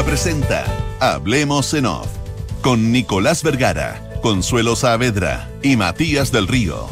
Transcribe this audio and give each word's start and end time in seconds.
Presenta 0.00 0.64
Hablemos 1.00 1.74
en 1.74 1.84
Off 1.84 2.08
con 2.62 2.92
Nicolás 2.92 3.42
Vergara, 3.42 4.18
Consuelo 4.22 4.74
Saavedra 4.74 5.50
y 5.62 5.76
Matías 5.76 6.32
del 6.32 6.48
Río. 6.48 6.88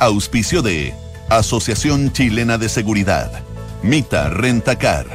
Auspicio 0.00 0.60
de 0.60 0.94
Asociación 1.30 2.12
Chilena 2.12 2.58
de 2.58 2.68
Seguridad, 2.68 3.30
Mita 3.82 4.28
Rentacar, 4.30 5.06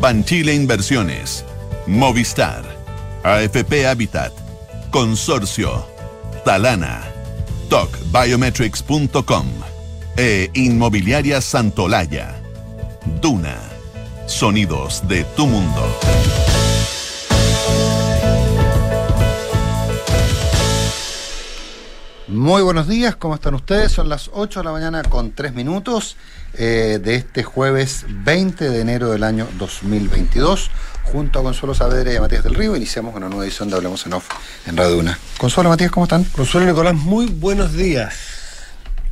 Banchile 0.00 0.54
Inversiones, 0.54 1.44
Movistar, 1.86 2.62
AFP 3.24 3.86
Habitat, 3.86 4.32
Consorcio, 4.90 5.86
Talana, 6.44 7.02
TocBiometrics.com 7.70 9.46
e 10.16 10.50
Inmobiliaria 10.52 11.40
Santolaya. 11.40 12.40
Duna. 13.20 13.73
Sonidos 14.26 15.06
de 15.06 15.24
tu 15.36 15.46
mundo. 15.46 15.82
Muy 22.26 22.62
buenos 22.62 22.88
días, 22.88 23.16
¿cómo 23.16 23.34
están 23.34 23.54
ustedes? 23.54 23.92
Son 23.92 24.08
las 24.08 24.30
8 24.32 24.60
de 24.60 24.64
la 24.64 24.72
mañana 24.72 25.02
con 25.02 25.32
3 25.32 25.52
minutos 25.54 26.16
eh, 26.54 26.98
de 27.02 27.16
este 27.16 27.42
jueves 27.42 28.06
20 28.08 28.70
de 28.70 28.80
enero 28.80 29.10
del 29.10 29.24
año 29.24 29.46
2022. 29.58 30.70
Junto 31.04 31.38
a 31.38 31.42
Consuelo 31.42 31.74
Saavedra 31.74 32.12
y 32.12 32.16
a 32.16 32.20
Matías 32.22 32.42
del 32.42 32.54
Río 32.54 32.74
iniciamos 32.74 33.14
una 33.14 33.28
nueva 33.28 33.44
edición 33.44 33.68
de 33.68 33.76
Hablemos 33.76 34.06
en 34.06 34.14
Off 34.14 34.30
en 34.66 34.76
Radio 34.76 34.98
Una. 34.98 35.18
Consuelo, 35.38 35.68
Matías, 35.68 35.90
¿cómo 35.90 36.04
están? 36.04 36.24
Consuelo 36.24 36.66
Nicolás, 36.66 36.94
muy 36.94 37.26
buenos 37.26 37.74
días. 37.74 38.14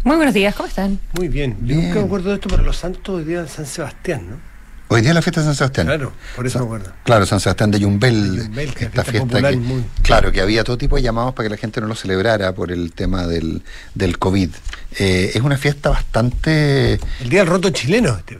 Muy 0.05 0.16
buenos 0.16 0.35
días, 0.35 0.55
¿cómo 0.55 0.69
están? 0.69 0.99
Muy 1.13 1.29
bien. 1.29 1.57
Yo 1.60 1.66
Bien. 1.66 1.85
nunca 1.88 2.01
me 2.01 2.07
acuerdo 2.07 2.30
de 2.30 2.37
esto, 2.37 2.49
pero 2.49 2.63
los 2.63 2.77
santos 2.79 3.15
hoy 3.15 3.24
día 3.24 3.43
de 3.43 3.49
San 3.49 3.66
Sebastián, 3.66 4.30
¿no? 4.30 4.52
Hoy 4.92 5.01
día 5.01 5.10
es 5.10 5.14
la 5.14 5.23
fiesta 5.23 5.41
de 5.41 5.46
San 5.46 5.55
Sebastián. 5.55 5.87
Claro, 5.87 6.12
por 6.37 6.46
eso 6.46 6.59
me 6.59 6.65
acuerdo. 6.66 6.93
Claro, 7.04 7.24
San 7.26 7.40
Sebastián 7.40 7.71
de 7.71 7.80
Yumbel, 7.80 8.37
Yumbel, 8.45 8.74
que 8.74 8.85
esta 8.85 9.04
fiesta 9.04 9.26
fiesta 9.29 9.51
que, 9.51 9.57
muy- 9.57 9.84
claro, 10.02 10.30
que 10.32 10.40
había 10.43 10.65
todo 10.65 10.76
tipo 10.76 10.96
de 10.96 11.02
llamados 11.02 11.32
para 11.34 11.46
que 11.49 11.51
la 11.54 11.57
gente 11.57 11.80
no 11.80 11.87
lo 11.87 11.95
celebrara 11.95 12.54
por 12.54 12.71
el 12.71 12.93
tema 12.93 13.26
del, 13.26 13.62
del 13.95 14.18
COVID. 14.18 14.51
Eh, 14.99 15.30
es 15.34 15.40
una 15.40 15.57
fiesta 15.57 15.88
bastante... 15.88 17.01
El 17.21 17.29
día 17.30 17.40
del 17.40 17.49
roto 17.49 17.71
chileno, 17.71 18.16
este. 18.18 18.38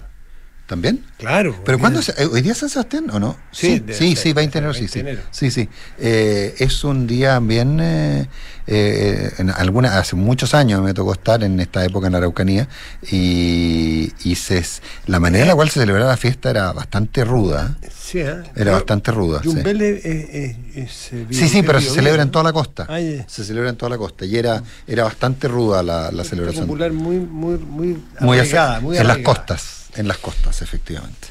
¿También? 0.73 1.05
Claro. 1.19 1.55
¿Pero 1.67 1.79
cuándo? 1.79 2.01
eh, 2.01 2.27
¿Hoy 2.33 2.41
día 2.41 2.53
es 2.53 2.59
San 2.59 2.71
Sebastián 2.71 3.11
o 3.11 3.21
no? 3.21 3.37
Sí, 3.51 3.75
sí, 3.75 3.79
de- 3.81 3.93
sí, 3.93 4.15
de- 4.15 4.17
sí, 4.23 4.33
20 4.33 4.53
de 4.55 4.59
enero, 4.61 4.73
sí, 4.73 4.89
sí. 4.89 5.03
20 5.03 5.05
de 5.05 5.11
enero. 5.11 5.23
Sí, 5.31 5.51
sí. 5.51 5.69
Eh, 5.99 6.55
es 6.61 6.83
un 6.83 7.07
día 7.07 7.39
bien... 7.41 7.79
eh, 7.79 8.27
eh, 8.69 9.33
en 9.39 9.51
alguna, 9.51 9.99
hace 9.99 10.15
muchos 10.15 10.55
años 10.55 10.81
me 10.83 10.95
tocó 10.95 11.13
estar 11.13 11.43
en 11.43 11.59
esta 11.61 11.85
época 11.85 12.07
en 12.07 12.13
la 12.13 12.19
Araucanía 12.19 12.69
y, 13.11 14.13
y 14.25 14.35
se, 14.37 14.65
la 15.07 15.19
manera 15.21 15.43
en 15.43 15.49
la 15.49 15.55
cual 15.57 15.69
se 15.69 15.81
celebraba 15.81 16.11
la 16.13 16.17
fiesta 16.17 16.49
era 16.51 16.73
bastante 16.73 17.25
ruda. 17.25 17.77
¿eh? 17.83 17.89
Sí, 17.93 18.19
¿eh? 18.21 18.25
Era 18.29 18.45
Pero 18.55 18.73
bastante 18.73 19.11
ruda. 19.11 19.41
sí. 19.43 19.49
Yumbel 19.49 19.83
es, 19.83 20.05
es- 20.05 20.29
es- 20.31 20.57
es, 20.77 21.13
eh, 21.13 21.27
Sí, 21.31 21.49
sí, 21.49 21.63
pero 21.63 21.81
se 21.81 21.91
celebra 21.91 22.23
en 22.23 22.31
toda 22.31 22.45
la 22.45 22.53
costa. 22.53 22.87
Ah, 22.89 23.01
ya. 23.01 23.29
Se 23.29 23.45
celebra 23.45 23.69
en 23.71 23.77
toda 23.77 23.91
la 23.91 23.99
costa. 23.99 24.25
Y 24.25 24.37
era, 24.37 24.63
era 24.87 25.05
bastante 25.05 25.49
ruda 25.49 25.83
la, 25.83 26.11
la 26.13 26.25
celebración. 26.25 26.65
popular 26.67 26.93
muy, 26.93 27.17
muy, 27.17 27.59
muy 27.59 28.03
Muy 28.21 28.39
arraigada, 28.39 28.81
muy 28.81 28.97
en 28.97 29.07
las 29.09 29.19
costas. 29.19 29.82
En 29.97 30.09
las 30.09 30.19
costas, 30.19 30.63
efectivamente. 30.63 31.29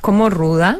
Como 0.00 0.30
ruda. 0.30 0.78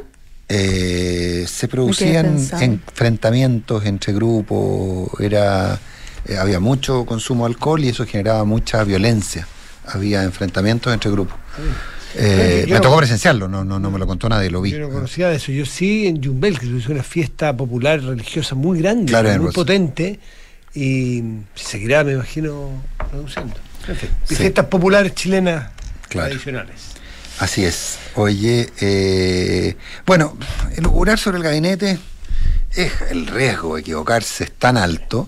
Eh, 0.49 1.45
se 1.47 1.69
producían 1.69 2.37
enfrentamientos 2.61 3.85
entre 3.87 4.12
grupos, 4.12 5.09
era 5.21 5.79
eh, 6.27 6.37
había 6.37 6.59
mucho 6.59 7.07
consumo 7.07 7.45
de 7.47 7.53
alcohol 7.55 7.85
y 7.85 7.89
eso 7.91 8.05
generaba 8.05 8.45
mucha 8.45 8.83
violencia. 8.83 9.47
Había 9.87 10.25
enfrentamientos 10.25 10.93
entre 10.93 11.11
grupos. 11.12 11.37
Eh, 12.17 12.65
Yo 12.67 12.75
me 12.75 12.81
tocó 12.81 12.97
presenciarlo, 12.97 13.47
no, 13.47 13.65
no, 13.65 13.79
no 13.79 13.91
me 13.93 13.99
lo 14.01 14.07
contó 14.09 14.29
nadie, 14.29 14.51
lo 14.51 14.61
vi. 14.61 14.73
Yo 14.73 14.81
no 14.81 14.91
conocía 14.91 15.29
de 15.29 15.37
eso. 15.37 15.53
Yo 15.53 15.65
sí 15.65 16.09
en 16.09 16.21
Yumbel, 16.21 16.59
que 16.59 16.67
es 16.77 16.89
una 16.89 17.05
fiesta 17.05 17.57
popular 17.57 18.03
religiosa 18.03 18.57
muy 18.57 18.81
grande, 18.81 19.06
Claro, 19.11 19.28
muy 19.28 19.39
Rosa. 19.47 19.55
potente, 19.55 20.19
y 20.75 21.23
seguirá, 21.55 22.03
me 22.03 22.15
imagino, 22.15 22.83
produciendo. 23.11 23.55
En 23.87 23.94
fin, 23.97 24.11
Sí. 24.25 24.34
fiestas 24.34 24.67
populares 24.67 25.15
chilenas 25.15 25.71
Claro. 26.09 26.28
tradicionales. 26.31 26.75
Así 27.41 27.65
es. 27.65 27.99
Oye, 28.17 28.71
eh, 28.81 29.77
bueno, 30.06 30.37
elucubrar 30.77 31.19
sobre 31.19 31.39
el 31.39 31.43
gabinete 31.43 31.99
es 32.75 32.93
el 33.11 33.27
riesgo 33.27 33.75
de 33.75 33.81
equivocarse 33.81 34.45
es 34.45 34.53
tan 34.53 34.77
alto, 34.77 35.27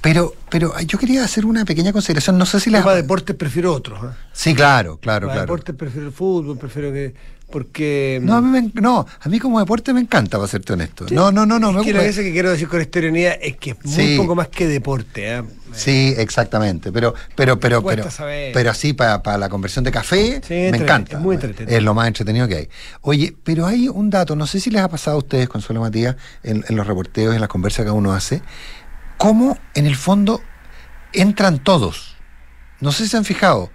pero, 0.00 0.34
pero 0.50 0.78
yo 0.80 0.98
quería 0.98 1.24
hacer 1.24 1.44
una 1.44 1.64
pequeña 1.64 1.92
consideración. 1.92 2.38
No 2.38 2.46
sé 2.46 2.60
si 2.60 2.70
la. 2.70 2.84
Para 2.84 2.94
deportes 2.94 3.34
prefiero 3.34 3.74
otros. 3.74 3.98
¿eh? 4.04 4.16
Sí, 4.32 4.54
claro, 4.54 4.98
claro, 4.98 5.26
Para 5.26 5.40
claro. 5.40 5.52
deportes 5.52 5.74
prefiero 5.74 6.06
el 6.06 6.12
fútbol, 6.12 6.56
prefiero 6.58 6.92
que. 6.92 7.14
Porque. 7.50 8.20
No, 8.22 8.36
a 8.36 8.40
mí, 8.42 8.48
me 8.48 8.58
en- 8.58 8.72
no, 8.74 9.06
a 9.20 9.28
mí 9.28 9.38
como 9.38 9.58
deporte 9.58 9.94
me 9.94 10.00
encanta, 10.00 10.36
para 10.36 10.48
serte 10.48 10.74
honesto. 10.74 11.06
No, 11.10 11.32
no, 11.32 11.46
no, 11.46 11.58
no. 11.58 11.72
me 11.72 11.80
Es 11.80 11.86
que 11.86 11.92
lo 11.94 12.00
que 12.02 12.32
quiero 12.32 12.50
decir 12.50 12.68
con 12.68 12.80
esta 12.80 12.98
ironía 12.98 13.32
es 13.32 13.56
que 13.56 13.70
es 13.70 13.84
muy 13.84 14.16
poco 14.18 14.34
más 14.34 14.48
que 14.48 14.66
deporte. 14.66 15.36
¿eh? 15.38 15.42
Sí, 15.72 16.14
exactamente. 16.18 16.92
Pero, 16.92 17.14
pero, 17.34 17.58
pero, 17.58 17.82
pero, 17.82 18.04
pero 18.52 18.70
así 18.70 18.92
para 18.92 19.38
la 19.38 19.48
conversión 19.48 19.84
de 19.84 19.90
café, 19.92 20.40
Sí, 20.46 20.54
me 20.54 20.76
encanta. 20.76 21.16
es 21.16 21.22
muy 21.22 21.36
entretenido. 21.36 21.76
Es 21.76 21.82
lo 21.82 21.94
más 21.94 22.06
entretenido 22.08 22.46
que 22.48 22.54
hay. 22.56 22.68
Oye, 23.00 23.34
pero 23.44 23.66
hay 23.66 23.88
un 23.88 24.10
dato, 24.10 24.36
no 24.36 24.46
sé 24.46 24.60
si 24.60 24.70
les 24.70 24.82
ha 24.82 24.88
pasado 24.88 25.16
a 25.16 25.18
ustedes, 25.18 25.48
Consuelo 25.48 25.80
Matías, 25.80 26.16
en, 26.42 26.64
en 26.68 26.76
los 26.76 26.86
reporteos, 26.86 27.34
en 27.34 27.40
las 27.40 27.48
conversas 27.48 27.84
que 27.84 27.90
uno 27.90 28.12
hace, 28.12 28.42
cómo 29.16 29.58
en 29.74 29.86
el 29.86 29.96
fondo 29.96 30.42
entran 31.12 31.58
todos. 31.58 32.16
No 32.80 32.92
sé 32.92 33.04
si 33.04 33.08
se 33.10 33.16
han 33.16 33.24
fijado. 33.24 33.70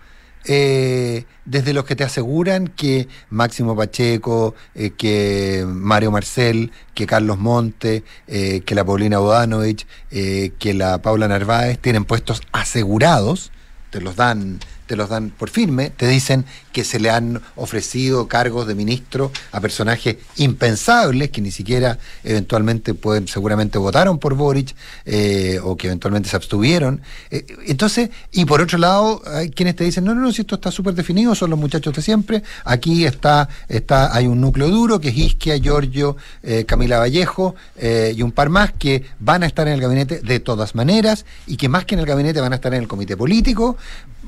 Eh, 0.46 1.26
desde 1.46 1.74
los 1.74 1.86
que 1.86 1.96
te 1.96 2.04
aseguran 2.04 2.68
que 2.68 3.08
Máximo 3.30 3.76
Pacheco, 3.76 4.56
eh, 4.76 4.92
que 4.92 5.66
Mario 5.68 6.12
Marcel, 6.12 6.72
que 6.94 7.06
Carlos 7.06 7.38
Monte, 7.38 8.04
eh, 8.28 8.62
que 8.62 8.76
la 8.76 8.86
Paulina 8.86 9.20
Bodanovich, 9.20 9.86
eh, 10.12 10.52
que 10.60 10.74
la 10.74 11.02
Paula 11.02 11.28
Narváez 11.28 11.80
tienen 11.80 12.06
puestos 12.06 12.42
asegurados, 12.52 13.52
te 13.90 14.02
los 14.02 14.16
dan 14.16 14.60
te 14.88 14.96
los 14.96 15.10
dan 15.10 15.30
por 15.30 15.50
firme, 15.50 15.90
te 15.90 16.08
dicen 16.08 16.46
que 16.72 16.84
se 16.84 17.00
le 17.00 17.10
han 17.10 17.42
ofrecido 17.56 18.28
cargos 18.28 18.68
de 18.68 18.76
ministro 18.76 19.32
a 19.52 19.62
personajes 19.62 20.18
impensables 20.38 21.30
que 21.30 21.42
ni 21.42 21.52
siquiera 21.52 22.00
eventualmente 22.24 22.94
pueden, 22.94 23.28
seguramente 23.28 23.78
votaron 23.78 24.20
por 24.20 24.36
Boric 24.36 24.76
eh, 25.06 25.60
o 25.64 25.78
que 25.78 25.88
eventualmente 25.88 26.30
se 26.30 26.36
abstuvieron. 26.36 27.02
Eh, 27.32 27.46
entonces, 27.68 28.10
y 28.32 28.46
por 28.46 28.62
otro 28.62 28.78
lado, 28.78 29.22
hay 29.26 29.50
quienes 29.50 29.76
te 29.76 29.84
dicen, 29.84 30.04
no, 30.04 30.14
no, 30.16 30.22
no, 30.22 30.32
si 30.32 30.42
esto 30.42 30.56
está 30.56 30.72
súper 30.72 30.94
definido, 30.94 31.36
son 31.36 31.50
los 31.50 31.60
muchachos 31.60 31.94
de 31.94 32.02
siempre, 32.02 32.44
aquí 32.66 33.06
está, 33.06 33.50
está, 33.68 34.16
hay 34.16 34.28
un 34.28 34.42
núcleo 34.42 34.70
duro 34.70 35.00
que 35.00 35.10
es 35.10 35.18
Isquia, 35.18 35.58
Giorgio, 35.58 36.18
eh, 36.42 36.66
Camila 36.66 37.00
Vallejo 37.00 37.56
eh, 37.78 38.14
y 38.16 38.22
un 38.22 38.32
par 38.32 38.50
más 38.50 38.74
que 38.74 39.04
van 39.20 39.44
a 39.44 39.46
estar 39.46 39.68
en 39.68 39.74
el 39.74 39.82
gabinete 39.82 40.22
de 40.22 40.40
todas 40.40 40.76
maneras 40.76 41.26
y 41.48 41.58
que 41.58 41.70
más 41.70 41.86
que 41.86 41.96
en 41.96 42.00
el 42.00 42.06
gabinete 42.06 42.42
van 42.42 42.54
a 42.54 42.56
estar 42.56 42.74
en 42.74 42.82
el 42.82 42.88
comité 42.88 43.18
político. 43.18 43.78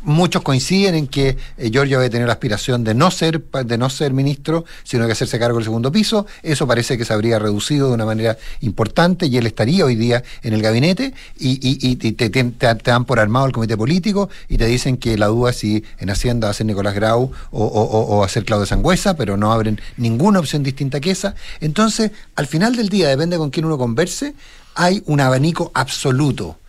Muchos 0.04 0.44
coinciden 0.46 0.96
en 0.96 1.08
que 1.08 1.36
eh, 1.58 1.70
Giorgio 1.70 1.98
había 1.98 2.10
tenido 2.10 2.28
la 2.28 2.34
aspiración 2.34 2.86
de 2.86 2.94
no 2.94 3.12
ser 3.12 3.44
de 3.44 3.78
no 3.78 3.90
ser 3.90 4.14
ministro, 4.14 4.64
sino 4.86 5.06
que 5.06 5.12
hacerse 5.12 5.38
cargo 5.38 5.58
del 5.58 5.66
segundo 5.66 5.92
piso. 5.92 6.26
Eso 6.42 6.66
parece 6.66 6.98
que 6.98 7.04
se 7.04 7.12
habría 7.12 7.38
reducido 7.40 7.90
de 7.90 7.96
una 7.96 8.06
manera 8.06 8.38
importante 8.62 9.26
y 9.28 9.36
él 9.36 9.46
estaría 9.48 9.84
hoy 9.84 9.96
día 9.96 10.24
en 10.44 10.54
el 10.54 10.62
gabinete 10.62 11.14
y, 11.38 11.96
te, 11.98 12.30
te- 12.30 12.54
dan 12.84 13.04
por 13.04 13.20
armado 13.20 13.46
el 13.48 13.52
comité 13.52 13.76
político 13.76 14.30
y 14.48 14.58
te 14.58 14.66
dicen 14.68 14.96
que 14.96 15.18
la 15.18 15.28
duda 15.28 15.50
es 15.50 15.58
si 15.58 15.84
en 16.00 16.10
Hacienda 16.10 16.48
va 16.48 16.52
a 16.52 16.54
ser 16.54 16.66
Nicolás 16.68 16.96
Grau 16.96 17.32
o, 17.52 17.66
o- 17.66 18.18
o- 18.20 18.28
ser 18.30 18.46
Claudio 18.46 18.66
Sangüesa, 18.66 19.16
pero 19.18 19.36
no 19.38 19.52
abren 19.52 19.82
ninguna 19.98 20.40
opción 20.40 20.64
distinta 20.64 21.00
que 21.02 21.12
esa. 21.12 21.36
Entonces, 21.60 22.12
al 22.36 22.48
final 22.48 22.76
del 22.76 22.90
día, 22.90 23.10
depende 23.10 23.38
con 23.38 23.50
quién 23.50 23.66
uno 23.66 23.78
converse, 23.78 24.36
hay 24.76 25.02
un 25.08 25.20
abanico 25.22 25.72
absoluto. 25.74 26.60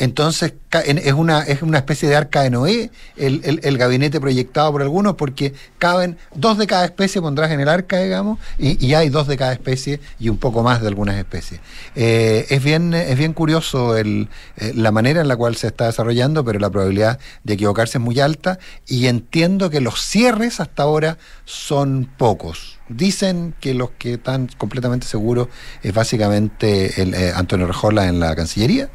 Entonces 0.00 0.54
es 0.72 1.12
una, 1.12 1.42
es 1.42 1.62
una 1.62 1.78
especie 1.78 2.08
de 2.08 2.16
arca 2.16 2.42
de 2.42 2.50
Noé 2.50 2.90
el, 3.16 3.42
el- 3.44 3.60
el 3.62 3.76
gabinete 3.78 4.20
proyectado 4.20 4.72
por 4.72 4.82
algunos 4.82 5.14
porque 5.14 5.52
caben 5.78 6.16
dos 6.34 6.56
de 6.58 6.66
cada 6.66 6.84
especie 6.86 7.20
pondrás 7.20 7.50
en 7.50 7.60
el 7.60 7.68
arca, 7.68 7.98
digamos, 8.00 8.38
y, 8.58 8.84
y 8.84 8.94
hay 8.94 9.10
dos 9.10 9.28
de 9.28 9.36
cada 9.36 9.52
especie 9.52 10.00
y 10.18 10.28
un 10.30 10.38
poco 10.38 10.62
más 10.62 10.80
de 10.80 10.88
algunas 10.88 11.16
especies. 11.16 11.60
Eh, 11.96 12.46
es, 12.48 12.64
bien, 12.64 12.94
es 12.94 13.16
bien 13.18 13.34
curioso 13.34 13.96
el, 13.96 14.28
eh, 14.56 14.72
la 14.74 14.90
manera 14.90 15.20
en 15.20 15.28
la 15.28 15.36
cual 15.36 15.54
se 15.56 15.66
está 15.66 15.86
desarrollando, 15.86 16.44
pero 16.44 16.58
la 16.58 16.70
probabilidad 16.70 17.18
de 17.44 17.54
equivocarse 17.54 17.98
es 17.98 18.02
muy 18.02 18.18
alta 18.20 18.58
y 18.86 19.06
entiendo 19.06 19.68
que 19.68 19.80
los 19.80 20.00
cierres 20.00 20.60
hasta 20.60 20.82
ahora 20.84 21.18
son 21.44 22.08
pocos. 22.16 22.78
Dicen 22.88 23.54
que 23.60 23.74
los 23.74 23.90
que 23.98 24.14
están 24.14 24.48
completamente 24.56 25.06
seguros 25.06 25.48
es 25.82 25.92
básicamente 25.92 27.02
el, 27.02 27.14
eh, 27.14 27.32
Antonio 27.34 27.66
Rejola 27.66 28.08
en 28.08 28.18
la 28.18 28.34
Cancillería. 28.34 28.88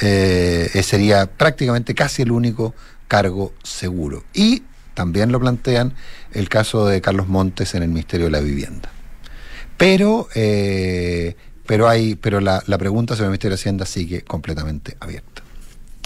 Eh, 0.00 0.70
ese 0.72 0.82
sería 0.82 1.26
prácticamente 1.26 1.94
casi 1.94 2.22
el 2.22 2.32
único 2.32 2.74
cargo 3.08 3.52
seguro. 3.62 4.24
Y 4.32 4.62
también 4.94 5.32
lo 5.32 5.40
plantean 5.40 5.94
el 6.32 6.48
caso 6.48 6.86
de 6.86 7.00
Carlos 7.00 7.28
Montes 7.28 7.74
en 7.74 7.82
el 7.82 7.88
Ministerio 7.90 8.26
de 8.26 8.32
la 8.32 8.40
Vivienda. 8.40 8.90
Pero, 9.76 10.28
eh, 10.34 11.36
pero, 11.66 11.88
hay, 11.88 12.14
pero 12.14 12.40
la, 12.40 12.62
la 12.66 12.78
pregunta 12.78 13.14
sobre 13.14 13.26
el 13.26 13.30
Ministerio 13.30 13.56
de 13.56 13.60
Hacienda 13.60 13.86
sigue 13.86 14.22
completamente 14.22 14.96
abierta. 15.00 15.42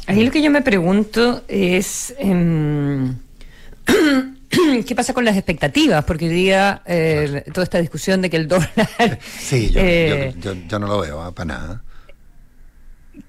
Ahí 0.07 0.25
lo 0.25 0.31
que 0.31 0.41
yo 0.43 0.51
me 0.51 0.63
pregunto 0.63 1.43
es, 1.49 2.15
em, 2.19 3.17
¿qué 4.87 4.95
pasa 4.95 5.13
con 5.13 5.25
las 5.25 5.37
expectativas? 5.37 6.05
Porque 6.05 6.27
hoy 6.29 6.35
día 6.35 6.83
eh, 6.87 7.45
toda 7.53 7.65
esta 7.65 7.79
discusión 7.79 8.23
de 8.23 8.31
que 8.31 8.37
el 8.37 8.49
dólar... 8.49 8.71
Sí, 9.39 9.71
yo, 9.71 9.81
eh, 9.83 10.35
yo, 10.41 10.55
yo- 10.55 10.61
yo 10.69 10.79
no 10.79 10.87
lo 10.87 11.01
veo, 11.01 11.21
ah, 11.23 11.33
para 11.35 11.47
nada. 11.47 11.83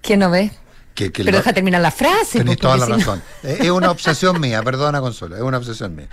¿Quién 0.01 0.19
no 0.19 0.31
ve? 0.31 0.51
Que, 0.95 1.11
que 1.11 1.23
Pero 1.23 1.37
deja 1.37 1.53
terminar 1.53 1.79
la 1.81 1.91
frase. 1.91 2.39
Tenés 2.39 2.57
toda 2.57 2.75
la 2.77 2.87
no- 2.87 2.97
razón. 2.97 3.21
Eh, 3.43 3.57
Es 3.61 3.69
una 3.69 3.91
obsesión 3.91 4.41
mía, 4.41 4.63
perdona 4.63 4.99
Consuelo, 4.99 5.35
es 5.35 5.43
una 5.43 5.57
obsesión 5.59 5.95
mía. 5.95 6.07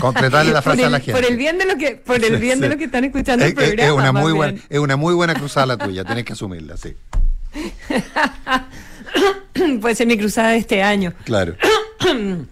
Completarle 0.00 0.50
la 0.52 0.62
frase 0.62 0.86
a 0.86 0.88
la 0.88 0.98
gente. 0.98 1.12
por 1.12 1.24
el 1.30 1.36
bien 1.36 1.58
de 1.58 1.66
lo 1.66 1.76
que, 1.76 1.96
por 1.96 2.24
el 2.24 2.38
bien 2.38 2.54
Sí, 2.56 2.62
de 2.62 2.68
lo 2.70 2.78
que 2.78 2.84
están 2.84 3.04
escuchando 3.04 3.44
Es, 3.44 3.50
el 3.50 3.54
programa. 3.56 3.84
es 3.84 3.90
una 3.92 4.12
muy 4.12 4.32
buena, 4.32 4.58
es 4.70 4.78
una 4.78 4.96
muy 4.96 5.12
buena 5.14 5.34
cruzada 5.34 5.66
la 5.66 5.76
tuya, 5.76 6.04
tenés 6.04 6.24
que 6.24 6.32
asumirla, 6.32 6.76
sí. 6.78 6.96
Puede 9.80 9.94
ser 9.94 10.06
mi 10.06 10.16
cruzada 10.16 10.50
de 10.50 10.58
este 10.58 10.82
año. 10.82 11.12
Claro. 11.24 11.54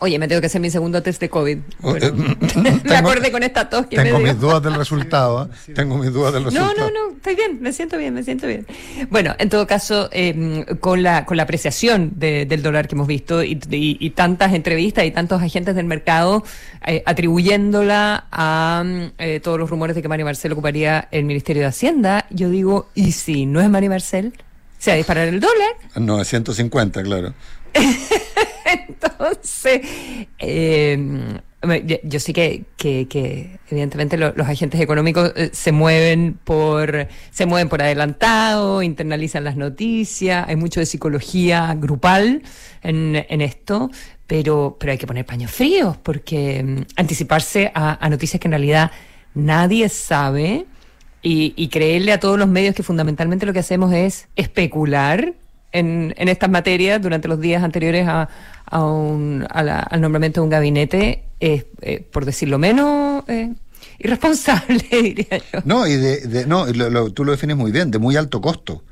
Oye, 0.00 0.18
me 0.18 0.28
tengo 0.28 0.40
que 0.40 0.46
hacer 0.48 0.60
mi 0.60 0.70
segundo 0.70 1.02
test 1.02 1.20
de 1.20 1.28
COVID. 1.28 1.58
Oh, 1.82 1.92
Pero- 1.92 2.06
eh, 2.08 2.12
me 2.56 2.70
tengo- 2.80 2.94
acordé 2.96 3.30
con 3.32 3.42
esta 3.42 3.68
tos 3.68 3.86
que 3.86 3.96
Tengo 3.96 4.18
me 4.18 4.24
dio. 4.24 4.32
mis 4.34 4.40
dudas 4.40 4.62
del 4.62 4.74
resultado, 4.74 5.38
¿ah? 5.38 5.48
tengo 5.74 5.96
mis 5.98 6.12
dudas 6.12 6.32
del 6.34 6.44
No, 6.44 6.50
resultado. 6.50 6.90
no, 6.90 7.08
no, 7.10 7.16
estoy 7.16 7.34
bien, 7.34 7.58
me 7.60 7.72
siento 7.72 7.98
bien, 7.98 8.14
me 8.14 8.22
siento 8.22 8.46
bien. 8.46 8.66
Bueno, 9.10 9.34
en 9.38 9.48
todo 9.48 9.66
caso, 9.66 10.08
eh, 10.12 10.64
con, 10.80 11.02
la, 11.02 11.24
con 11.24 11.36
la 11.36 11.42
apreciación 11.44 12.12
de- 12.16 12.46
del 12.46 12.62
dólar 12.62 12.88
que 12.88 12.94
hemos 12.94 13.06
visto 13.06 13.42
y, 13.42 13.60
y- 13.70 13.96
y 14.00 14.10
tantas 14.10 14.52
entrevistas 14.54 15.04
y 15.04 15.10
tantos 15.10 15.42
agentes 15.42 15.74
del 15.74 15.86
mercado 15.86 16.44
eh, 16.86 17.02
atribuyéndola 17.06 18.26
a 18.30 18.82
mm, 18.84 19.02
eh, 19.18 19.40
todos 19.40 19.58
los 19.58 19.68
rumores 19.70 19.96
de 19.96 20.02
que 20.02 20.08
Mario 20.08 20.24
Marcel 20.26 20.52
ocuparía 20.52 21.08
el 21.10 21.24
Ministerio 21.24 21.62
de 21.62 21.68
Hacienda, 21.68 22.26
yo 22.30 22.48
digo, 22.50 22.88
¿y 22.94 23.12
si 23.12 23.46
no 23.46 23.60
es 23.60 23.68
Mario 23.68 23.90
Marcel? 23.90 24.32
¿Se 24.78 24.90
va 24.90 24.94
a 24.94 24.96
disparar 24.98 25.26
el 25.28 25.40
dólar? 25.40 25.72
950, 25.96 27.02
claro. 27.02 27.32
Entonces, 28.66 29.80
eh, 30.38 30.98
yo, 31.84 31.96
yo 32.02 32.20
sí 32.20 32.32
que, 32.32 32.64
que, 32.76 33.58
evidentemente 33.70 34.16
lo- 34.16 34.32
los 34.34 34.46
agentes 34.48 34.80
económicos 34.80 35.32
eh, 35.36 35.50
se 35.52 35.72
mueven 35.72 36.38
por 36.44 37.08
se 37.30 37.46
mueven 37.46 37.68
por 37.68 37.82
adelantado, 37.82 38.82
internalizan 38.82 39.44
las 39.44 39.56
noticias, 39.56 40.46
hay 40.48 40.56
mucho 40.56 40.80
de 40.80 40.86
psicología 40.86 41.74
grupal 41.76 42.42
en, 42.82 43.24
en 43.28 43.40
esto, 43.40 43.90
pero, 44.26 44.76
pero 44.78 44.92
hay 44.92 44.98
que 44.98 45.06
poner 45.06 45.24
paños 45.26 45.50
fríos 45.50 45.96
porque 45.96 46.62
mm, 46.62 46.82
anticiparse 46.96 47.70
a, 47.74 48.08
noticias 48.08 48.40
que 48.40 48.48
en 48.48 48.52
realidad 48.52 48.90
nadie 49.34 49.88
sabe 49.88 50.66
y 51.28 51.68
creerle 51.70 52.12
a 52.12 52.20
todos 52.20 52.38
los 52.38 52.46
medios 52.46 52.72
que 52.76 52.84
fundamentalmente 52.84 53.46
lo 53.46 53.52
que 53.52 53.58
hacemos 53.58 53.92
es 53.92 54.28
especular 54.36 55.34
en, 55.78 56.14
estas 56.28 56.50
materias 56.50 57.00
durante 57.00 57.28
los 57.28 57.40
días 57.40 57.62
anteriores 57.62 58.06
a, 58.08 58.28
a 58.64 58.84
un- 58.84 59.46
al 59.50 60.00
nombramiento 60.00 60.40
de 60.40 60.44
un 60.44 60.50
gabinete 60.50 61.24
es, 61.40 61.66
eh, 61.82 62.04
por 62.12 62.24
decirlo 62.24 62.58
menos, 62.58 63.24
eh, 63.28 63.52
irresponsable, 63.98 64.84
diría 64.90 65.38
yo. 65.52 65.60
No, 65.64 65.86
y 65.86 65.96
de, 65.96 66.20
de- 66.26 66.46
no, 66.46 66.66
lo- 66.66 66.90
lo- 66.90 67.10
tú 67.12 67.24
lo 67.24 67.32
defines 67.32 67.56
muy 67.56 67.72
bien, 67.72 67.90
de 67.90 67.98
muy 67.98 68.16
alto 68.16 68.40
costo. 68.40 68.82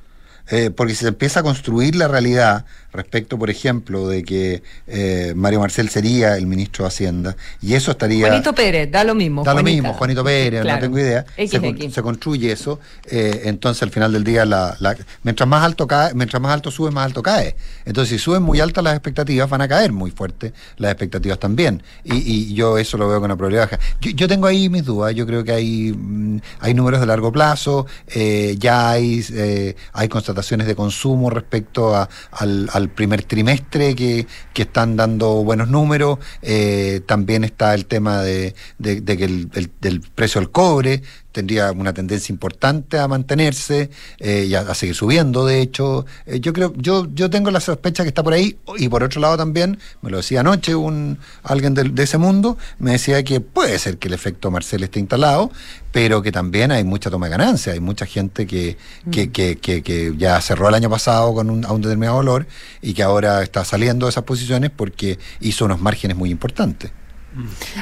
Eh, 0.50 0.70
porque 0.70 0.94
se 0.94 1.08
empieza 1.08 1.40
a 1.40 1.42
construir 1.42 1.96
la 1.96 2.06
realidad 2.06 2.66
respecto, 2.94 3.38
por 3.38 3.50
ejemplo, 3.50 4.08
de 4.08 4.22
que 4.22 4.62
eh, 4.86 5.32
Mario 5.36 5.60
Marcel 5.60 5.88
sería 5.90 6.36
el 6.36 6.46
ministro 6.46 6.84
de 6.84 6.88
Hacienda, 6.88 7.36
y 7.60 7.74
eso 7.74 7.90
estaría... 7.90 8.26
Juanito 8.28 8.54
Pérez, 8.54 8.90
da 8.90 9.04
lo 9.04 9.14
mismo. 9.14 9.42
Da 9.44 9.52
lo 9.54 9.62
mismo, 9.62 9.92
Juanito 9.94 10.24
Pérez, 10.24 10.62
Claro. 10.62 10.76
no 10.76 10.82
tengo 10.82 10.98
idea. 10.98 11.24
Se, 11.48 11.60
con- 11.60 11.92
se 11.92 12.02
construye 12.02 12.52
eso, 12.52 12.80
eh, 13.06 13.42
entonces 13.44 13.82
al 13.82 13.90
final 13.90 14.12
del 14.12 14.24
día, 14.24 14.44
la, 14.44 14.76
la- 14.80 14.96
mientras 15.22 15.48
más 15.48 15.64
alto 15.64 15.86
cae, 15.86 16.14
mientras 16.14 16.40
más 16.40 16.52
alto 16.54 16.70
sube, 16.70 16.90
más 16.90 17.04
alto 17.06 17.22
cae. 17.22 17.56
Entonces, 17.84 18.18
si 18.18 18.24
suben 18.24 18.42
muy 18.42 18.60
altas 18.60 18.84
las 18.84 18.94
expectativas, 18.94 19.48
van 19.50 19.60
a 19.62 19.68
caer 19.68 19.92
muy 19.92 20.10
fuerte 20.10 20.52
las 20.76 20.92
expectativas 20.92 21.38
también. 21.38 21.82
Y, 22.04 22.14
y 22.50 22.54
yo 22.54 22.78
eso 22.78 22.96
lo 22.96 23.08
veo 23.08 23.16
con 23.18 23.26
una 23.26 23.36
probabilidad 23.36 23.70
baja. 23.70 23.78
Yo, 24.00 24.10
yo 24.12 24.28
tengo 24.28 24.46
ahí 24.46 24.68
mis 24.68 24.84
dudas, 24.84 25.14
yo 25.14 25.26
creo 25.26 25.42
que 25.44 25.52
hay, 25.52 25.92
mm, 25.92 26.38
hay 26.60 26.74
números 26.74 27.00
de 27.00 27.06
largo 27.06 27.32
plazo, 27.32 27.86
eh, 28.08 28.54
ya 28.58 28.90
hay, 28.90 29.24
eh, 29.32 29.74
hay 29.92 30.08
constataciones 30.08 30.66
de 30.66 30.74
consumo 30.74 31.28
respecto 31.30 31.94
a- 31.94 32.08
al, 32.32 32.68
al 32.72 32.83
primer 32.88 33.22
trimestre 33.22 33.94
que, 33.94 34.26
que 34.52 34.62
están 34.62 34.96
dando 34.96 35.42
buenos 35.44 35.68
números. 35.68 36.18
Eh, 36.42 37.00
también 37.06 37.44
está 37.44 37.74
el 37.74 37.86
tema 37.86 38.22
de, 38.22 38.54
de- 38.78 39.00
de 39.00 39.16
que 39.16 39.24
el, 39.24 39.50
el- 39.54 39.70
del 39.80 40.00
precio 40.00 40.40
del 40.40 40.50
cobre 40.50 41.02
tendría 41.34 41.72
una 41.72 41.92
tendencia 41.92 42.32
importante 42.32 42.98
a 42.98 43.08
mantenerse 43.08 43.90
eh, 44.20 44.46
y 44.48 44.54
a, 44.54 44.60
a 44.60 44.74
seguir 44.74 44.94
subiendo. 44.94 45.44
De 45.44 45.60
hecho, 45.60 46.06
Eh, 46.26 46.40
yo 46.40 46.52
creo, 46.52 46.72
yo, 46.76 47.06
yo 47.12 47.28
tengo 47.28 47.50
la 47.50 47.60
sospecha 47.60 48.02
que 48.04 48.08
está 48.08 48.22
por 48.22 48.32
ahí 48.32 48.56
y 48.78 48.88
por 48.88 49.02
otro 49.02 49.20
lado 49.20 49.36
también 49.36 49.78
me 50.00 50.10
lo 50.10 50.16
decía 50.18 50.40
anoche 50.40 50.74
un 50.74 51.18
alguien 51.42 51.74
del- 51.74 51.94
de, 51.94 52.04
ese 52.04 52.16
mundo 52.18 52.56
me 52.78 52.92
decía 52.92 53.22
que 53.24 53.40
puede 53.40 53.78
ser 53.78 53.98
que 53.98 54.08
el 54.08 54.14
efecto 54.14 54.50
Marcel 54.50 54.84
esté 54.84 55.00
instalado, 55.00 55.50
pero 55.90 56.22
que 56.22 56.30
también 56.32 56.70
hay 56.70 56.84
mucha 56.84 57.10
toma 57.10 57.26
de 57.26 57.30
ganancia, 57.36 57.72
hay 57.72 57.80
mucha 57.80 58.06
gente 58.06 58.46
que, 58.46 58.76
que, 59.10 59.30
que, 59.32 59.56
que- 59.56 59.82
que 59.82 60.14
ya 60.16 60.40
cerró 60.40 60.68
el 60.68 60.74
año 60.74 60.88
pasado 60.88 61.34
con 61.34 61.50
un, 61.50 61.64
a 61.64 61.72
un 61.72 61.82
determinado 61.82 62.18
valor 62.18 62.46
y 62.80 62.94
que 62.94 63.02
ahora 63.02 63.42
está 63.42 63.64
saliendo 63.64 64.06
de 64.06 64.10
esas 64.10 64.24
posiciones 64.24 64.70
porque 64.70 65.18
hizo 65.40 65.64
unos 65.64 65.80
márgenes 65.80 66.16
muy 66.16 66.30
importantes. 66.30 66.90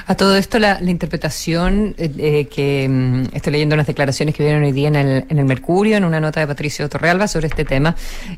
A 0.07 0.15
todo 0.15 0.37
esto, 0.37 0.59
la, 0.59 0.81
la 0.81 0.91
interpretación 0.91 1.95
eh, 1.99 2.11
eh, 2.19 2.47
que 2.47 2.89
mm, 2.89 3.35
estoy 3.35 3.53
leyendo 3.53 3.75
unas 3.75 3.87
declaraciones 3.87 4.35
que 4.35 4.43
vieron 4.43 4.63
hoy 4.63 4.73
día 4.73 4.89
en 4.89 4.97
el, 4.97 5.25
en 5.29 5.39
el 5.39 5.45
Mercurio, 5.45 5.97
en 5.97 6.05
una 6.05 6.21
nota 6.21 6.41
de 6.41 6.47
Patricio 6.47 6.89
Torrealba 6.89 7.29
sobre 7.29 7.49
este 7.49 7.65
tema, 7.65 7.95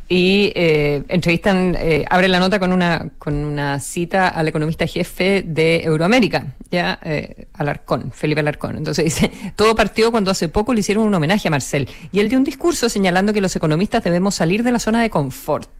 y 0.08 0.52
eh, 0.54 1.02
entrevistan, 1.08 1.76
eh, 1.78 2.04
abre 2.10 2.28
la 2.28 2.38
nota 2.38 2.58
con 2.58 2.72
una, 2.72 3.08
con 3.18 3.34
una 3.34 3.80
cita 3.80 4.28
al 4.28 4.48
economista 4.48 4.86
jefe 4.86 5.44
de 5.46 5.82
Euroamérica, 5.84 6.54
ya 6.70 6.98
eh, 7.04 7.46
Alarcón, 7.54 8.12
Felipe 8.12 8.40
Alarcón. 8.40 8.76
Entonces 8.76 9.04
dice, 9.04 9.30
todo 9.56 9.74
partió 9.74 10.10
cuando 10.10 10.30
hace 10.30 10.48
poco 10.48 10.74
le 10.74 10.80
hicieron 10.80 11.06
un 11.06 11.14
homenaje 11.14 11.48
a 11.48 11.50
Marcel, 11.50 11.88
y 12.12 12.20
él 12.20 12.28
dio 12.28 12.38
un 12.38 12.44
discurso 12.44 12.88
señalando 12.88 13.32
que 13.32 13.40
los 13.40 13.54
economistas 13.54 14.02
debemos 14.02 14.34
salir 14.34 14.62
de 14.62 14.72
la 14.72 14.78
zona 14.78 15.02
de 15.02 15.10
confort. 15.10 15.70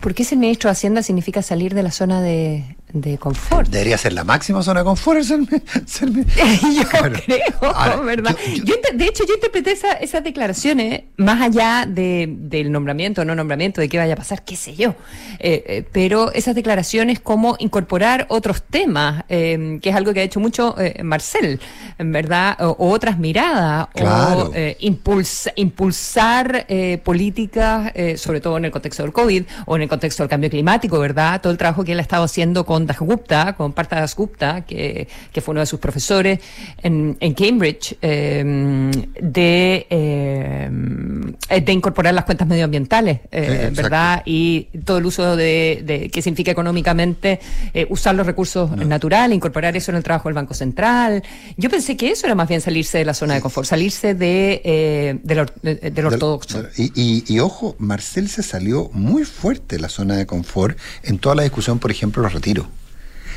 ¿Por 0.00 0.14
qué 0.14 0.22
ese 0.22 0.36
ministro 0.36 0.68
de 0.68 0.72
Hacienda 0.72 1.02
significa 1.02 1.42
salir 1.42 1.74
de 1.74 1.82
la 1.82 1.90
zona 1.90 2.20
de, 2.22 2.76
de 2.92 3.18
confort? 3.18 3.68
Debería 3.68 3.98
ser 3.98 4.12
la 4.14 4.24
máxima 4.24 4.62
zona 4.62 4.80
de 4.80 4.84
confort 4.84 5.22
ser, 5.22 5.40
ser- 5.86 6.10
yo 6.74 6.88
Claro. 6.90 7.16
creo, 7.24 7.40
Ahora, 7.74 7.96
¿verdad? 7.96 8.36
yo- 8.54 8.64
yo- 8.64 8.74
Yo 8.74 8.74
de 8.98 9.04
hecho, 9.06 9.24
yo 9.26 9.34
interpreté 9.34 9.72
esa- 9.72 9.92
esas 9.94 10.22
declaraciones 10.24 11.02
más 11.16 11.42
allá 11.42 11.84
de, 11.86 12.26
del 12.38 12.70
nombramiento 12.72 13.22
o 13.22 13.24
no 13.24 13.34
nombramiento, 13.34 13.80
de 13.80 13.88
qué 13.88 13.98
vaya 13.98 14.14
a 14.14 14.16
pasar, 14.16 14.44
qué 14.44 14.56
sé 14.56 14.74
yo. 14.76 14.94
Eh, 15.40 15.62
eh, 15.66 15.84
pero 15.92 16.32
esas 16.32 16.54
declaraciones 16.54 17.20
como 17.20 17.56
incorporar 17.58 18.26
otros 18.30 18.62
temas, 18.62 19.24
eh, 19.28 19.78
que 19.82 19.90
es 19.90 19.96
algo 19.96 20.12
que 20.14 20.20
ha 20.20 20.22
hecho 20.22 20.40
mucho 20.40 20.74
eh, 20.80 21.02
Marcel, 21.02 21.60
¿verdad? 21.98 22.56
O, 22.60 22.70
o 22.78 22.90
otras 22.90 23.18
miradas, 23.18 23.88
Claro. 23.94 24.44
o 24.48 24.52
eh, 24.54 24.76
impulsa- 24.80 25.52
impulsar 25.56 26.66
eh, 26.68 26.98
políticas, 27.04 27.92
sobre 28.16 28.40
todo 28.40 28.56
en 28.58 28.64
el 28.66 28.70
contexto 28.70 29.02
del 29.02 29.12
COVID 29.12 29.33
o 29.66 29.76
en 29.76 29.82
el 29.82 29.88
contexto 29.88 30.22
del 30.22 30.30
cambio 30.30 30.50
climático, 30.50 30.98
¿verdad? 30.98 31.40
Todo 31.40 31.52
el 31.52 31.58
trabajo 31.58 31.84
que 31.84 31.92
él 31.92 31.98
ha 31.98 32.02
estado 32.02 32.24
haciendo 32.24 32.64
con 32.64 32.86
Dasgupta, 32.86 33.54
con 33.54 33.72
Partha 33.72 34.00
Dasgupta, 34.00 34.62
que, 34.62 35.08
que 35.32 35.40
fue 35.40 35.52
uno 35.52 35.60
de 35.60 35.66
sus 35.66 35.80
profesores 35.80 36.40
en, 36.82 37.16
en 37.20 37.34
Cambridge, 37.34 37.96
eh, 38.02 38.90
de, 39.20 39.86
eh, 39.90 41.60
de 41.60 41.72
incorporar 41.72 42.14
las 42.14 42.24
cuentas 42.24 42.46
medioambientales, 42.48 43.20
eh. 43.30 43.70
¿verdad? 43.74 44.22
Y 44.24 44.68
todo 44.84 44.98
el 44.98 45.06
uso 45.06 45.36
de, 45.36 45.82
de 45.84 46.10
que 46.10 46.22
significa 46.22 46.50
económicamente 46.50 47.40
eh, 47.72 47.86
usar 47.90 48.14
los 48.14 48.26
recursos 48.26 48.70
naturales, 48.76 49.36
incorporar 49.36 49.76
eso 49.76 49.90
en 49.90 49.96
el 49.96 50.02
trabajo 50.02 50.28
del 50.28 50.34
Banco 50.34 50.54
Central. 50.54 51.22
Yo 51.56 51.70
pensé 51.70 51.96
que 51.96 52.10
eso 52.10 52.26
era 52.26 52.34
más 52.34 52.48
bien 52.48 52.60
salirse 52.60 52.98
de 52.98 53.04
la 53.04 53.14
zona 53.14 53.34
de 53.34 53.40
confort, 53.40 53.66
salirse 53.66 54.14
de, 54.14 54.60
eh, 54.64 55.18
del, 55.22 55.46
de- 55.62 55.74
Del- 55.90 56.06
ortodoxo. 56.06 56.64
y- 56.76 57.24
y 57.26 57.38
ojo, 57.40 57.74
Marcel 57.78 58.28
se 58.28 58.42
salió 58.42 58.90
muy 58.92 59.23
fuerte 59.26 59.78
la 59.78 59.88
zona 59.88 60.16
de 60.16 60.26
confort 60.26 60.78
en 61.02 61.18
toda 61.18 61.34
la 61.34 61.42
discusión, 61.42 61.78
por 61.78 61.90
ejemplo, 61.90 62.22
los 62.22 62.32
retiros. 62.32 62.66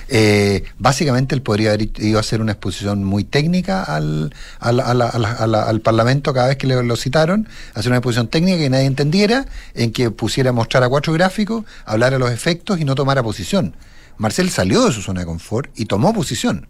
Eh, 0.09 0.63
básicamente 0.79 1.35
él 1.35 1.41
podría 1.41 1.69
haber 1.73 1.89
ido 1.99 2.17
a 2.17 2.21
hacer 2.21 2.39
una 2.41 2.53
exposición 2.53 3.03
muy 3.03 3.25
técnica 3.25 3.83
al, 3.83 4.33
al, 4.59 4.79
a 4.79 4.83
a 4.85 4.93
a 4.93 5.47
la- 5.47 5.63
al 5.63 5.81
Parlamento 5.81 6.33
cada 6.33 6.47
vez 6.47 6.55
que 6.57 6.65
le, 6.65 6.81
lo 6.81 6.95
citaron, 6.95 7.49
hacer 7.73 7.91
una 7.91 7.97
exposición 7.97 8.29
técnica 8.29 8.57
que 8.57 8.69
nadie 8.69 8.85
entendiera, 8.85 9.45
en 9.73 9.91
que 9.91 10.09
pusiera 10.09 10.53
mostrar 10.53 10.83
a 10.83 10.89
cuatro 10.89 11.11
gráficos, 11.11 11.65
hablar 11.85 12.13
a 12.13 12.19
los 12.19 12.31
efectos 12.31 12.79
y 12.79 12.85
no 12.85 12.95
tomara 12.95 13.21
posición. 13.21 13.75
Marcel 14.17 14.49
salió 14.49 14.85
de 14.85 14.93
su 14.93 15.01
zona 15.01 15.19
de 15.21 15.25
confort 15.25 15.69
y 15.77 15.85
tomó 15.85 16.13
posición. 16.13 16.67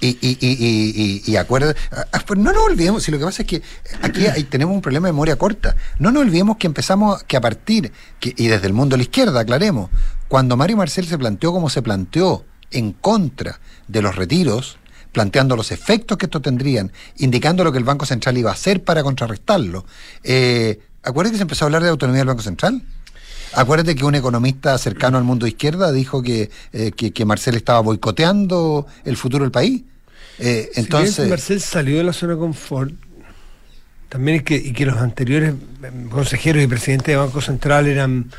Y, 0.00 0.08
y, 0.20 0.38
y, 0.40 0.48
y, 0.50 1.22
y, 1.30 1.36
acuerda, 1.36 1.74
ah, 1.92 2.06
ah, 2.12 2.22
pero 2.26 2.40
no 2.40 2.52
nos 2.52 2.62
olvidemos, 2.64 3.02
si 3.02 3.10
lo 3.10 3.18
que 3.18 3.24
pasa 3.26 3.42
es 3.42 3.48
que 3.48 3.62
aquí 4.00 4.26
hay- 4.26 4.44
tenemos 4.44 4.74
un 4.74 4.80
problema 4.80 5.08
de 5.08 5.12
memoria 5.12 5.36
corta. 5.36 5.76
No 5.98 6.10
nos 6.10 6.22
olvidemos 6.22 6.56
que 6.56 6.66
empezamos, 6.66 7.22
que 7.24 7.36
a 7.36 7.40
partir, 7.42 7.92
y 8.22 8.46
desde 8.48 8.66
el 8.66 8.72
mundo 8.72 8.94
de 8.94 8.98
la 8.98 9.02
izquierda, 9.02 9.40
aclaremos, 9.40 9.90
cuando 10.28 10.56
Mario 10.56 10.78
Marcel 10.78 11.06
se 11.06 11.18
planteó 11.18 11.52
como 11.52 11.68
se 11.68 11.82
planteó 11.82 12.46
en 12.70 12.92
contra 12.92 13.60
de 13.88 14.00
los 14.00 14.16
retiros, 14.16 14.78
planteando 15.12 15.54
los 15.56 15.70
efectos 15.72 16.16
que 16.16 16.26
esto 16.26 16.40
tendrían, 16.40 16.92
indicando 17.18 17.62
lo 17.64 17.72
que 17.72 17.78
el 17.78 17.84
Banco 17.84 18.06
Central 18.06 18.38
iba 18.38 18.50
a 18.50 18.54
hacer 18.54 18.82
para 18.84 19.02
contrarrestarlo. 19.02 19.84
Eh, 20.22 20.78
¿Acuerdas 21.02 21.32
que 21.32 21.36
se 21.38 21.42
empezó 21.42 21.64
a 21.64 21.66
hablar 21.66 21.82
de 21.82 21.88
autonomía 21.90 22.20
del 22.20 22.28
Banco 22.28 22.42
Central? 22.42 22.82
Acuérdate 23.52 23.96
que 23.96 24.04
un 24.04 24.14
economista 24.14 24.78
cercano 24.78 25.18
al 25.18 25.24
mundo 25.24 25.46
izquierda 25.46 25.90
dijo 25.90 26.22
eh, 26.24 26.48
que, 26.96 27.12
que 27.12 27.24
Marcel 27.24 27.56
estaba 27.56 27.80
boicoteando 27.80 28.86
el 29.04 29.16
futuro 29.16 29.44
del 29.44 29.50
país. 29.50 29.82
Eh, 30.40 30.70
Si 30.72 30.80
entonces, 30.80 31.16
bien 31.18 31.30
Marcel 31.30 31.60
salió 31.60 31.98
de 31.98 32.04
la 32.04 32.12
zona 32.12 32.32
de 32.34 32.38
confort, 32.38 32.92
también 34.08 34.38
es 34.38 34.42
que, 34.42 34.56
y 34.56 34.72
que 34.72 34.86
los 34.86 34.96
anteriores 34.96 35.54
eh, 35.82 35.90
consejeros 36.10 36.62
y 36.62 36.66
presidentes 36.66 37.06
de 37.08 37.16
Banco 37.16 37.40
Central 37.40 37.86
eran 37.86 38.30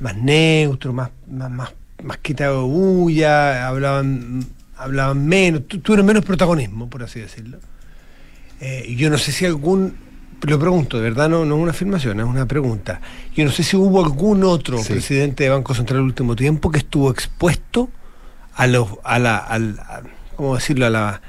más 0.00 0.16
neutros, 0.16 0.92
más, 0.94 1.10
más, 1.30 1.50
más, 1.50 1.74
más 2.02 2.18
quitados 2.18 2.64
de 2.64 2.74
bulla, 2.74 3.68
hablaban, 3.68 4.44
hablaban 4.76 5.26
menos, 5.26 5.68
tu- 5.68 5.78
tuvieron 5.80 6.06
menos 6.06 6.24
protagonismo, 6.24 6.90
por 6.90 7.02
así 7.04 7.20
decirlo. 7.20 7.58
Eh, 8.60 8.94
yo 8.96 9.10
no 9.10 9.18
sé 9.18 9.30
si 9.32 9.44
algún, 9.46 9.94
lo 10.42 10.58
pregunto, 10.58 10.96
de 10.96 11.04
verdad 11.04 11.28
no, 11.28 11.44
no 11.44 11.54
es 11.56 11.62
una 11.62 11.70
afirmación, 11.70 12.18
es 12.20 12.26
una 12.26 12.46
pregunta. 12.46 13.00
Yo 13.36 13.44
no 13.44 13.50
sé 13.52 13.62
si 13.62 13.76
hubo 13.76 14.02
algún 14.04 14.42
otro 14.42 14.78
Sí. 14.82 14.92
presidente 14.94 15.44
de 15.44 15.50
Banco 15.50 15.74
Central 15.74 16.00
el 16.00 16.06
último 16.06 16.34
tiempo 16.34 16.70
que 16.70 16.78
estuvo 16.78 17.10
expuesto 17.10 17.90
a 18.54 18.66
los, 18.66 18.88
a 19.04 19.18
la, 19.20 19.36
al, 19.38 19.78
a- 19.80 20.02
¿cómo 20.36 20.56
decirlo? 20.56 20.86
A 20.86 20.90
la, 20.90 21.22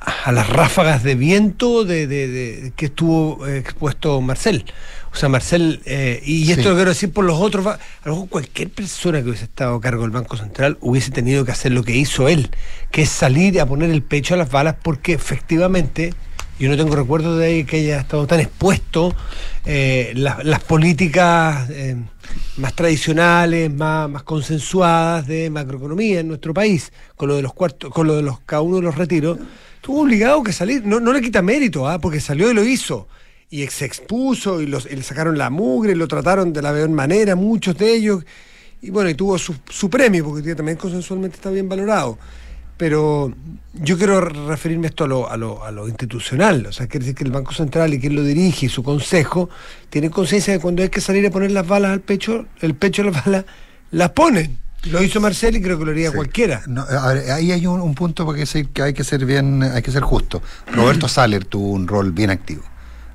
a 0.00 0.32
las 0.32 0.48
ráfagas 0.48 1.02
de 1.02 1.14
viento 1.14 1.84
de, 1.84 2.06
de- 2.06 2.28
de- 2.28 2.72
que 2.74 2.86
estuvo 2.86 3.46
eh, 3.46 3.58
expuesto 3.58 4.20
Marcel. 4.20 4.64
O 5.12 5.16
sea, 5.16 5.28
Marcel, 5.28 5.80
eh, 5.84 6.22
y 6.24 6.46
Sí. 6.46 6.52
esto 6.52 6.70
lo 6.70 6.74
quiero 6.76 6.90
decir 6.90 7.12
por 7.12 7.24
los 7.24 7.38
otros, 7.40 7.66
a 7.66 7.78
lo 8.04 8.12
mejor 8.12 8.28
cualquier 8.28 8.70
persona 8.70 9.20
que 9.22 9.28
hubiese 9.28 9.44
estado 9.44 9.74
a 9.74 9.80
cargo 9.80 10.02
del 10.02 10.12
Banco 10.12 10.36
Central 10.36 10.78
hubiese 10.80 11.10
tenido 11.10 11.44
que 11.44 11.50
hacer 11.52 11.72
lo 11.72 11.82
que 11.82 11.96
hizo 11.96 12.28
él, 12.28 12.50
que 12.90 13.02
es 13.02 13.08
salir 13.10 13.60
a 13.60 13.66
poner 13.66 13.90
el 13.90 14.02
pecho 14.02 14.34
a 14.34 14.36
las 14.36 14.50
balas 14.50 14.76
porque 14.80 15.12
efectivamente, 15.12 16.14
yo 16.60 16.68
no 16.70 16.76
tengo 16.76 16.94
recuerdo 16.94 17.36
de 17.36 17.46
ahí 17.46 17.64
que 17.64 17.78
haya 17.78 18.00
estado 18.00 18.26
tan 18.26 18.38
expuesto 18.40 19.14
eh, 19.66 20.12
la- 20.14 20.38
las 20.44 20.60
políticas 20.62 21.68
eh, 21.70 21.96
más 22.56 22.74
tradicionales, 22.74 23.70
más, 23.72 24.08
más 24.08 24.22
consensuadas 24.22 25.26
de 25.26 25.50
macroeconomía 25.50 26.20
en 26.20 26.28
nuestro 26.28 26.54
país, 26.54 26.92
con 27.16 27.28
lo 27.28 27.36
de 27.36 27.42
los 27.42 27.52
cuartos, 27.52 27.90
con 27.92 28.06
lo 28.06 28.14
de 28.14 28.22
los 28.22 28.38
cada 28.46 28.62
uno 28.62 28.76
de 28.76 28.82
los 28.82 28.94
retiros, 28.96 29.38
estuvo 29.80 30.02
obligado 30.02 30.42
que 30.42 30.52
salir, 30.52 30.84
no, 30.84 31.00
no 31.00 31.10
le 31.12 31.22
quita 31.22 31.40
mérito, 31.40 31.88
¿ah? 31.88 31.98
porque 31.98 32.20
salió 32.20 32.50
y 32.50 32.54
lo 32.54 32.62
hizo. 32.62 33.08
Y 33.48 33.66
se 33.68 33.86
expuso 33.86 34.60
y, 34.60 34.66
los, 34.66 34.86
y 34.86 34.94
le 34.94 35.02
sacaron 35.02 35.38
la 35.38 35.48
mugre, 35.50 35.96
lo 35.96 36.06
trataron 36.06 36.52
de 36.52 36.60
la 36.62 36.70
peor 36.72 36.90
manera, 36.90 37.34
muchos 37.34 37.76
de 37.78 37.94
ellos. 37.94 38.24
Y 38.82 38.90
bueno, 38.90 39.10
y 39.10 39.14
tuvo 39.14 39.38
su, 39.38 39.54
su 39.68 39.88
premio, 39.90 40.24
porque 40.24 40.54
también 40.54 40.76
consensualmente 40.76 41.36
está 41.36 41.50
bien 41.50 41.68
valorado. 41.68 42.18
Pero 42.76 43.32
yo 43.74 43.98
quiero 43.98 44.20
re- 44.20 44.46
referirme 44.46 44.86
esto 44.86 45.04
a 45.04 45.08
lo, 45.08 45.30
a, 45.30 45.36
lo, 45.36 45.64
a 45.64 45.70
lo 45.70 45.88
institucional. 45.88 46.66
O 46.66 46.72
sea, 46.72 46.86
quiere 46.86 47.04
decir 47.06 47.16
que 47.16 47.24
el 47.24 47.32
Banco 47.32 47.52
Central 47.52 47.92
y 47.92 48.00
quien 48.00 48.14
lo 48.14 48.22
dirige 48.22 48.66
y 48.66 48.68
su 48.68 48.82
consejo 48.82 49.50
tienen 49.88 50.10
conciencia 50.10 50.52
de 50.52 50.58
que 50.58 50.62
cuando 50.62 50.82
hay 50.82 50.88
que 50.90 51.00
salir 51.00 51.26
a 51.26 51.30
poner 51.30 51.50
las 51.50 51.66
balas 51.66 51.90
al 51.90 52.00
pecho, 52.00 52.46
el 52.60 52.74
pecho 52.74 53.02
de 53.02 53.10
las 53.10 53.24
balas, 53.24 53.44
las 53.90 54.10
ponen. 54.10 54.58
Lo 54.84 55.02
hizo 55.02 55.20
Marcel 55.20 55.56
y 55.56 55.62
creo 55.62 55.78
que 55.78 55.84
lo 55.84 55.90
haría 55.90 56.10
Sí. 56.10 56.16
cualquiera. 56.16 56.62
No, 56.66 56.82
a 56.82 57.12
ver, 57.12 57.30
ahí 57.32 57.52
hay 57.52 57.66
un, 57.66 57.80
un 57.80 57.94
punto 57.94 58.24
porque 58.24 58.46
sí 58.46 58.66
que 58.72 58.82
hay 58.82 58.94
que 58.94 59.04
ser 59.04 59.24
bien, 59.26 59.62
hay 59.62 59.82
que 59.82 59.90
ser 59.90 60.02
justo. 60.02 60.42
Roberto 60.72 61.06
Saller 61.08 61.44
tuvo 61.44 61.68
un 61.72 61.86
rol 61.86 62.12
bien 62.12 62.30
activo. 62.30 62.62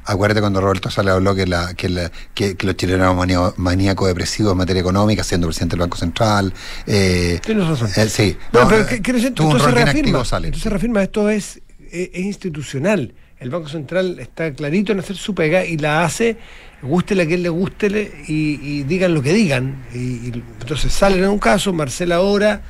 Acuérdate 0.07 0.39
cuando 0.41 0.61
Roberto 0.61 0.91
Saller 0.91 1.13
habló 1.13 1.33
que, 1.33 1.47
la, 1.47 1.73
que, 1.73 1.89
la- 1.89 2.11
que, 2.35 2.55
que 2.55 2.67
los 2.67 2.75
chilenos 2.77 3.01
eran 3.05 3.15
manía- 3.17 3.53
maníaco-depresivos 3.57 4.51
en 4.51 4.57
materia 4.59 4.79
económica, 4.81 5.23
siendo 5.23 5.47
presidente 5.47 5.73
del 5.73 5.79
Banco 5.81 5.97
Central. 5.97 6.53
Eh, 6.85 7.39
Tienes 7.43 7.67
razón. 7.67 7.89
eh, 7.95 8.07
sí. 8.09 8.37
No, 8.53 8.67
pero 8.67 8.83
eh, 8.87 9.01
que- 9.01 9.13
decir, 9.13 9.33
tuvo 9.33 9.49
un 9.49 9.59
rol 9.59 9.73
bien 9.73 9.85
reafirma, 9.85 10.09
activo 10.09 10.25
Saller. 10.25 10.47
entonces 10.49 10.71
reafirma, 10.71 11.01
esto 11.01 11.27
es, 11.31 11.59
es, 11.91 12.09
es 12.13 12.19
institucional. 12.23 13.15
El 13.39 13.49
Banco 13.49 13.67
Central 13.67 14.19
está 14.19 14.53
clarito 14.53 14.91
en 14.91 14.99
hacer 14.99 15.15
su 15.17 15.33
pega 15.33 15.65
y 15.65 15.77
la 15.77 16.03
hace, 16.05 16.37
gústele 16.85 17.23
a 17.23 17.25
quien 17.27 17.43
le 17.43 17.49
gústele 17.49 18.11
y, 18.27 18.59
y 18.61 18.83
digan 18.83 19.13
lo 19.13 19.21
que 19.21 19.33
digan. 19.33 19.83
Y, 19.93 19.97
y 19.97 20.43
entonces 20.61 20.91
salen 20.93 21.23
en 21.23 21.29
un 21.29 21.39
caso, 21.39 21.73
Marcela 21.73 22.15
ahora, 22.15 22.61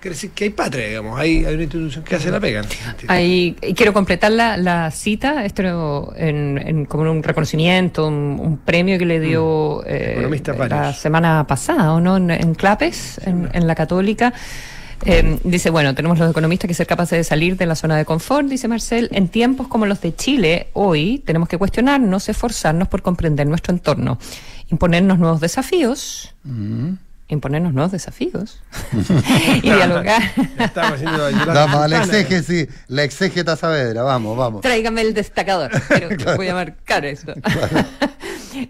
quiere 0.00 0.14
decir 0.14 0.30
que 0.32 0.44
hay 0.44 0.50
patria, 0.50 0.86
digamos, 0.86 1.18
hay, 1.18 1.44
hay 1.46 1.54
una 1.54 1.62
institución 1.62 2.04
que 2.04 2.14
hace 2.16 2.30
la 2.30 2.38
pega. 2.38 2.62
Ahí, 3.08 3.56
y 3.62 3.72
quiero 3.72 3.92
completar 3.94 4.32
la, 4.32 4.56
la 4.58 4.90
cita, 4.90 5.44
esto 5.46 6.12
en, 6.16 6.58
en- 6.58 6.84
como 6.84 7.10
un 7.10 7.22
reconocimiento, 7.22 8.06
un, 8.06 8.38
un 8.38 8.58
premio 8.58 8.98
que 8.98 9.06
le 9.06 9.18
dio 9.20 9.82
eh, 9.86 10.12
Economistas 10.12 10.58
la 10.68 10.92
semana 10.92 11.46
pasada, 11.46 11.92
¿o 11.94 12.00
no? 12.00 12.18
En, 12.18 12.30
en 12.30 12.54
Clapes, 12.54 13.18
en, 13.24 13.48
en 13.52 13.66
la 13.66 13.74
Católica. 13.74 14.34
Eh, 15.06 15.38
dice, 15.44 15.70
bueno, 15.70 15.94
tenemos 15.94 16.18
los 16.18 16.30
economistas 16.30 16.68
que 16.68 16.74
ser 16.74 16.86
capaces 16.86 17.18
de 17.18 17.24
salir 17.24 17.56
de 17.56 17.66
la 17.66 17.74
zona 17.74 17.96
de 17.96 18.04
confort, 18.04 18.48
dice 18.48 18.68
Marcel. 18.68 19.08
En 19.12 19.28
tiempos 19.28 19.68
como 19.68 19.86
los 19.86 20.00
de 20.00 20.14
Chile, 20.14 20.68
hoy 20.72 21.22
tenemos 21.24 21.48
que 21.48 21.58
cuestionarnos, 21.58 22.28
esforzarnos 22.28 22.88
por 22.88 23.02
comprender 23.02 23.46
nuestro 23.46 23.74
entorno, 23.74 24.18
imponernos 24.70 25.18
nuevos 25.18 25.40
desafíos, 25.40 26.34
imponernos 27.28 27.74
nuevos 27.74 27.92
desafíos 27.92 28.60
y 29.62 29.70
dialogar. 29.70 30.22
Vamos 30.74 31.80
a 31.80 31.88
la 31.88 31.98
exégesis, 31.98 32.68
la 32.88 33.04
exégeta 33.04 33.56
Saavedra, 33.56 34.02
vamos, 34.02 34.36
vamos. 34.36 34.60
Tráigame 34.62 35.02
el 35.02 35.14
destacador. 35.14 35.70
Pero 35.88 36.36
voy 36.36 36.48
a 36.48 36.54
marcar 36.54 37.04
eso. 37.04 37.32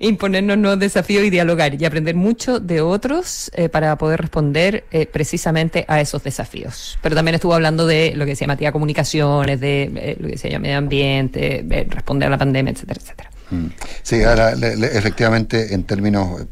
Imponernos 0.00 0.58
nuevos 0.58 0.78
desafíos 0.78 1.24
y 1.24 1.30
dialogar 1.30 1.80
y 1.80 1.84
aprender 1.84 2.14
mucho 2.14 2.60
de 2.60 2.80
otros 2.80 3.50
eh, 3.54 3.68
para 3.68 3.96
poder 3.98 4.20
responder 4.20 4.84
eh, 4.90 5.06
precisamente 5.06 5.84
a 5.88 6.00
esos 6.00 6.22
desafíos. 6.22 6.98
Pero 7.02 7.14
también 7.14 7.34
estuvo 7.34 7.54
hablando 7.54 7.86
de 7.86 8.12
lo 8.16 8.24
que 8.24 8.30
decía 8.32 8.46
Matías 8.46 8.72
Comunicaciones, 8.72 9.60
de 9.60 9.82
eh, 9.94 10.16
lo 10.18 10.26
que 10.26 10.32
decía 10.32 10.50
yo, 10.50 10.60
medio 10.60 10.78
ambiente, 10.78 11.62
de 11.64 11.84
responder 11.84 12.28
a 12.28 12.30
la 12.30 12.38
pandemia, 12.38 12.72
etcétera, 12.72 13.00
etcétera. 13.02 13.30
Mm. 13.50 13.66
Sí, 14.02 14.22
ahora, 14.22 14.54
le- 14.54 14.76
le- 14.76 14.96
efectivamente, 14.98 15.74
en 15.74 15.84
términos 15.84 16.46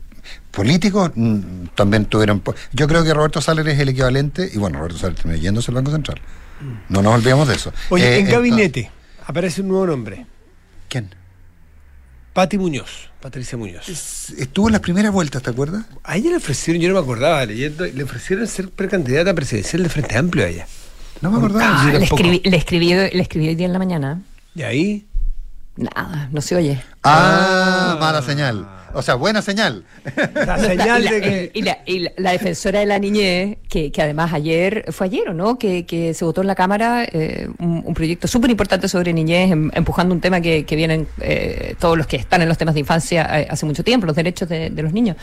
políticos, 0.51 1.11
mm, 1.15 1.67
también 1.75 2.05
tuvieron. 2.05 2.43
Yo 2.73 2.87
creo 2.87 3.03
que 3.05 3.15
Roberto 3.15 3.41
Saller 3.41 3.67
es 3.69 3.79
el 3.79 3.89
equivalente, 3.89 4.49
y 4.53 4.59
bueno, 4.59 4.79
Roberto 4.79 4.99
Saller 4.99 5.17
terminó 5.17 5.39
yéndose 5.41 5.71
al 5.71 5.77
Banco 5.77 5.91
Central. 5.91 6.21
No 6.89 7.03
nos 7.03 7.15
olvidemos 7.15 7.49
de 7.49 7.55
eso. 7.55 7.73
Oye, 7.89 8.05
Eh, 8.05 8.09
en 8.19 8.27
entonces- 8.27 8.35
gabinete 8.35 8.91
aparece 9.27 9.63
un 9.63 9.69
nuevo 9.69 9.87
nombre, 9.87 10.27
¿Quién? 10.89 11.15
Pati 12.33 12.57
Muñoz, 12.59 13.11
Patricia 13.21 13.59
Muñoz. 13.59 13.89
Es- 13.89 14.31
Estuvo 14.39 14.69
en 14.69 14.73
las 14.73 14.81
primeras 14.81 15.13
vueltas, 15.13 15.43
¿te 15.43 15.51
acuerdas? 15.51 15.85
A 16.03 16.17
ella 16.17 16.31
le 16.31 16.37
ofrecieron, 16.37 16.81
yo 16.83 16.89
no 16.89 16.95
me 16.95 17.01
acordaba 17.01 17.45
leyendo, 17.45 17.85
le 17.85 18.03
ofrecieron 18.03 18.47
ser 18.47 18.71
precandidata 18.71 19.35
presidencial 19.35 19.83
de 19.83 19.89
Frente 19.91 20.17
Amplio 20.17 20.45
a 20.45 20.49
ella. 20.49 20.67
No 21.21 21.31
me 21.31 21.39
acordaba. 21.39 21.83
Ah, 21.83 21.87
le, 21.87 21.99
tampoco. 22.01 22.17
escribí, 22.17 22.41
le, 22.51 22.57
escribí, 22.57 22.89
le 22.95 23.21
escribí 23.23 23.49
hoy 23.49 23.55
día 23.55 23.67
en 23.67 23.73
la 23.73 23.79
mañana. 23.79 24.23
Y 24.55 24.63
ahí, 24.63 25.07
Nada, 25.77 26.29
no 26.33 26.41
se 26.43 26.55
oye. 26.57 26.83
Ah, 27.03 27.93
Ah. 27.95 27.97
mala 28.01 28.21
señal. 28.23 28.67
O 28.95 29.03
sea, 29.03 29.15
buena 29.15 29.43
señal. 29.43 29.85
la 30.35 30.59
señal 30.59 31.01
y 31.03 31.05
la, 31.05 31.11
de 31.11 31.21
que... 31.21 31.51
y 31.55 31.63
la- 31.63 31.79
y 31.87 31.99
la- 32.01 32.13
la 32.17 32.33
defensora 32.33 32.81
de 32.81 32.87
la 32.87 32.99
niñez, 32.99 33.59
que, 33.69 33.91
que 33.91 34.03
además 34.03 34.33
ayer, 34.33 34.85
fue 34.93 35.07
ayer, 35.07 35.29
¿o 35.29 35.35
no? 35.35 35.59
Que, 35.59 35.87
que 35.87 36.15
se 36.15 36.25
votó 36.25 36.41
en 36.43 36.47
la 36.47 36.55
Cámara 36.55 37.05
eh, 37.05 37.49
un, 37.59 37.83
un 37.85 37.95
proyecto 37.95 38.29
súper 38.29 38.51
importante 38.51 38.89
sobre 38.89 39.13
niñez, 39.13 39.51
em- 39.53 39.71
empujando 39.75 40.15
un 40.15 40.21
tema 40.21 40.41
que, 40.41 40.65
que 40.65 40.77
vienen 40.77 41.07
eh, 41.21 41.75
todos 41.79 41.97
los 41.97 42.07
que 42.07 42.17
están 42.17 42.43
en 42.43 42.49
los 42.49 42.59
temas 42.59 42.75
de 42.75 42.81
infancia 42.81 43.41
eh, 43.41 43.47
hace 43.51 43.65
mucho 43.67 43.83
tiempo, 43.85 44.07
los 44.07 44.17
derechos 44.17 44.49
de, 44.49 44.71
de 44.71 44.83
los 44.83 44.93
niños. 44.93 45.17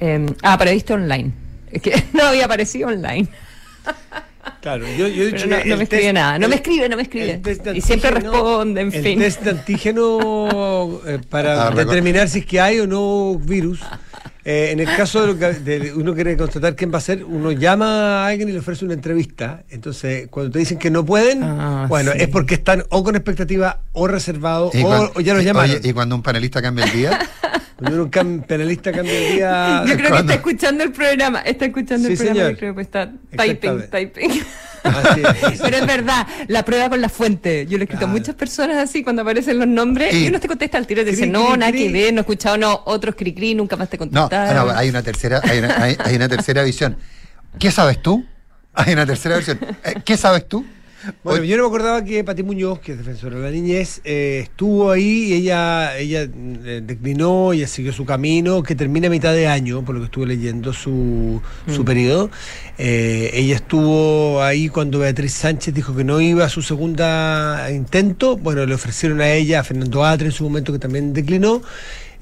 Eh, 0.00 0.26
ah, 0.42 0.56
pero 0.58 0.70
viste 0.72 0.92
online. 0.92 1.32
Es 1.70 1.82
que 1.82 1.92
no 2.12 2.24
había 2.24 2.44
aparecido 2.44 2.88
online. 2.88 3.28
Claro, 4.60 4.86
yo, 4.96 5.06
yo 5.08 5.22
he 5.24 5.26
dicho 5.32 5.46
no, 5.46 5.56
no 5.64 5.76
me 5.76 5.82
escribe 5.84 6.02
test- 6.10 6.12
nada. 6.14 6.38
No 6.38 6.44
el- 6.46 6.50
me 6.50 6.56
escribe, 6.56 6.88
no 6.88 6.96
me 6.96 7.02
escribe. 7.02 7.40
Y 7.74 7.80
siempre 7.80 8.10
responde, 8.10 8.80
en 8.80 8.92
el 8.94 9.02
fin. 9.02 9.18
test 9.18 9.42
de 9.42 9.50
antígeno 9.50 11.00
eh, 11.06 11.18
para 11.28 11.68
Ah, 11.68 11.70
determinar 11.70 12.28
si 12.28 12.40
es 12.40 12.46
que 12.46 12.60
hay 12.60 12.80
o 12.80 12.86
no 12.86 13.36
virus. 13.38 13.80
Eh, 14.44 14.70
en 14.72 14.80
el 14.80 14.86
caso 14.86 15.22
de, 15.22 15.26
lo 15.28 15.38
que, 15.38 15.52
de 15.54 15.92
uno 15.94 16.14
quiere 16.14 16.36
constatar 16.36 16.76
quién 16.76 16.92
va 16.92 16.98
a 16.98 17.00
ser, 17.00 17.24
uno 17.24 17.50
llama 17.52 18.24
a 18.24 18.26
alguien 18.28 18.48
y 18.48 18.52
le 18.52 18.58
ofrece 18.58 18.84
una 18.84 18.92
entrevista. 18.94 19.64
Entonces, 19.70 20.28
cuando 20.30 20.52
te 20.52 20.58
dicen 20.58 20.78
que 20.78 20.90
no 20.90 21.04
pueden, 21.04 21.42
Ah, 21.42 21.86
bueno, 21.88 22.12
sí. 22.12 22.18
es 22.20 22.28
porque 22.28 22.54
están 22.54 22.84
o 22.90 23.02
con 23.02 23.16
expectativa 23.16 23.80
o 23.92 24.06
reservados 24.06 24.74
Y 24.74 24.82
o, 24.84 25.20
ya 25.20 25.34
llamaron. 25.40 25.70
oye, 25.76 25.88
y 25.88 25.92
cuando 25.94 26.14
un 26.16 26.22
panelista 26.22 26.60
cambia 26.60 26.84
el 26.84 26.92
día, 26.92 27.18
Cuando 27.76 28.02
uno 28.02 28.10
cam- 28.10 28.46
penalista 28.46 28.92
cambia 28.92 29.18
el 29.18 29.34
día. 29.34 29.82
Yo 29.88 29.96
creo 29.96 30.12
que 30.12 30.18
está 30.18 30.34
escuchando 30.34 30.84
el 30.84 30.92
programa. 30.92 31.40
Está 31.40 31.64
escuchando 31.64 32.06
el 32.08 32.16
Sí, 32.16 32.22
programa. 32.22 32.40
señor. 32.40 32.52
Yo 32.52 32.58
creo 32.58 32.74
que 32.76 32.82
está 32.82 33.12
typing, 33.36 33.90
typing. 33.90 34.30
Así 34.84 35.22
es. 35.52 35.60
Pero 35.62 35.76
es 35.78 35.86
verdad, 35.86 36.24
la 36.46 36.64
prueba 36.64 36.88
con 36.88 37.00
la 37.00 37.08
fuente. 37.08 37.66
Yo 37.66 37.76
le 37.76 37.82
he 37.82 37.86
escrito 37.86 38.04
a 38.04 38.08
muchas 38.08 38.36
personas 38.36 38.76
así 38.76 39.02
cuando 39.02 39.22
aparecen 39.22 39.58
los 39.58 39.66
nombres 39.66 40.14
Y- 40.14 40.24
y, 40.24 40.28
uno 40.28 40.38
te 40.38 40.46
contesta 40.46 40.78
al 40.78 40.86
tiro 40.86 41.02
y 41.02 41.04
te 41.04 41.10
dice, 41.10 41.22
Cri, 41.22 41.30
no, 41.32 41.48
cri, 41.48 41.58
nada 41.58 41.72
cri. 41.72 41.86
que 41.86 41.92
ver, 41.92 42.12
no 42.14 42.18
he 42.18 42.20
escuchado, 42.20 42.56
no, 42.58 42.80
otros 42.84 43.16
cri 43.16 43.34
cri, 43.34 43.56
nunca 43.56 43.76
más 43.76 43.90
te 43.90 43.98
no, 44.54 44.70
hay 44.70 44.88
una 44.88 45.02
tercera, 45.02 45.40
hay 45.44 45.58
una, 45.58 45.82
hay- 45.82 45.96
hay 45.98 46.16
una 46.16 46.28
tercera 46.28 46.62
visión. 46.62 46.96
¿Qué 47.58 47.70
sabes 47.70 48.00
tú? 48.02 48.24
Hay 48.74 48.92
una 48.92 49.06
tercera 49.06 49.36
versión. 49.36 49.58
Eh, 49.84 49.94
¿Qué 50.04 50.16
sabes 50.16 50.48
tú? 50.48 50.64
Bueno, 51.22 51.44
yo 51.44 51.58
no 51.58 51.64
me 51.64 51.68
acordaba 51.68 52.02
que 52.02 52.24
Pati 52.24 52.42
Muñoz, 52.42 52.78
que 52.80 52.92
es 52.92 52.98
defensora 52.98 53.36
de 53.36 53.42
la 53.42 53.50
niñez, 53.50 54.00
eh, 54.04 54.40
estuvo 54.44 54.90
ahí 54.90 55.24
y 55.24 55.32
ella, 55.34 55.98
ella 55.98 56.22
eh, 56.22 56.80
declinó, 56.82 57.52
ella 57.52 57.68
siguió 57.68 57.92
su 57.92 58.06
camino, 58.06 58.62
que 58.62 58.74
termina 58.74 59.08
a 59.08 59.10
mitad 59.10 59.34
de 59.34 59.46
año, 59.46 59.84
por 59.84 59.94
lo 59.94 60.00
que 60.00 60.06
estuve 60.06 60.26
leyendo 60.28 60.72
su, 60.72 61.42
su 61.68 61.82
Mm. 61.82 61.84
periodo. 61.84 62.30
Eh, 62.78 63.30
ella 63.34 63.56
estuvo 63.56 64.42
ahí 64.42 64.70
cuando 64.70 64.98
Beatriz 64.98 65.34
Sánchez 65.34 65.74
dijo 65.74 65.94
que 65.94 66.04
no 66.04 66.22
iba 66.22 66.46
a 66.46 66.48
su 66.48 66.62
segunda 66.62 67.68
intento. 67.70 68.38
Bueno, 68.38 68.64
le 68.64 68.74
ofrecieron 68.74 69.20
a 69.20 69.28
ella, 69.28 69.60
a 69.60 69.62
Fernando 69.62 70.06
Atre 70.06 70.28
en 70.28 70.32
su 70.32 70.42
momento, 70.44 70.72
que 70.72 70.78
también 70.78 71.12
declinó. 71.12 71.60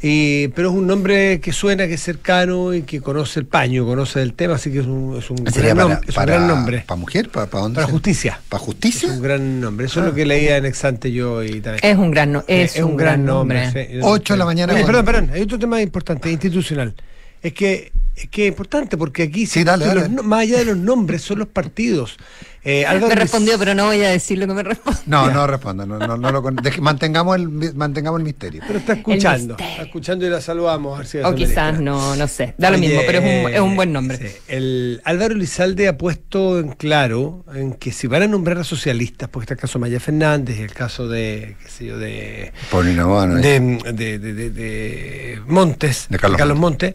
Y, 0.04 0.49
pero 0.49 0.71
es 0.71 0.75
un 0.75 0.88
nombre 0.88 1.40
que 1.40 1.52
suena, 1.52 1.87
que 1.87 1.94
es 1.94 2.02
cercano 2.02 2.75
y 2.75 2.82
que 2.82 3.00
conoce 3.00 3.38
el 3.38 3.47
paño, 3.47 3.87
conoce 3.87 4.21
el 4.21 4.35
tema, 4.35 4.54
así 4.56 4.73
que 4.73 4.80
es 4.80 4.87
un, 4.87 5.16
es 5.16 5.30
un, 5.30 5.38
Sería 5.52 5.75
gran, 5.75 5.88
para, 5.88 6.00
nom- 6.00 6.02
es 6.02 6.09
un 6.09 6.14
para- 6.16 6.32
gran 6.35 6.49
nombre. 6.49 6.85
¿Para 6.87 7.00
mujer? 7.00 7.28
¿Para, 7.28 7.47
para 7.47 7.62
dónde? 7.62 7.76
Para 7.80 7.87
justicia. 7.92 8.40
¿Para 8.49 8.61
Es 8.61 8.66
justicia? 8.66 9.09
un 9.12 9.23
gran 9.23 9.61
nombre. 9.61 9.87
Eso 9.87 10.00
es 10.00 10.06
lo 10.06 10.12
que 10.14 10.26
leía 10.26 10.56
en 10.56 10.66
Exante 10.66 11.12
yo 11.12 11.44
y 11.44 11.61
también. 11.61 11.80
Es 11.85 11.97
un 11.97 12.11
gran, 12.11 12.32
no- 12.32 12.44
es 12.49 12.76
un 12.80 12.97
gran 12.97 13.25
nombre. 13.25 13.71
sí. 13.71 13.99
Ocho 14.02 14.35
de 14.35 14.38
la 14.38 14.44
mañana 14.44 14.73
Oye, 14.73 14.82
con- 14.82 14.88
perdón, 14.90 15.04
perdón, 15.04 15.30
hay 15.35 15.42
otro 15.42 15.59
tema 15.59 15.80
importante, 15.80 16.32
institucional. 16.32 16.94
Es 17.40 17.52
que 17.52 17.92
es 18.14 18.28
que 18.28 18.42
es 18.45 18.49
importante 18.49 18.97
porque 18.97 19.23
aquí 19.25 19.47
Sí, 19.47 19.64
dale, 19.64 19.87
los 19.87 19.95
dale. 19.95 20.09
no- 20.09 20.23
más 20.23 20.40
allá 20.42 20.59
de 20.59 20.64
los 20.66 20.76
nombres 20.76 21.23
son 21.23 21.38
los 21.38 21.49
partidos. 21.49 22.16
Eh, 22.64 22.87
Álvaro 22.87 23.09
Me 23.09 23.14
respondió, 23.16 23.59
pero 23.59 23.75
no 23.75 23.87
voy 23.87 24.00
a 24.04 24.11
decir 24.11 24.38
lo 24.38 24.47
que 24.47 24.54
me 24.54 24.62
respondió. 24.62 25.02
No, 25.07 25.28
no 25.33 25.49
responda. 25.49 25.85
No, 25.85 25.99
no, 25.99 26.16
no 26.16 26.31
lo 26.31 26.42
con- 26.42 26.54
deje- 26.54 26.81
mantengamos, 26.81 27.35
el, 27.37 27.49
mantengamos 27.75 28.21
el 28.21 28.25
misterio. 28.25 28.62
Pero 28.64 28.78
está 28.78 28.92
escuchando, 28.92 29.57
está 29.59 29.83
escuchando 29.83 30.25
y 30.26 30.31
la 30.31 30.40
saludamos. 30.40 30.95
a 30.95 30.99
ver 30.99 31.07
si 31.09 31.19
va 31.19 31.26
a 31.26 31.31
O 31.31 31.35
quizás 31.35 31.81
no, 31.81 32.14
no 32.14 32.28
sé. 32.28 32.54
Da 32.59 32.71
lo 32.71 32.76
Oye, 32.76 32.87
mismo, 32.87 33.02
pero 33.04 33.19
es 33.19 33.25
un, 33.47 33.52
es 33.54 33.61
un 33.61 33.75
buen 33.75 33.88
eh, 33.88 33.92
nombre. 33.92 34.16
sí. 34.19 34.37
El 34.47 35.00
Álvaro 35.04 35.35
Lizalde 35.35 35.88
ha 35.88 35.99
puesto 35.99 36.61
en 36.61 36.69
claro 36.69 37.45
en 37.52 37.73
que 37.73 37.90
si 37.90 38.07
van 38.07 38.23
a 38.23 38.26
nombrar 38.28 38.59
a 38.59 38.64
socialistas, 38.64 39.28
porque 39.28 39.45
está 39.47 39.54
el 39.54 39.61
caso 39.61 39.78
de 39.78 39.81
Maya 39.81 39.99
Fernández 39.99 40.57
y 40.61 40.62
el 40.62 40.73
caso 40.73 41.09
de, 41.09 41.57
qué 41.64 41.69
sé 41.69 41.87
yo, 41.87 41.99
de, 41.99 42.52
Paulina 42.71 43.07
Bono, 43.07 43.37
de, 43.37 43.59
de- 43.92 44.19
de- 44.21 44.35
de- 44.35 44.50
de 44.50 45.40
Montes, 45.49 46.07
De 46.11 46.16
Carlos 46.19 46.57
Montes, 46.59 46.95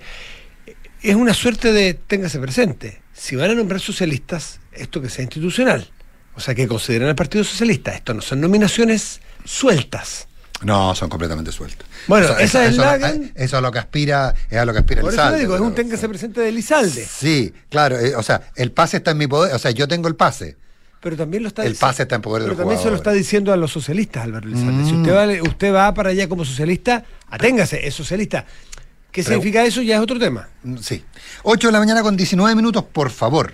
es 1.01 1.16
una 1.16 1.34
suerte 1.34 1.72
de 1.72 1.94
téngase 1.94 2.39
presente. 2.39 3.01
Si 3.13 3.36
van 3.36 3.51
a 3.51 3.56
nombrar 3.56 3.80
socialistas, 3.82 4.60
esto 4.72 5.01
que 5.01 5.10
sea 5.10 5.24
institucional. 5.24 5.89
O 6.36 6.39
sea, 6.39 6.54
que 6.54 6.68
consideren 6.68 7.08
al 7.08 7.16
Partido 7.16 7.44
Socialista. 7.44 7.92
Esto 7.96 8.13
no 8.13 8.22
son 8.22 8.39
nominaciones 8.42 9.22
sueltas. 9.44 10.27
No, 10.63 10.94
son 10.96 11.10
completamente 11.10 11.51
sueltos. 11.51 11.88
Bueno, 12.08 12.25
Eso- 12.25 12.38
esa 12.39 12.66
es 12.66 12.72
eso, 12.74 12.82
la- 12.82 12.96
eso, 13.36 13.58
es 13.58 13.62
lo 13.63 13.72
que 13.72 13.80
aspira, 13.80 14.34
es 14.50 14.58
a 14.58 14.66
lo 14.66 14.74
que 14.74 14.80
aspira 14.80 15.01
Por 15.01 15.12
el 15.12 15.16
eso 15.16 15.24
le 15.24 15.30
saldo, 15.30 15.39
digo, 15.39 15.56
es 15.56 15.62
un 15.62 15.75
téngase 15.75 16.10
presente 16.10 16.42
de 16.42 16.51
Lizalde. 16.51 17.06
Sí, 17.06 17.54
claro, 17.70 18.00
eh, 18.00 18.16
o 18.16 18.24
sea, 18.24 18.42
el 18.56 18.72
pase 18.72 18.98
está 18.98 19.12
en 19.12 19.18
mi 19.20 19.27
poder, 19.27 19.54
o 19.54 19.60
sea, 19.60 19.70
yo 19.72 19.88
tengo 19.88 20.08
el 20.08 20.16
pase. 20.16 20.58
Pero 21.00 21.16
también 21.16 21.44
lo 21.44 21.50
está 21.50 21.63
El 21.63 21.75
pase 21.75 22.04
está 22.04 22.16
en 22.16 22.22
poder 22.24 22.42
de 22.44 22.48
Pero 22.50 22.58
también 22.58 22.82
se 22.82 22.89
lo 22.89 22.96
está 22.96 23.12
diciendo 23.12 23.54
a 23.54 23.58
los 23.58 23.72
socialistas, 23.72 24.24
Álvaro 24.24 24.48
Elizalde. 24.48 24.84
Si 24.84 24.94
Mm. 24.94 25.01
usted 25.01 25.13
va, 25.16 25.44
usted 25.48 25.74
va 25.74 25.94
para 25.94 26.10
allá 26.10 26.27
como 26.27 26.44
socialista, 26.44 27.04
aténgase, 27.30 27.88
es 27.88 27.94
socialista. 27.94 28.46
¿Qué 29.12 29.24
significa 29.24 29.64
eso? 29.66 29.82
Ya 29.82 29.96
es 29.96 30.02
otro 30.02 30.20
tema. 30.20 30.48
Mm, 30.64 30.78
Sí. 30.78 31.04
8 31.44 31.68
de 31.70 31.72
la 31.72 31.80
mañana 31.80 32.02
con 32.04 32.16
19 32.16 32.56
minutos, 32.56 32.84
por 32.84 33.10
favor. 33.10 33.54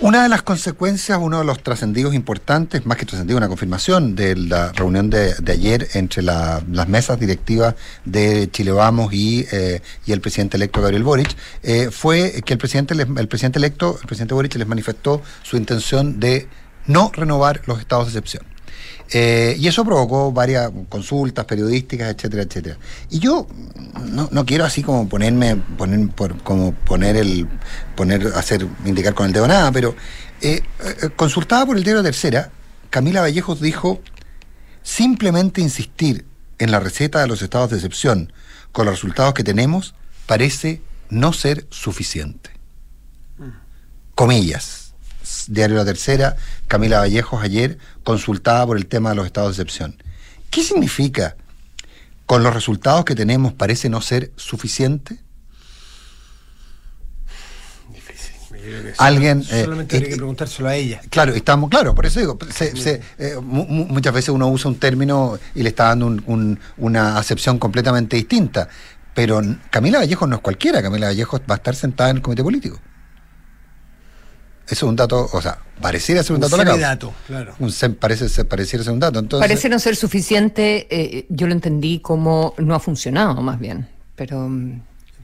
Una 0.00 0.22
de 0.22 0.28
las 0.28 0.42
consecuencias, 0.42 1.18
uno 1.18 1.38
de 1.38 1.46
los 1.46 1.62
trascendidos 1.62 2.12
importantes, 2.14 2.84
más 2.84 2.98
que 2.98 3.06
trascendido, 3.06 3.38
una 3.38 3.48
confirmación 3.48 4.14
de 4.14 4.36
la 4.36 4.70
reunión 4.72 5.08
de, 5.08 5.32
de 5.36 5.52
ayer 5.52 5.88
entre 5.94 6.20
la- 6.20 6.62
las 6.70 6.88
mesas 6.88 7.18
directivas 7.18 7.74
de 8.04 8.50
Chile 8.50 8.70
Vamos 8.72 9.14
y, 9.14 9.46
eh, 9.50 9.80
y 10.04 10.12
el 10.12 10.20
presidente 10.20 10.58
electo 10.58 10.82
Gabriel 10.82 11.04
Boric, 11.04 11.34
eh, 11.62 11.88
fue 11.90 12.42
que 12.44 12.52
el 12.52 12.58
presidente, 12.58 12.92
el 12.94 13.28
presidente 13.28 13.58
electo, 13.58 13.96
el 13.98 14.06
presidente 14.06 14.34
Boric 14.34 14.54
les 14.56 14.68
manifestó 14.68 15.22
su 15.42 15.56
intención 15.56 16.20
de 16.20 16.48
no 16.86 17.10
renovar 17.14 17.62
los 17.64 17.80
estados 17.80 18.04
de 18.12 18.18
excepción. 18.18 18.44
Eh, 19.12 19.54
y 19.58 19.68
eso 19.68 19.84
provocó 19.84 20.32
varias 20.32 20.70
consultas 20.88 21.44
periodísticas, 21.44 22.14
etcétera, 22.14 22.42
etcétera. 22.44 22.78
Y 23.10 23.18
yo 23.18 23.46
no, 24.02 24.28
no 24.32 24.46
quiero 24.46 24.64
así 24.64 24.82
como 24.82 25.08
ponerme, 25.08 25.56
poner, 25.56 26.08
por- 26.08 26.42
como 26.42 26.72
poner 26.74 27.16
el, 27.16 27.46
poner, 27.96 28.28
hacer, 28.34 28.66
indicar 28.84 29.14
con 29.14 29.26
el 29.26 29.32
dedo 29.32 29.46
nada, 29.46 29.70
pero 29.72 29.94
eh, 30.40 30.62
eh, 30.84 31.10
consultada 31.16 31.66
por 31.66 31.76
el 31.76 31.84
diario 31.84 32.02
Tercera, 32.02 32.50
Camila 32.90 33.20
Vallejos 33.20 33.60
dijo, 33.60 34.00
simplemente 34.82 35.60
insistir 35.60 36.24
en 36.58 36.70
la 36.70 36.80
receta 36.80 37.20
de 37.20 37.26
los 37.26 37.42
estados 37.42 37.70
de 37.70 37.76
excepción 37.76 38.32
con 38.72 38.86
los 38.86 38.94
resultados 38.96 39.34
que 39.34 39.44
tenemos 39.44 39.94
parece 40.26 40.80
no 41.10 41.32
ser 41.32 41.66
suficiente. 41.70 42.50
Comillas. 44.14 44.83
Diario 45.48 45.76
La 45.76 45.84
Tercera, 45.84 46.36
Camila 46.68 46.98
Vallejos 47.00 47.42
ayer 47.42 47.78
consultada 48.02 48.66
por 48.66 48.76
el 48.76 48.86
tema 48.86 49.10
de 49.10 49.16
los 49.16 49.26
estados 49.26 49.56
de 49.56 49.62
excepción. 49.62 50.02
¿Qué 50.50 50.62
significa 50.62 51.36
con 52.26 52.42
los 52.42 52.54
resultados 52.54 53.04
que 53.04 53.14
tenemos 53.14 53.52
parece 53.52 53.88
no 53.88 54.00
ser 54.00 54.32
suficiente? 54.36 55.18
Alguien, 58.96 59.44
eh, 59.50 59.62
Solamente 59.64 59.96
eh, 59.98 60.02
que 60.08 60.16
preguntárselo 60.16 60.68
a 60.68 60.74
ella. 60.76 61.00
Claro, 61.10 61.34
estamos, 61.34 61.68
claro, 61.68 61.94
por 61.94 62.06
eso 62.06 62.20
digo, 62.20 62.38
se- 62.50 62.74
se, 62.76 63.00
eh, 63.18 63.34
mu- 63.42 63.66
mu- 63.66 63.84
muchas 63.86 64.14
veces 64.14 64.30
uno 64.30 64.48
usa 64.48 64.70
un 64.70 64.78
término 64.78 65.38
y 65.54 65.62
le 65.62 65.68
está 65.68 65.88
dando 65.88 66.06
un- 66.06 66.22
un- 66.26 66.58
una 66.78 67.18
acepción 67.18 67.58
completamente 67.58 68.16
distinta. 68.16 68.68
Pero 69.12 69.40
Camila 69.70 69.98
Vallejo 69.98 70.26
no 70.26 70.36
es 70.36 70.42
cualquiera, 70.42 70.82
Camila 70.82 71.08
Vallejo 71.08 71.38
va 71.48 71.54
a 71.54 71.58
estar 71.58 71.74
sentada 71.74 72.10
en 72.10 72.16
el 72.16 72.22
comité 72.22 72.42
político. 72.42 72.80
Eso 74.66 74.86
es 74.86 74.90
un 74.90 74.96
dato, 74.96 75.28
o 75.32 75.42
sea, 75.42 75.58
pareciera 75.80 76.22
ser 76.22 76.34
un 76.34 76.40
dato 76.40 76.56
causa. 76.56 76.70
semidato, 76.72 77.12
claro. 77.26 77.54
Un 77.58 77.68
sem- 77.70 77.94
parece, 77.96 78.28
ser- 78.28 78.48
pareciera 78.48 78.82
ser 78.84 78.92
un 78.94 79.00
dato. 79.00 79.18
Entonces, 79.18 79.46
Parece 79.46 79.68
no 79.68 79.78
ser 79.78 79.94
suficiente, 79.96 80.86
eh, 80.90 81.26
yo 81.28 81.46
lo 81.46 81.52
entendí 81.52 81.98
como 82.00 82.54
no 82.58 82.74
ha 82.74 82.80
funcionado 82.80 83.40
más 83.42 83.58
bien, 83.58 83.86
pero... 84.16 84.48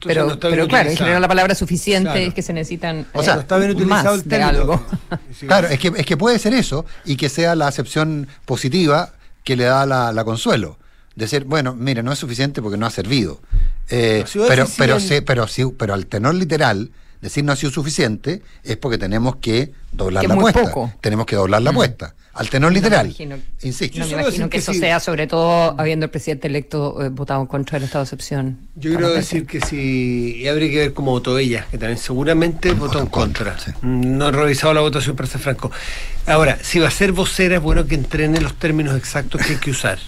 Pero, 0.03 0.25
no 0.25 0.33
está 0.33 0.47
bien 0.47 0.57
pero 0.57 0.67
claro, 0.67 0.89
en 0.89 0.97
general 0.97 1.21
la 1.21 1.27
palabra 1.27 1.53
suficiente 1.53 2.09
Claro. 2.09 2.19
es 2.27 2.33
que 2.33 2.41
se 2.41 2.53
necesitan 2.53 3.05
O 3.13 3.21
sea, 3.21 3.33
eh, 3.33 3.35
no 3.35 3.41
está 3.41 3.57
bien 3.59 3.69
utilizado 3.71 4.15
más 4.15 4.23
el 4.23 4.29
de 4.29 4.41
algo. 4.41 4.83
Claro, 5.47 5.67
es 5.67 5.77
que, 5.79 5.91
es 5.95 6.05
que 6.07 6.17
puede 6.17 6.39
ser 6.39 6.55
eso 6.55 6.85
y 7.05 7.17
que 7.17 7.29
sea 7.29 7.55
la 7.55 7.67
acepción 7.67 8.27
positiva 8.45 9.13
que 9.43 9.55
le 9.55 9.65
da 9.65 9.85
la, 9.85 10.11
la 10.11 10.23
consuelo. 10.23 10.79
Decir, 11.15 11.43
bueno, 11.43 11.75
mire, 11.75 12.01
no 12.01 12.11
es 12.11 12.17
suficiente 12.17 12.63
porque 12.63 12.77
no 12.79 12.87
ha 12.87 12.89
servido. 12.89 13.41
Eh, 13.89 14.23
pero, 14.47 14.65
pero, 14.75 14.99
sí, 14.99 15.21
pero, 15.21 15.47
sí, 15.47 15.65
pero 15.77 15.93
al 15.93 16.07
tenor 16.07 16.33
literal, 16.33 16.89
decir 17.21 17.43
no 17.43 17.51
ha 17.51 17.55
sido 17.55 17.71
suficiente 17.71 18.41
es 18.63 18.77
porque 18.77 18.97
tenemos 18.97 19.35
que 19.37 19.71
doblar 19.91 20.21
Que 20.21 20.27
la 20.27 20.33
apuesta. 20.35 20.61
poco. 20.63 20.91
Tenemos 21.01 21.25
que 21.25 21.35
doblar 21.35 21.61
la 21.61 21.71
Mm. 21.71 21.75
apuesta. 21.75 22.15
Al 22.33 22.49
tenor 22.49 22.71
No 22.71 22.75
me 22.75 22.79
literal. 22.81 23.05
imagino- 23.07 23.35
Insisto. 23.61 23.99
No 23.99 24.05
me 24.07 24.13
imagino 24.13 24.45
que, 24.45 24.51
que 24.51 24.57
eso 24.59 24.73
sea, 24.73 25.01
sobre 25.01 25.27
todo 25.27 25.75
habiendo 25.77 26.05
el 26.05 26.09
presidente 26.09 26.47
electo 26.47 27.03
eh, 27.03 27.09
votado 27.09 27.41
en 27.41 27.47
contra 27.47 27.77
del 27.77 27.85
estado 27.85 28.03
de 28.03 28.07
excepción. 28.07 28.57
Yo 28.75 28.89
quiero 28.91 29.09
decir 29.11 29.45
que 29.45 29.59
si 29.59 30.37
y 30.37 30.47
habría 30.47 30.69
que 30.69 30.77
ver 30.77 30.93
cómo 30.93 31.11
votó 31.11 31.37
ella, 31.37 31.67
que 31.69 31.77
también 31.77 31.97
seguramente 31.97 32.71
votó 32.71 32.99
en 33.01 33.07
contra. 33.07 33.59
sí. 33.59 33.71
No 33.81 34.29
he 34.29 34.31
revisado 34.31 34.73
la 34.73 34.79
votación 34.81 35.15
para 35.17 35.27
ser 35.27 35.41
franco. 35.41 35.71
Ahora, 36.25 36.57
si 36.63 36.79
va 36.79 36.87
a 36.87 36.91
ser 36.91 37.11
vocera, 37.11 37.57
es 37.57 37.61
bueno 37.61 37.85
que 37.85 37.95
entrene 37.95 38.39
los 38.39 38.53
términos 38.55 38.95
exactos 38.95 39.45
que 39.45 39.53
hay 39.53 39.59
que 39.59 39.71
usar. 39.71 39.99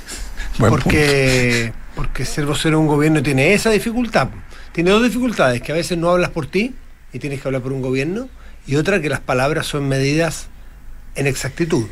Buen 0.58 0.70
porque, 0.70 1.72
porque 1.94 2.24
ser 2.24 2.44
vocero 2.44 2.78
de 2.78 2.82
un 2.82 2.88
gobierno 2.88 3.22
tiene 3.22 3.54
esa 3.54 3.70
dificultad. 3.70 4.28
Tiene 4.78 4.92
dos 4.92 5.02
dificultades, 5.02 5.60
que 5.60 5.72
a 5.72 5.74
veces 5.74 5.98
no 5.98 6.08
hablas 6.08 6.30
por 6.30 6.46
ti 6.46 6.72
y 7.12 7.18
tienes 7.18 7.42
que 7.42 7.48
hablar 7.48 7.62
por 7.62 7.72
un 7.72 7.82
gobierno, 7.82 8.28
y 8.64 8.76
otra 8.76 9.00
que 9.02 9.08
las 9.08 9.18
palabras 9.18 9.66
son 9.66 9.88
medidas 9.88 10.46
en 11.16 11.26
exactitud, 11.26 11.88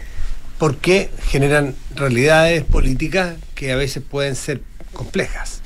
porque 0.57 1.11
generan 1.27 1.75
realidades 1.97 2.63
políticas 2.63 3.35
que 3.57 3.73
a 3.73 3.77
veces 3.77 4.05
pueden 4.09 4.37
ser 4.37 4.61
complejas. 4.93 5.63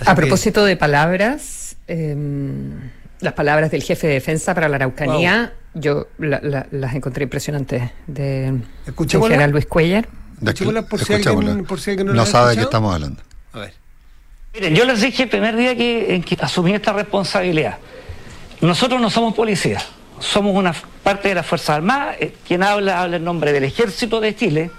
Así 0.00 0.04
A 0.08 0.14
que- 0.14 0.20
propósito 0.20 0.64
de 0.64 0.76
palabras, 0.76 1.74
eh, 1.88 2.14
las 3.18 3.32
palabras 3.32 3.72
del 3.72 3.82
jefe 3.82 4.06
de 4.06 4.12
defensa 4.12 4.54
para 4.54 4.68
la 4.68 4.76
Araucanía, 4.76 5.54
yo 5.74 6.06
la- 6.18 6.38
la- 6.40 6.68
las 6.70 6.94
encontré 6.94 7.24
impresionantes 7.24 7.90
de, 8.06 8.60
Escuchémosla. 8.86 9.34
general 9.34 9.50
Luis 9.50 9.66
Cuellar. 9.66 10.06
De- 10.38 10.52
por 10.54 11.00
si 11.00 11.14
escuchémosla. 11.14 11.50
alguien- 11.50 11.66
por 11.66 11.80
si 11.80 11.90
alguien 11.90 12.06
no 12.06 12.14
no 12.14 12.24
sabe 12.26 12.50
de 12.50 12.56
qué 12.58 12.62
estamos 12.62 12.94
hablando. 12.94 13.22
A 13.52 13.58
ver. 13.58 13.74
Miren, 14.54 14.76
yo 14.76 14.84
les 14.84 15.00
dije 15.00 15.24
el 15.24 15.28
primer 15.28 15.56
día 15.56 15.74
que, 15.74 16.14
en 16.14 16.24
asumí 16.40 16.72
esta 16.72 16.92
responsabilidad. 16.92 17.78
Nosotros 18.60 19.00
no 19.00 19.10
somos 19.10 19.34
policías, 19.34 19.84
somos 20.20 20.54
una 20.54 20.72
parte 21.02 21.30
de 21.30 21.34
las 21.34 21.44
Fuerzas 21.44 21.70
Armadas. 21.70 22.16
eh, 22.20 22.32
Quien 22.46 22.62
habla, 22.62 23.02
habla 23.02 23.16
en 23.16 23.24
nombre 23.24 23.52
del 23.52 23.64
Ejército 23.64 24.20
de 24.20 24.36
Chile. 24.36 24.70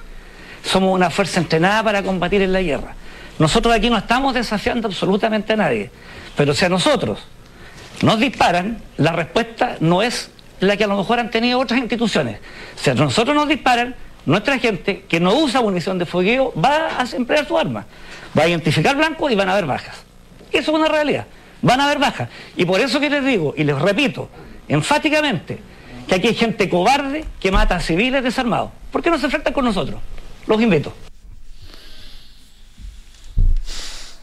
Somos 0.63 0.95
una 0.95 1.09
fuerza 1.09 1.41
entrenada 1.41 1.83
para 1.83 2.03
combatir 2.03 2.41
en 2.41 2.53
la 2.53 2.61
guerra. 2.61 2.95
Nosotros 3.37 3.75
aquí 3.75 3.89
no 3.89 3.97
estamos 3.97 4.33
desafiando 4.33 4.87
absolutamente 4.87 5.51
a 5.51 5.57
nadie. 5.57 5.91
Pero 6.37 6.53
si 6.53 6.63
a 6.63 6.69
nosotros 6.69 7.19
nos 8.01 8.17
disparan, 8.17 8.81
la 8.95 9.11
respuesta 9.11 9.75
no 9.81 10.01
es 10.01 10.31
la 10.61 10.77
que 10.77 10.85
a 10.85 10.87
lo 10.87 10.95
mejor 10.95 11.19
han 11.19 11.29
tenido 11.29 11.59
otras 11.59 11.81
instituciones. 11.81 12.39
Si 12.77 12.91
a 12.91 12.93
nosotros 12.93 13.35
nos 13.35 13.49
disparan, 13.49 13.93
nuestra 14.25 14.57
gente 14.57 15.01
que 15.01 15.19
no 15.19 15.35
usa 15.35 15.59
munición 15.59 15.99
de 15.99 16.05
fogueo 16.05 16.53
va 16.59 16.97
a 16.97 17.05
emplear 17.13 17.45
su 17.45 17.57
arma. 17.57 17.85
Va 18.37 18.43
a 18.43 18.47
identificar 18.47 18.95
blancos 18.95 19.31
y 19.31 19.35
van 19.35 19.49
a 19.49 19.53
haber 19.53 19.65
bajas. 19.65 19.95
Eso 20.51 20.71
es 20.71 20.77
una 20.77 20.87
realidad. 20.87 21.25
Van 21.61 21.79
a 21.79 21.85
haber 21.85 21.99
bajas. 21.99 22.29
Y 22.55 22.65
por 22.65 22.79
eso 22.79 22.99
que 22.99 23.09
les 23.09 23.25
digo, 23.25 23.53
y 23.57 23.63
les 23.63 23.79
repito 23.79 24.29
enfáticamente, 24.67 25.59
que 26.07 26.15
aquí 26.15 26.27
hay 26.27 26.35
gente 26.35 26.69
cobarde 26.69 27.25
que 27.39 27.51
mata 27.51 27.75
a 27.75 27.79
civiles 27.79 28.23
desarmados. 28.23 28.71
¿Por 28.91 29.01
qué 29.01 29.09
no 29.09 29.17
se 29.17 29.25
enfrentan 29.25 29.53
con 29.53 29.65
nosotros? 29.65 30.01
Los 30.47 30.61
invito. 30.61 30.93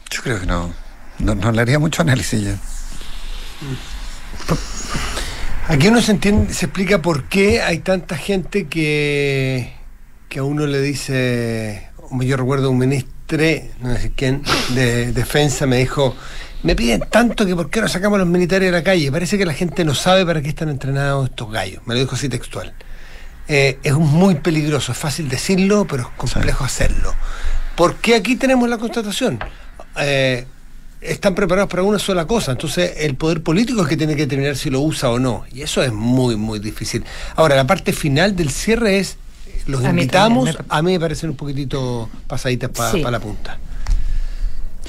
Yo 0.09 0.21
creo 0.21 0.39
que 0.39 0.45
no. 0.45 0.73
No, 1.19 1.35
no 1.35 1.51
le 1.51 1.61
haría 1.61 1.79
mucho 1.79 2.01
análisis 2.01 2.41
ya. 2.41 2.57
Aquí 5.67 5.87
uno 5.87 6.01
se 6.01 6.11
entiende, 6.11 6.53
se 6.53 6.65
explica 6.65 7.01
por 7.01 7.29
qué 7.29 7.61
hay 7.61 7.79
tanta 7.79 8.17
gente 8.17 8.67
que, 8.67 9.73
que 10.27 10.39
a 10.39 10.43
uno 10.43 10.65
le 10.65 10.81
dice, 10.81 11.89
yo 12.11 12.37
recuerdo 12.37 12.69
un 12.69 12.79
ministro, 12.79 13.12
no 13.81 13.97
sé 13.97 14.11
quién, 14.15 14.43
de 14.69 15.11
defensa 15.11 15.65
me 15.65 15.77
dijo, 15.77 16.15
me 16.63 16.75
piden 16.75 17.03
tanto 17.09 17.45
que 17.45 17.55
por 17.55 17.69
qué 17.69 17.81
no 17.81 17.87
sacamos 17.87 18.17
a 18.17 18.19
los 18.19 18.27
militares 18.27 18.67
de 18.67 18.71
la 18.71 18.83
calle. 18.83 19.11
Parece 19.11 19.37
que 19.37 19.45
la 19.45 19.53
gente 19.53 19.83
no 19.83 19.93
sabe 19.93 20.25
para 20.25 20.41
qué 20.41 20.49
están 20.49 20.69
entrenados 20.69 21.29
estos 21.29 21.51
gallos. 21.51 21.81
Me 21.85 21.93
lo 21.93 21.99
dijo 21.99 22.15
así 22.15 22.29
textual. 22.29 22.73
Eh, 23.47 23.79
es 23.83 23.93
muy 23.93 24.35
peligroso, 24.35 24.93
es 24.93 24.97
fácil 24.97 25.27
decirlo, 25.27 25.85
pero 25.85 26.03
es 26.03 26.09
complejo 26.15 26.63
hacerlo. 26.63 27.13
¿Por 27.75 27.95
qué 27.95 28.15
aquí 28.15 28.35
tenemos 28.37 28.69
la 28.69 28.77
constatación? 28.77 29.39
Eh, 29.99 30.45
están 31.01 31.35
preparados 31.35 31.69
para 31.69 31.83
una 31.83 31.99
sola 31.99 32.25
cosa, 32.25 32.53
entonces 32.53 32.93
el 32.97 33.15
poder 33.15 33.43
político 33.43 33.81
es 33.81 33.87
que 33.89 33.97
tiene 33.97 34.15
que 34.15 34.21
determinar 34.21 34.55
si 34.55 34.69
lo 34.69 34.79
usa 34.79 35.09
o 35.09 35.19
no, 35.19 35.43
y 35.51 35.61
eso 35.61 35.83
es 35.83 35.91
muy, 35.91 36.37
muy 36.37 36.59
difícil. 36.59 37.03
Ahora, 37.35 37.55
la 37.55 37.67
parte 37.67 37.91
final 37.91 38.35
del 38.35 38.49
cierre 38.49 38.99
es, 38.99 39.17
los 39.67 39.79
A 39.83 39.91
mí 39.93 40.01
invitamos, 40.01 40.45
también 40.45 40.65
me- 40.69 40.75
a 40.77 40.81
mí 40.81 40.91
me 40.93 40.99
parecen 40.99 41.29
un 41.31 41.35
poquitito 41.35 42.09
pasaditas 42.27 42.69
para 42.69 42.91
Sí. 42.91 43.01
la 43.01 43.19
punta. 43.19 43.57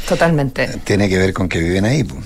Totalmente. 0.08 0.68
Tiene 0.84 1.08
que 1.08 1.18
ver 1.18 1.32
con 1.32 1.48
que 1.48 1.58
viven 1.60 1.84
ahí, 1.84 2.04
pues. 2.04 2.24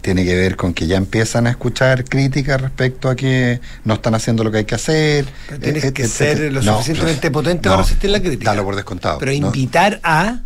Tiene 0.00 0.24
que 0.24 0.34
ver 0.34 0.56
con 0.56 0.72
que 0.72 0.86
ya 0.86 0.96
empiezan 0.96 1.46
a 1.46 1.50
escuchar 1.50 2.04
críticas 2.04 2.58
respecto 2.58 3.10
a 3.10 3.16
que 3.16 3.60
no 3.84 3.94
están 3.94 4.14
haciendo 4.14 4.42
lo 4.44 4.50
que 4.50 4.58
hay 4.58 4.64
que 4.64 4.74
hacer. 4.74 5.26
Pero 5.48 5.60
tienes 5.60 5.84
eh, 5.84 5.92
que 5.92 6.02
eh, 6.04 6.08
ser 6.08 6.40
eh, 6.40 6.50
lo 6.50 6.62
no, 6.62 6.72
suficientemente 6.78 7.28
no, 7.28 7.32
potente 7.32 7.68
no, 7.68 7.74
para 7.74 7.82
resistir 7.82 8.08
la 8.10 8.20
crítica. 8.20 8.50
Dalo 8.50 8.64
por 8.64 8.76
descontado. 8.76 9.18
Pero 9.18 9.32
¿no? 9.32 9.36
invitar 9.48 10.00
a, 10.02 10.38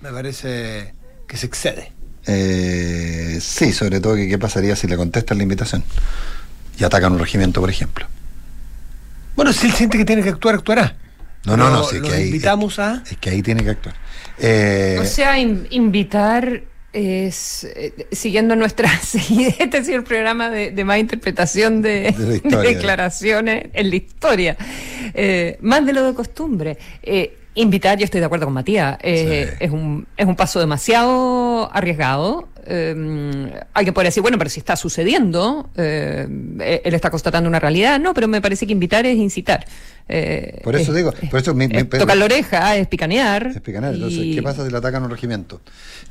me 0.00 0.10
parece 0.12 0.94
que 1.26 1.36
se 1.36 1.46
excede. 1.46 1.90
Eh, 2.26 3.38
sí, 3.42 3.72
sobre 3.72 4.00
todo 4.00 4.14
que 4.14 4.28
qué 4.28 4.38
pasaría 4.38 4.76
si 4.76 4.86
le 4.86 4.96
contestan 4.96 5.38
la 5.38 5.42
invitación 5.42 5.82
y 6.78 6.84
atacan 6.84 7.12
un 7.14 7.18
regimiento, 7.18 7.60
por 7.60 7.68
ejemplo. 7.70 8.06
Bueno, 9.36 9.52
si 9.52 9.66
él 9.66 9.72
siente 9.72 9.98
que 9.98 10.04
tiene 10.04 10.22
que 10.22 10.28
actuar, 10.30 10.54
actuará. 10.56 10.96
No, 11.46 11.56
no, 11.56 11.68
no, 11.70 11.76
Pero 11.76 11.84
sí, 11.88 11.98
los 11.98 12.08
que 12.10 12.14
ahí, 12.16 12.26
invitamos 12.26 12.78
a... 12.78 13.02
Es 13.10 13.16
que 13.18 13.30
ahí 13.30 13.42
tiene 13.42 13.62
que 13.64 13.70
actuar. 13.70 13.94
Eh, 14.38 14.98
O 15.00 15.04
sea, 15.04 15.38
in- 15.38 15.66
invitar 15.70 16.62
es, 16.92 17.64
eh, 17.64 18.06
siguiendo 18.12 18.54
nuestra 18.56 18.88
seguida, 19.02 19.52
este 19.58 19.78
ha 19.78 19.84
sido 19.84 19.98
el 19.98 20.04
programa 20.04 20.48
de, 20.48 20.70
de 20.70 20.84
más 20.84 20.98
interpretación 20.98 21.82
de, 21.82 22.14
declaraciones 22.62 23.66
en 23.72 23.90
la 23.90 23.96
historia, 23.96 24.56
Eh, 25.16 25.58
más 25.60 25.84
de 25.84 25.92
lo 25.92 26.06
de 26.06 26.14
costumbre. 26.14 26.78
Eh, 27.02 27.36
invitar, 27.54 27.98
yo 27.98 28.04
estoy 28.04 28.20
de 28.20 28.26
acuerdo 28.26 28.46
con 28.46 28.54
Matías, 28.54 28.98
eh, 29.02 29.48
Sí. 29.50 29.56
es, 29.60 29.70
un, 29.70 30.06
es 30.16 30.26
un 30.26 30.36
paso 30.36 30.60
demasiado 30.60 31.70
arriesgado. 31.72 32.48
Eh, 32.66 33.52
hay 33.74 33.84
que 33.84 33.92
poder 33.92 34.08
decir, 34.08 34.22
bueno, 34.22 34.38
pero 34.38 34.48
si 34.50 34.58
está 34.60 34.74
sucediendo, 34.76 35.68
eh, 35.76 36.26
él 36.84 36.94
está 36.94 37.10
constatando 37.10 37.48
una 37.48 37.60
realidad, 37.60 38.00
no, 38.00 38.14
pero 38.14 38.26
me 38.26 38.40
parece 38.40 38.66
que 38.66 38.72
invitar 38.72 39.04
es 39.06 39.16
incitar. 39.16 39.66
Eh, 40.06 40.60
Por 40.62 40.76
eso 40.76 40.90
es- 40.92 40.96
digo, 40.98 41.12
por 41.30 41.40
eso 41.40 41.54
mi- 41.54 41.66
mi- 41.66 41.78
es 41.78 41.88
tocar 41.88 42.16
la 42.16 42.26
oreja, 42.26 42.76
es 42.76 42.86
picanear. 42.88 43.46
Es 43.46 43.60
picanear. 43.62 43.94
Entonces, 43.94 44.18
y- 44.18 44.34
¿qué 44.34 44.42
pasa 44.42 44.62
si 44.64 44.70
le 44.70 44.76
atacan 44.76 45.02
un 45.02 45.10
regimiento? 45.10 45.62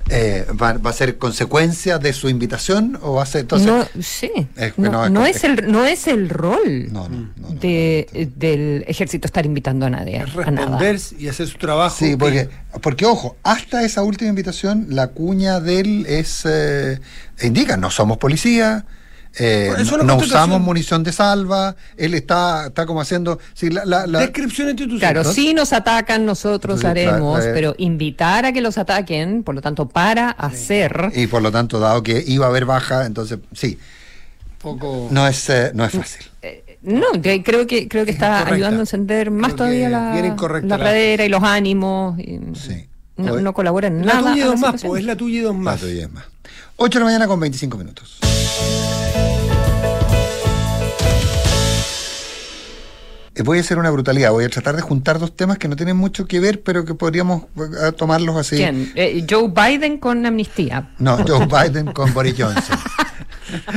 Eh, 0.10 0.46
¿va, 0.60 0.74
va 0.74 0.90
a 0.90 0.94
ser 0.94 1.18
consecuencia 1.20 2.00
de 2.00 2.12
su 2.12 2.28
invitación 2.28 2.98
o 3.04 3.14
va 3.14 3.24
a 3.24 3.26
ser 3.28 3.42
entonces? 3.42 3.68
no, 3.68 3.86
sí. 4.02 4.32
Es- 4.56 4.78
no, 4.80 4.92
no, 4.92 5.06
es 5.06 5.12
no 5.12 5.20
com- 5.20 5.30
es 5.30 5.44
el, 5.44 5.72
no 5.72 5.86
es 5.86 6.08
el 6.08 6.30
rol 6.30 6.92
No, 6.92 7.08
no, 7.08 7.18
no, 7.18 7.30
no, 7.38 7.50
de, 7.60 8.08
no, 8.12 8.20
no, 8.20 8.26
no. 8.26 8.32
del 8.36 8.84
ejército 8.88 9.28
estar 9.28 9.46
invitando 9.46 9.86
a 9.86 9.92
nadie. 9.92 10.18
es 10.18 10.36
a 10.48 10.50
nada. 10.52 10.80
responder 10.80 11.00
y 11.20 11.28
hacer 11.28 11.48
su 11.48 11.58
trabajo. 11.60 11.96
Sí, 11.96 12.16
porque, 12.18 12.50
porque 12.82 13.06
ojo, 13.06 13.38
hasta 13.44 13.84
esa 13.86 14.02
última 14.02 14.30
invitación, 14.30 14.88
la 14.90 15.10
cuña 15.10 15.60
de 15.60 15.80
él 15.80 16.06
es 16.10 16.42
eh, 16.46 17.00
indica, 17.44 17.78
no 17.78 17.92
somos 17.92 18.18
policía, 18.18 18.86
eh, 19.40 19.74
no, 19.90 19.98
la 20.04 20.14
usamos 20.16 20.62
munición 20.62 21.04
de 21.04 21.12
salva, 21.12 21.76
él 21.98 22.14
está, 22.14 22.68
está 22.68 22.86
como 22.86 23.02
haciendo, 23.02 23.40
sí, 23.54 23.70
la, 23.70 23.84
la- 23.86 24.06
la- 24.08 24.20
Descripción 24.20 24.70
institucional. 24.70 25.14
Claro, 25.14 25.32
si 25.34 25.54
nos 25.54 25.74
atacan, 25.74 26.26
nosotros 26.26 26.84
la- 26.84 26.90
haremos, 26.92 27.44
la- 27.44 27.54
pero 27.54 27.74
invitar 27.78 28.46
a 28.46 28.52
que 28.54 28.62
los 28.62 28.78
ataquen, 28.78 29.44
por 29.44 29.56
lo 29.56 29.62
tanto, 29.62 29.88
para 29.90 30.30
hacer. 30.30 31.12
y 31.16 31.28
por 31.28 31.42
lo 31.42 31.52
tanto, 31.52 31.80
dado 31.80 32.04
que 32.04 32.24
iba 32.28 32.46
a 32.46 32.50
haber 32.50 32.66
baja, 32.66 33.06
entonces 33.06 33.40
sí, 33.54 33.80
poco... 34.62 35.08
no 35.12 35.28
es, 35.28 35.50
eh, 35.50 35.72
no 35.74 35.84
es 35.86 35.92
fácil. 35.94 36.26
eh, 36.42 36.78
No, 36.84 37.14
yo 37.16 37.32
creo 37.44 37.66
que 37.66 37.88
creo 37.88 38.06
que 38.06 38.12
está 38.12 38.28
Incorrecta. 38.42 38.56
ayudando 38.56 38.78
a 38.80 38.84
encender 38.84 39.32
más 39.32 39.54
Creo 39.54 39.56
todavía 39.58 39.90
la, 39.90 40.14
la 40.16 40.62
la- 40.68 40.78
pradera 40.78 41.26
y 41.26 41.30
los 41.30 41.42
ánimos. 41.44 42.20
y 42.20 42.40
Sí. 42.56 42.86
no, 43.18 43.40
no 43.40 43.54
colabora 43.54 43.88
en 43.88 44.06
La 44.06 44.16
nada. 44.16 44.32
tuya 44.32 44.38
y 44.38 44.42
a 44.42 44.46
la 44.46 44.52
dos 44.52 44.60
más, 44.60 44.82
pues 44.84 45.00
es 45.02 45.06
la 45.08 45.16
tuya 45.16 45.40
y 45.40 45.42
dos 45.42 45.56
más. 45.56 45.82
Más 45.82 45.92
y 45.92 46.00
es 46.00 46.12
más. 46.12 46.26
8 46.76 46.98
de 46.98 47.00
la 47.00 47.06
mañana 47.06 47.28
con 47.28 47.40
25 47.40 47.78
minutos. 47.78 48.20
Voy 53.44 53.58
a 53.58 53.62
hacer 53.62 53.80
una 53.80 53.90
brutalidad, 53.90 54.32
voy 54.32 54.46
a 54.46 54.50
tratar 54.50 54.76
de 54.76 54.84
juntar 54.84 55.18
dos 55.18 55.36
temas 55.36 55.58
que 55.58 55.68
no 55.68 55.76
tienen 55.76 55.98
mucho 55.98 56.28
que 56.28 56.40
ver, 56.40 56.62
pero 56.62 56.86
que 56.86 56.94
podríamos 56.94 57.44
eh, 57.58 57.92
tomarlos 57.98 58.36
así. 58.38 58.58
¿Quién? 58.58 58.92
Eh, 58.94 59.26
Joe 59.28 59.50
Biden 59.50 59.98
con 59.98 60.24
amnistía. 60.26 60.92
No, 61.00 61.18
Joe 61.26 61.48
Biden 61.48 61.94
con 61.94 62.14
Boris 62.14 62.36
Johnson. 62.38 62.78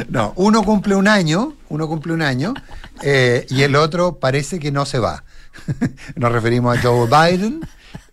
No, 0.09 0.33
uno 0.37 0.63
cumple 0.63 0.95
un 0.95 1.09
año, 1.09 1.55
uno 1.69 1.89
cumple 1.89 2.13
un 2.13 2.23
año, 2.23 2.55
eh, 3.03 3.47
y 3.51 3.63
el 3.63 3.77
otro 3.77 4.19
parece 4.19 4.59
que 4.59 4.71
no 4.71 4.87
se 4.87 4.99
va. 4.99 5.25
Nos 6.17 6.33
referimos 6.33 6.77
a 6.77 6.81
Joe 6.81 7.07
Biden 7.07 7.61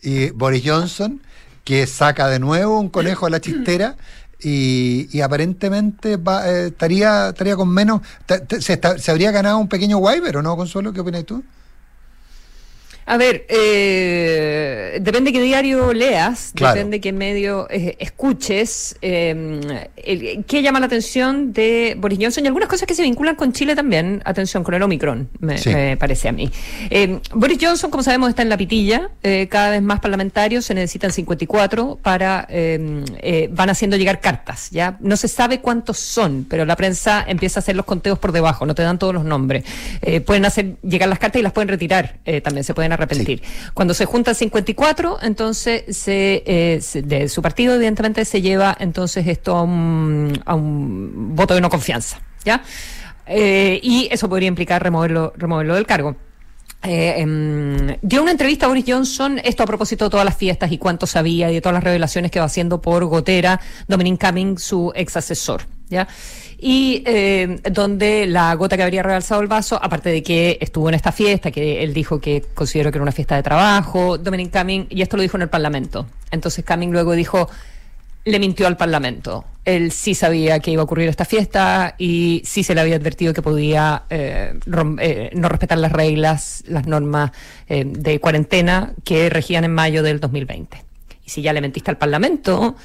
y 0.01 0.31
Boris 0.31 0.63
Johnson, 0.65 1.21
que 1.63 1.87
saca 1.87 2.27
de 2.27 2.39
nuevo 2.39 2.79
un 2.79 2.89
conejo 2.89 3.25
a 3.25 3.29
la 3.29 3.39
chistera 3.39 3.95
y, 4.43 5.07
y 5.11 5.21
aparentemente 5.21 6.17
va, 6.17 6.47
eh, 6.49 6.67
estaría, 6.67 7.29
estaría 7.29 7.55
con 7.55 7.69
menos. 7.69 8.01
se, 8.59 8.73
está- 8.73 8.97
se 8.97 9.11
habría 9.11 9.31
ganado 9.31 9.57
un 9.57 9.67
pequeño 9.69 9.97
waiver, 9.99 10.37
¿o 10.37 10.41
no, 10.43 10.55
Consuelo? 10.57 10.93
¿Qué 10.93 11.01
opinas 11.01 11.25
tú? 11.25 11.43
A 13.05 13.17
ver, 13.17 13.45
eh, 13.49 14.97
depende 15.01 15.31
qué 15.33 15.41
diario 15.41 15.93
leas, 15.93 16.51
Claro. 16.55 16.75
depende 16.75 17.01
qué 17.01 17.11
medio 17.11 17.67
eh, 17.69 17.95
escuches. 17.99 18.95
eh, 19.01 19.59
el- 19.97 20.45
¿Qué 20.45 20.61
llama 20.61 20.79
la 20.79 20.85
atención 20.85 21.53
de 21.53 21.95
Boris 21.97 22.19
Johnson? 22.21 22.43
Y 22.43 22.47
algunas 22.47 22.69
cosas 22.69 22.87
que 22.87 22.95
se 22.95 23.01
vinculan 23.03 23.35
con 23.35 23.51
Chile 23.53 23.75
también. 23.75 24.21
Atención, 24.25 24.63
con 24.63 24.73
el 24.73 24.81
Omicron, 24.83 25.29
me, 25.39 25.57
Sí. 25.57 25.69
me 25.69 25.97
parece 25.97 26.29
a 26.29 26.31
mí. 26.31 26.49
Eh, 26.89 27.19
Boris 27.33 27.57
Johnson, 27.61 27.89
como 27.91 28.03
sabemos, 28.03 28.29
está 28.29 28.41
en 28.41 28.49
la 28.49 28.57
pitilla. 28.57 29.09
eh, 29.23 29.47
cada 29.49 29.71
vez 29.71 29.81
más 29.81 29.99
parlamentarios, 29.99 30.65
se 30.65 30.73
necesitan 30.73 31.11
54 31.11 31.97
para. 32.01 32.45
eh, 32.49 33.03
eh, 33.21 33.49
van 33.51 33.69
haciendo 33.69 33.97
llegar 33.97 34.19
cartas, 34.21 34.69
¿ya? 34.71 34.97
No 34.99 35.17
se 35.17 35.27
sabe 35.27 35.59
cuántos 35.61 35.97
son, 35.97 36.45
pero 36.49 36.65
la 36.65 36.75
prensa 36.75 37.23
empieza 37.27 37.59
a 37.59 37.61
hacer 37.61 37.75
los 37.75 37.85
conteos 37.85 38.19
por 38.19 38.31
debajo, 38.31 38.65
no 38.65 38.75
te 38.75 38.81
dan 38.83 38.99
todos 38.99 39.13
los 39.13 39.23
nombres. 39.25 39.63
Eh, 40.01 40.21
pueden 40.21 40.45
hacer 40.45 40.75
llegar 40.83 41.09
las 41.09 41.19
cartas 41.19 41.39
y 41.39 41.43
las 41.43 41.51
pueden 41.53 41.67
retirar, 41.69 42.17
eh, 42.25 42.41
también 42.41 42.63
se 42.63 42.73
pueden 42.73 42.92
arrepentir. 42.93 43.41
Cuando 43.73 43.93
se 43.93 44.05
juntan 44.05 44.35
54, 44.35 45.19
entonces 45.21 45.83
se, 45.95 46.43
eh, 46.45 46.79
se- 46.81 47.01
de 47.01 47.27
su 47.29 47.41
partido, 47.41 47.75
evidentemente, 47.75 48.25
se 48.25 48.41
lleva 48.41 48.75
entonces 48.79 49.27
esto 49.27 49.55
a 49.55 49.63
un, 49.63 50.41
a 50.45 50.55
un 50.55 51.35
voto 51.35 51.53
de 51.53 51.61
no 51.61 51.69
confianza, 51.69 52.19
¿ya? 52.45 52.63
Eh, 53.25 53.79
y 53.81 54.07
eso 54.11 54.27
podría 54.29 54.47
implicar 54.47 54.83
removerlo, 54.83 55.33
removerlo 55.37 55.75
del 55.75 55.85
cargo. 55.85 56.15
Eh, 56.85 57.15
em, 57.21 57.95
dio 58.01 58.21
una 58.21 58.31
entrevista 58.31 58.65
a 58.65 58.69
Boris 58.69 58.83
Johnson, 58.85 59.39
esto 59.41 59.63
a 59.63 59.65
propósito 59.65 60.03
de 60.05 60.11
todas 60.11 60.25
las 60.25 60.35
fiestas 60.35 60.69
y 60.71 60.77
cuánto 60.77 61.07
sabía 61.07 61.49
y 61.49 61.53
de 61.53 61.61
todas 61.61 61.75
las 61.75 61.83
revelaciones 61.85 62.29
que 62.29 62.39
va 62.39 62.45
haciendo 62.47 62.81
por 62.81 63.05
Gotera, 63.05 63.61
Dominic 63.87 64.19
Cummings, 64.25 64.61
su 64.61 64.91
ex 64.93 65.15
asesor, 65.15 65.61
¿ya? 65.89 66.09
Y 66.65 67.03
eh, 67.05 67.59
donde 67.73 68.25
la 68.25 68.53
gota 68.55 68.77
que 68.77 68.83
habría 68.83 69.03
rebalsado 69.03 69.41
el 69.41 69.47
vaso, 69.47 69.77
aparte 69.83 70.09
de 70.09 70.23
que 70.23 70.57
estuvo 70.61 70.87
en 70.87 70.95
esta 70.95 71.11
fiesta, 71.11 71.51
que 71.51 71.83
él 71.83 71.93
dijo 71.93 72.21
que 72.21 72.41
consideró 72.53 72.89
que 72.89 72.99
era 72.99 73.03
una 73.03 73.11
fiesta 73.11 73.35
de 73.35 73.43
trabajo, 73.43 74.17
Dominic 74.17 74.57
Cummings, 74.57 74.87
y 74.89 75.01
esto 75.01 75.17
lo 75.17 75.23
dijo 75.23 75.35
en 75.35 75.41
el 75.41 75.49
Parlamento. 75.49 76.05
Entonces 76.31 76.63
Cummings 76.63 76.93
luego 76.93 77.11
dijo, 77.15 77.49
le 78.23 78.39
mintió 78.39 78.65
al 78.67 78.77
Parlamento. 78.77 79.43
Él 79.65 79.91
sí 79.91 80.15
sabía 80.15 80.59
que 80.59 80.71
iba 80.71 80.81
a 80.81 80.85
ocurrir 80.85 81.09
esta 81.09 81.25
fiesta 81.25 81.95
y 81.97 82.41
sí 82.45 82.63
se 82.63 82.73
le 82.75 82.79
había 82.79 82.95
advertido 82.95 83.33
que 83.33 83.41
podía 83.41 84.03
eh, 84.09 84.57
eh, 84.99 85.31
no 85.33 85.49
respetar 85.49 85.77
las 85.77 85.91
reglas, 85.91 86.63
las 86.67 86.87
normas 86.87 87.31
eh, 87.67 87.83
de 87.85 88.21
cuarentena 88.21 88.93
que 89.03 89.29
regían 89.29 89.65
en 89.65 89.73
mayo 89.73 90.01
del 90.01 90.21
2020. 90.21 90.81
Y 91.25 91.29
si 91.29 91.41
ya 91.41 91.51
le 91.51 91.59
mentiste 91.59 91.91
al 91.91 91.97
Parlamento, 91.97 92.77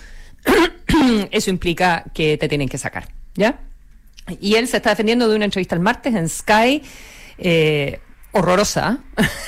eso 1.31 1.51
implica 1.51 2.03
que 2.12 2.37
te 2.38 2.49
tienen 2.49 2.69
que 2.69 2.79
sacar, 2.79 3.09
¿ya? 3.35 3.59
Y 4.41 4.55
él 4.57 4.69
se 4.69 4.77
está 4.79 4.91
defendiendo 4.91 5.29
de 5.29 5.37
una 5.37 5.47
entrevista 5.47 5.75
el 5.75 5.81
martes 5.81 6.14
en 6.14 6.29
Sky, 6.29 6.83
eh, 7.38 8.01
horrorosa, 8.33 8.99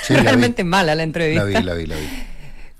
Sí, 0.03 0.13
la 0.13 0.19
vi. 0.21 0.25
realmente 0.25 0.63
mala 0.63 0.95
la 0.95 1.03
entrevista 1.03 1.43
La 1.45 1.59
vi, 1.59 1.65
la 1.65 1.73
vi, 1.75 1.85
la 1.85 1.95
vi. 1.95 2.01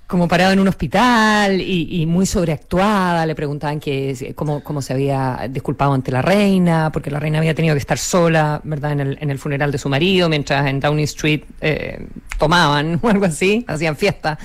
como 0.08 0.26
parado 0.28 0.52
en 0.52 0.58
un 0.58 0.66
hospital 0.68 1.60
y, 1.60 2.02
y 2.02 2.06
muy 2.06 2.26
sobreactuada. 2.26 3.24
Le 3.24 3.34
preguntaban 3.36 3.78
que 3.78 4.14
si- 4.16 4.34
cómo, 4.34 4.62
cómo 4.64 4.82
se 4.82 4.92
había 4.92 5.46
disculpado 5.48 5.92
ante 5.94 6.10
la 6.10 6.22
reina, 6.22 6.90
porque 6.92 7.10
la 7.10 7.20
reina 7.20 7.38
había 7.38 7.54
tenido 7.54 7.74
que 7.74 7.78
estar 7.80 7.98
sola, 7.98 8.60
¿verdad?, 8.64 8.92
en 8.92 9.00
el, 9.00 9.18
en 9.20 9.30
el 9.30 9.38
funeral 9.38 9.70
de 9.70 9.78
su 9.78 9.88
marido, 9.88 10.28
mientras 10.28 10.66
en 10.66 10.80
Downing 10.80 11.04
Street 11.04 11.42
eh, 11.60 12.04
tomaban 12.38 12.98
o 13.02 13.08
algo 13.08 13.24
así, 13.26 13.64
hacían 13.68 13.96
fiestas. 13.96 14.38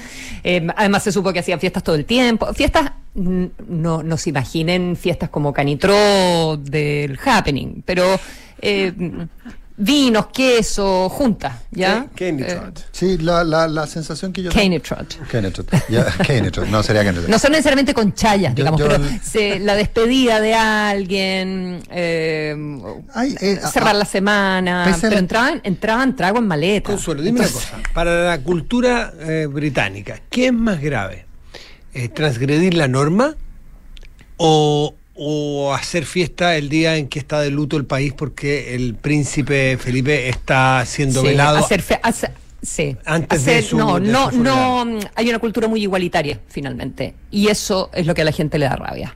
Eh, 0.43 0.65
además 0.75 1.03
se 1.03 1.11
supo 1.11 1.33
que 1.33 1.39
hacían 1.39 1.59
fiestas 1.59 1.83
todo 1.83 1.95
el 1.95 2.05
tiempo. 2.05 2.53
Fiestas, 2.53 2.91
no, 3.17 4.03
no 4.03 4.17
se 4.17 4.29
imaginen 4.29 4.95
fiestas 4.95 5.29
como 5.29 5.51
Canitró 5.53 6.57
del 6.57 7.17
Happening, 7.25 7.81
pero... 7.85 8.19
eh, 8.61 8.93
vinos, 9.79 10.29
queso, 10.33 11.07
juntas, 11.07 11.53
¿ya? 11.69 12.07
Eh. 12.19 12.71
Sí, 12.91 13.19
la, 13.19 13.43
la, 13.43 13.67
la 13.67 13.85
sensación 13.85 14.33
que 14.33 14.41
yo 14.41 14.51
Caney 14.51 14.79
Trot. 14.79 15.27
Kenny 15.29 15.51
Trot. 15.51 15.69
Ya, 15.87 16.03
Kenny 16.25 16.49
Trot. 16.49 16.67
No, 16.69 16.81
sería 16.81 17.03
Kenny 17.03 17.17
Trot. 17.19 17.29
No 17.29 17.37
son 17.37 17.51
necesariamente 17.51 17.93
con 17.93 18.11
chayas, 18.15 18.55
digamos, 18.55 18.79
yo- 18.79 18.87
pero 18.87 19.03
se- 19.21 19.59
la 19.59 19.75
despedida 19.75 20.41
de 20.41 20.55
alguien, 20.55 21.79
eh, 21.91 22.55
Ay, 23.13 23.35
eh, 23.39 23.59
cerrar 23.71 23.95
a- 23.95 23.99
la 23.99 24.05
semana, 24.05 24.97
pero 24.99 25.13
la- 25.13 25.19
entraban, 25.19 25.61
entraban 25.63 26.15
trago 26.15 26.39
en 26.39 26.47
maleta. 26.47 26.89
Consuelo, 26.89 27.21
dime 27.21 27.41
Entonces, 27.41 27.69
una 27.71 27.77
cosa. 27.83 27.93
Para 27.93 28.25
la 28.29 28.39
cultura 28.39 29.13
eh, 29.19 29.45
británica, 29.45 30.19
¿qué 30.31 30.47
es 30.47 30.53
más 30.53 30.81
grave? 30.81 31.26
Eh, 31.97 32.09
¿Transgredir 32.09 32.75
la 32.75 32.87
norma 32.87 33.35
o, 34.37 34.93
o 35.15 35.73
hacer 35.73 36.05
fiesta 36.05 36.55
el 36.55 36.69
día 36.69 36.95
en 36.97 37.07
que 37.07 37.17
está 37.17 37.41
de 37.41 37.49
luto 37.49 37.75
el 37.75 37.85
país 37.85 38.13
porque 38.13 38.75
el 38.75 38.93
príncipe 38.93 39.77
Felipe 39.79 40.29
está 40.29 40.85
siendo 40.85 41.21
sí, 41.21 41.27
velado? 41.29 41.57
hacer 41.57 41.81
fe- 41.81 41.99
hacer- 42.03 42.33
sí, 42.61 42.95
Antes 43.03 43.45
de 43.45 43.63
su- 43.63 43.77
no, 43.77 43.99
de 43.99 44.11
no, 44.11 44.29
su 44.29 44.43
no, 44.43 44.85
hay 45.15 45.27
una 45.29 45.39
cultura 45.39 45.67
muy 45.67 45.81
igualitaria 45.81 46.39
finalmente, 46.49 47.15
y 47.31 47.47
eso 47.47 47.89
es 47.93 48.05
lo 48.05 48.13
que 48.13 48.21
a 48.21 48.25
la 48.25 48.31
gente 48.31 48.59
le 48.59 48.65
da 48.65 48.75
rabia. 48.75 49.15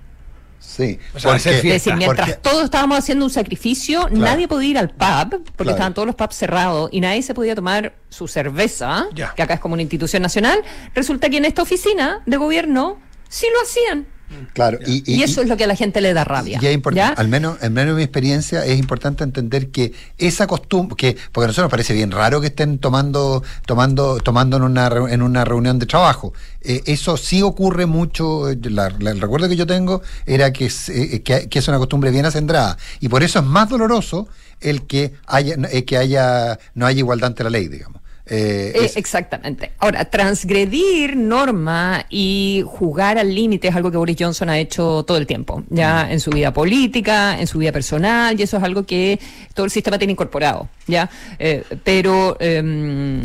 Sí. 0.75 0.97
O 1.13 1.19
sea, 1.19 1.33
hacer 1.33 1.55
Es 1.55 1.63
decir, 1.63 1.95
mientras 1.95 2.29
porque- 2.29 2.41
todos 2.49 2.63
estábamos 2.63 2.97
haciendo 2.97 3.25
un 3.25 3.31
sacrificio, 3.31 4.07
nadie 4.09 4.47
podía 4.47 4.69
ir 4.69 4.77
al 4.77 4.89
pub, 4.89 5.29
porque 5.43 5.55
Claro. 5.57 5.71
estaban 5.71 5.93
todos 5.93 6.05
los 6.05 6.15
pubs 6.15 6.35
cerrados, 6.35 6.89
y 6.93 7.01
nadie 7.01 7.21
se 7.23 7.33
podía 7.33 7.55
tomar 7.55 7.93
su 8.09 8.27
cerveza, 8.27 9.07
Ya. 9.13 9.33
que 9.35 9.41
acá 9.43 9.55
es 9.55 9.59
como 9.59 9.73
una 9.73 9.81
institución 9.81 10.21
nacional. 10.21 10.61
Resulta 10.95 11.29
que 11.29 11.37
en 11.37 11.45
esta 11.45 11.61
oficina 11.61 12.21
de 12.25 12.37
gobierno 12.37 12.99
sí 13.27 13.47
lo 13.53 13.61
hacían. 13.61 14.07
Claro. 14.53 14.79
Y, 14.85 15.03
Y, 15.05 15.23
eso 15.23 15.41
es 15.41 15.47
lo 15.47 15.57
que 15.57 15.63
a 15.63 15.67
la 15.67 15.75
gente 15.75 16.01
le 16.01 16.13
da 16.13 16.23
rabia. 16.23 16.59
Y 16.61 16.67
es 16.67 16.73
importante, 16.73 17.19
al 17.21 17.27
menos, 17.27 17.57
al 17.61 17.71
menos 17.71 17.91
en 17.91 17.97
mi 17.97 18.03
experiencia, 18.03 18.65
es 18.65 18.77
importante 18.79 19.23
entender 19.23 19.69
que 19.69 19.93
esa 20.17 20.47
costumbre, 20.47 20.95
que, 20.97 21.17
porque 21.31 21.45
a 21.45 21.47
nosotros 21.47 21.65
nos 21.65 21.71
parece 21.71 21.93
bien 21.93 22.11
raro 22.11 22.41
que 22.41 22.47
estén 22.47 22.79
tomando, 22.79 23.43
tomando, 23.65 24.17
tomando 24.19 24.57
en 24.57 24.63
una 24.63 24.87
en 25.09 25.21
una 25.21 25.45
reunión 25.45 25.79
de 25.79 25.85
trabajo. 25.85 26.33
Eh, 26.61 26.81
eso 26.85 27.17
sí 27.17 27.41
ocurre 27.41 27.85
mucho. 27.85 28.49
eh, 28.49 28.57
la- 28.63 28.89
la- 28.99 29.11
el 29.11 29.21
recuerdo 29.21 29.47
que 29.49 29.55
yo 29.55 29.65
tengo 29.67 30.01
era 30.25 30.51
que 30.53 30.65
es, 30.65 30.89
eh, 30.89 31.21
que, 31.23 31.47
que 31.49 31.59
es 31.59 31.67
una 31.67 31.77
costumbre 31.77 32.11
bien 32.11 32.25
acendrada. 32.25 32.77
Y 32.99 33.09
por 33.09 33.23
eso 33.23 33.39
es 33.39 33.45
más 33.45 33.69
doloroso 33.69 34.27
el 34.59 34.83
que 34.85 35.13
haya, 35.27 35.55
eh, 35.71 35.85
que 35.85 35.97
haya, 35.97 36.59
no 36.75 36.85
haya 36.85 36.99
igualdad 36.99 37.27
ante 37.27 37.43
la 37.43 37.49
ley, 37.49 37.67
digamos. 37.67 38.00
Eh, 38.33 38.71
Eh, 38.73 38.91
exactamente. 38.95 39.73
Ahora, 39.79 40.05
transgredir 40.05 41.17
norma 41.17 42.05
y 42.09 42.63
jugar 42.65 43.17
al 43.17 43.35
límite 43.35 43.67
es 43.67 43.75
algo 43.75 43.91
que 43.91 43.97
Boris 43.97 44.15
Johnson 44.17 44.49
ha 44.49 44.57
hecho 44.57 45.03
todo 45.05 45.17
el 45.17 45.27
tiempo, 45.27 45.63
ya 45.69 46.05
Mm. 46.07 46.11
en 46.13 46.19
su 46.21 46.29
vida 46.31 46.53
política, 46.53 47.37
en 47.39 47.45
su 47.47 47.57
vida 47.59 47.73
personal, 47.73 48.39
y 48.39 48.43
eso 48.43 48.55
es 48.57 48.63
algo 48.63 48.85
que 48.85 49.19
todo 49.53 49.65
el 49.65 49.71
sistema 49.71 49.97
tiene 49.97 50.13
incorporado, 50.13 50.69
ya. 50.87 51.09
Eh, 51.39 51.63
pero, 51.83 52.37
em, 52.39 53.21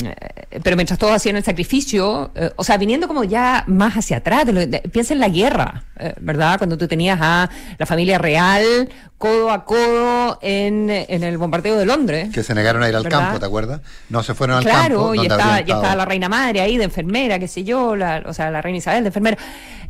pero 0.62 0.75
mientras 0.77 0.99
todos 0.99 1.14
hacían 1.14 1.37
el 1.37 1.45
sacrificio, 1.45 2.33
o 2.57 2.64
sea, 2.64 2.77
viniendo 2.77 3.07
como 3.07 3.23
ya 3.23 3.62
más 3.69 3.95
hacia 3.97 4.16
atrás, 4.16 4.45
de 4.47 4.53
lo- 4.53 4.66
de- 4.66 4.81
piensa 4.81 5.14
en 5.14 5.21
la 5.21 5.29
guerra, 5.29 5.85
¿verdad? 6.21 6.59
Cuando 6.59 6.77
tú 6.77 6.88
tenías 6.88 7.19
a 7.23 7.49
la 7.79 7.87
familia 7.87 8.19
real 8.19 8.88
codo 9.19 9.51
a 9.51 9.64
codo 9.64 10.38
en, 10.42 10.90
en 10.90 11.23
el 11.23 11.38
bombardeo 11.38 11.77
de 11.79 11.87
Londres. 11.87 12.29
que 12.35 12.42
se 12.42 12.55
negaron 12.55 12.83
a 12.83 12.88
ir 12.88 12.97
al 12.97 13.03
¿Verdad? 13.05 13.19
campo, 13.21 13.40
¿te 13.40 13.47
acuerdas? 13.47 13.81
No 14.11 14.23
se 14.23 14.35
fueron 14.35 14.59
al 14.59 14.62
Claro, 14.64 14.79
campo. 14.96 14.96
Y 15.15 15.19
donde 15.19 15.35
está, 15.35 15.35
habrían 15.35 15.59
y 15.59 15.61
estado- 15.63 15.83
estaba 15.83 15.97
la 15.97 16.05
reina 16.05 16.29
madre 16.29 16.61
ahí 16.61 16.77
de 16.79 16.85
enfermera, 16.85 17.39
qué 17.39 17.49
sé 17.49 17.65
yo, 17.65 17.97
la, 17.97 18.23
o 18.27 18.33
sea, 18.33 18.51
la 18.51 18.61
reina 18.63 18.79
Isabel 18.79 19.03
de 19.05 19.09
enfermera. 19.09 19.39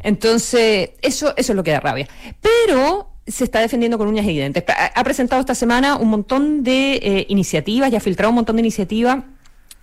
Entonces, 0.03 0.90
eso, 1.03 1.35
eso 1.37 1.53
es 1.53 1.57
lo 1.57 1.62
que 1.64 1.73
da 1.73 1.81
rabia. 1.81 2.09
Pero 2.40 3.11
se 3.27 3.45
está 3.45 3.61
defendiendo 3.61 3.99
con 3.99 4.07
uñas 4.09 4.25
y 4.27 4.31
dientes. 4.35 4.62
Ha, 4.95 5.03
presentado 5.05 5.40
esta 5.40 5.55
semana 5.55 5.97
un 5.97 6.09
montón 6.11 6.62
de 6.62 6.95
eh, 7.03 7.27
iniciativas, 7.29 7.90
ya 7.90 7.99
ha 7.99 8.01
filtrado 8.01 8.31
un 8.31 8.37
montón 8.37 8.57
de 8.57 8.61
iniciativas. 8.61 9.19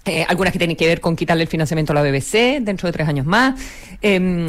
eh, 0.05 0.25
algunas 0.27 0.51
que 0.53 0.59
tienen 0.59 0.75
que 0.77 0.85
ver 0.87 0.99
con 1.01 1.15
quitarle 1.15 1.43
el 1.43 1.49
financiamiento 1.49 1.93
a 1.93 1.95
la 1.95 2.01
BBC 2.03 2.59
dentro 2.61 2.87
de 2.87 2.93
tres 2.93 3.07
años 3.07 3.25
más. 3.25 3.59
eh, 4.01 4.47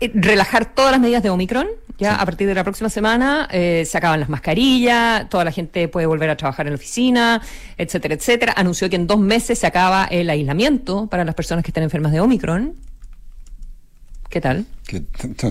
eh, 0.00 0.10
relajar 0.14 0.74
todas 0.74 0.92
las 0.92 1.00
medidas 1.00 1.22
de 1.22 1.30
Omicron. 1.30 1.66
Ya 1.98 2.16
a 2.16 2.24
partir 2.24 2.48
de 2.48 2.54
la 2.54 2.64
próxima 2.64 2.88
semana 2.88 3.46
eh, 3.50 3.84
se 3.86 3.98
acaban 3.98 4.20
las 4.20 4.30
mascarillas, 4.30 5.28
toda 5.28 5.44
la 5.44 5.52
gente 5.52 5.86
puede 5.88 6.06
volver 6.06 6.30
a 6.30 6.36
trabajar 6.36 6.66
en 6.66 6.72
la 6.72 6.76
oficina, 6.76 7.42
etcétera, 7.76 8.14
etcétera. 8.14 8.54
Anunció 8.56 8.88
que 8.88 8.96
en 8.96 9.06
dos 9.06 9.18
meses 9.18 9.58
se 9.58 9.66
acaba 9.66 10.06
el 10.06 10.30
aislamiento 10.30 11.08
para 11.08 11.26
las 11.26 11.34
personas 11.34 11.62
que 11.62 11.70
estén 11.70 11.82
enfermas 11.82 12.12
de 12.12 12.20
Omicron. 12.20 12.74
¿Qué 14.30 14.40
tal? 14.40 14.64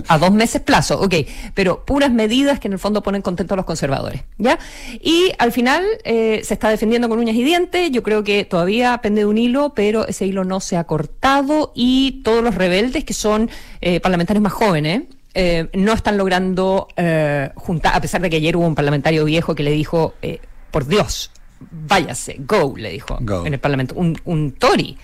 A 0.08 0.18
dos 0.18 0.32
meses 0.32 0.62
plazo, 0.62 1.00
ok, 1.00 1.14
pero 1.54 1.84
puras 1.84 2.10
medidas 2.10 2.58
que 2.58 2.68
en 2.68 2.72
el 2.72 2.78
fondo 2.78 3.02
ponen 3.02 3.20
contentos 3.20 3.54
a 3.54 3.56
los 3.56 3.66
conservadores, 3.66 4.22
¿ya? 4.38 4.58
Y 5.02 5.32
al 5.38 5.52
final 5.52 5.84
eh, 6.04 6.40
se 6.42 6.54
está 6.54 6.70
defendiendo 6.70 7.08
con 7.08 7.18
uñas 7.18 7.36
y 7.36 7.44
dientes, 7.44 7.90
yo 7.90 8.02
creo 8.02 8.24
que 8.24 8.44
todavía 8.44 8.98
pende 8.98 9.20
de 9.20 9.26
un 9.26 9.36
hilo, 9.36 9.74
pero 9.74 10.06
ese 10.06 10.26
hilo 10.26 10.44
no 10.44 10.60
se 10.60 10.78
ha 10.78 10.84
cortado 10.84 11.72
y 11.74 12.22
todos 12.24 12.42
los 12.42 12.54
rebeldes, 12.54 13.04
que 13.04 13.12
son 13.14 13.50
eh, 13.82 14.00
parlamentarios 14.00 14.42
más 14.42 14.52
jóvenes, 14.54 15.02
eh, 15.34 15.68
no 15.74 15.92
están 15.92 16.16
logrando 16.16 16.88
eh, 16.96 17.50
juntar, 17.54 17.94
a 17.94 18.00
pesar 18.00 18.20
de 18.20 18.30
que 18.30 18.36
ayer 18.36 18.56
hubo 18.56 18.66
un 18.66 18.74
parlamentario 18.74 19.24
viejo 19.26 19.54
que 19.54 19.62
le 19.62 19.72
dijo, 19.72 20.14
eh, 20.22 20.40
por 20.70 20.86
Dios, 20.86 21.30
váyase, 21.70 22.36
go, 22.40 22.74
le 22.76 22.90
dijo 22.90 23.18
Go. 23.20 23.46
en 23.46 23.54
el 23.54 23.60
Parlamento, 23.60 23.94
un, 23.94 24.18
un 24.24 24.52
Tory. 24.52 24.96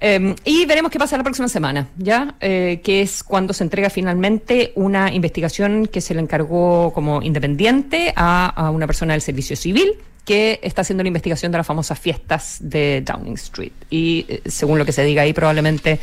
Eh, 0.00 0.34
y 0.44 0.64
veremos 0.66 0.90
qué 0.90 0.98
pasa 0.98 1.16
la 1.16 1.24
próxima 1.24 1.48
semana, 1.48 1.88
¿ya? 1.96 2.36
Eh, 2.40 2.80
que 2.84 3.02
es 3.02 3.24
cuando 3.24 3.52
se 3.52 3.64
entrega 3.64 3.90
finalmente 3.90 4.72
una 4.76 5.12
investigación 5.12 5.86
que 5.86 6.00
se 6.00 6.14
le 6.14 6.20
encargó 6.20 6.92
como 6.92 7.20
independiente 7.22 8.12
a, 8.14 8.46
a 8.46 8.70
una 8.70 8.86
persona 8.86 9.14
del 9.14 9.22
servicio 9.22 9.56
civil 9.56 9.94
que 10.24 10.60
está 10.62 10.82
haciendo 10.82 11.02
la 11.02 11.08
investigación 11.08 11.50
de 11.50 11.58
las 11.58 11.66
famosas 11.66 11.98
fiestas 11.98 12.58
de 12.60 13.00
Downing 13.00 13.34
Street. 13.34 13.72
Y 13.88 14.26
eh, 14.28 14.42
según 14.44 14.78
lo 14.78 14.84
que 14.84 14.92
se 14.92 15.02
diga 15.02 15.22
ahí, 15.22 15.32
probablemente 15.32 15.98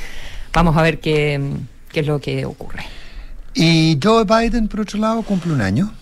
vamos 0.52 0.76
a 0.76 0.82
ver 0.82 1.00
qué, 1.00 1.40
qué 1.92 2.00
es 2.00 2.08
lo 2.08 2.20
que 2.20 2.44
ocurre. 2.44 2.84
Y 3.54 4.00
Joe 4.04 4.26
Biden, 4.26 4.68
por 4.68 4.82
otro 4.82 5.00
lado, 5.00 5.22
cumple 5.22 5.54
un 5.54 5.62
año. 5.62 5.94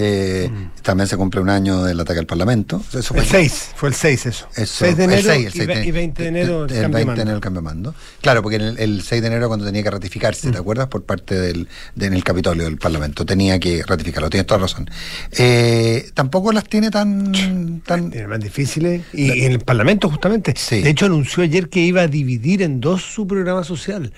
Eh, 0.00 0.48
También 0.82 1.08
se 1.08 1.16
cumple 1.16 1.40
un 1.40 1.48
año 1.50 1.82
del 1.82 1.98
ataque 1.98 2.20
al 2.20 2.26
Parlamento. 2.26 2.80
Eso 2.90 2.98
El 3.16 3.24
fue- 3.24 3.24
6, 3.24 3.70
fue 3.74 3.88
el 3.88 3.94
6 3.96 4.26
eso. 4.26 4.46
Eso, 4.54 4.84
6 4.84 4.96
de 4.96 5.04
el 5.04 5.10
enero 5.12 5.28
6, 5.28 5.40
el 5.46 5.48
y 5.48 5.50
6 5.56 5.66
ve- 5.66 5.84
y 5.86 5.90
20 5.90 6.22
de 6.22 6.28
enero 6.28 6.64
el, 6.66 6.70
el, 6.70 6.76
el 6.76 6.82
cambio 6.82 6.96
20 6.98 7.14
de 7.16 7.22
enero 7.22 7.36
el 7.36 7.42
cambio 7.42 7.60
de 7.62 7.64
mando. 7.64 7.94
Claro, 8.22 8.42
porque 8.42 8.56
el, 8.56 8.78
el 8.78 9.02
6 9.02 9.20
de 9.20 9.26
enero 9.26 9.48
cuando 9.48 9.66
tenía 9.66 9.82
que 9.82 9.90
ratificarse, 9.90 10.50
¿te 10.52 10.58
acuerdas? 10.58 10.86
Por 10.86 11.02
parte 11.04 11.34
del 11.38 11.68
de, 11.96 12.06
en 12.06 12.14
el 12.14 12.22
Capitolio 12.22 12.64
del 12.64 12.78
Parlamento. 12.78 13.26
Tenía 13.26 13.58
que 13.58 13.82
ratificarlo, 13.84 14.30
tienes 14.30 14.46
toda 14.46 14.60
razón. 14.60 14.88
Eh, 15.32 16.10
tampoco 16.14 16.52
las 16.52 16.64
tiene 16.64 16.90
tan... 16.90 17.82
tan 17.84 18.10
Tiene 18.10 18.28
más 18.28 18.40
difíciles. 18.40 19.02
Y 19.12 19.44
en 19.44 19.52
el 19.52 19.58
Parlamento, 19.60 20.08
justamente. 20.08 20.54
Sí. 20.56 20.80
De 20.82 20.90
hecho, 20.90 21.06
anunció 21.06 21.42
ayer 21.42 21.68
que 21.68 21.80
iba 21.80 22.02
a 22.02 22.06
dividir 22.08 22.62
en 22.62 22.80
dos 22.80 23.02
su 23.02 23.26
programa 23.26 23.64
social. 23.64 24.12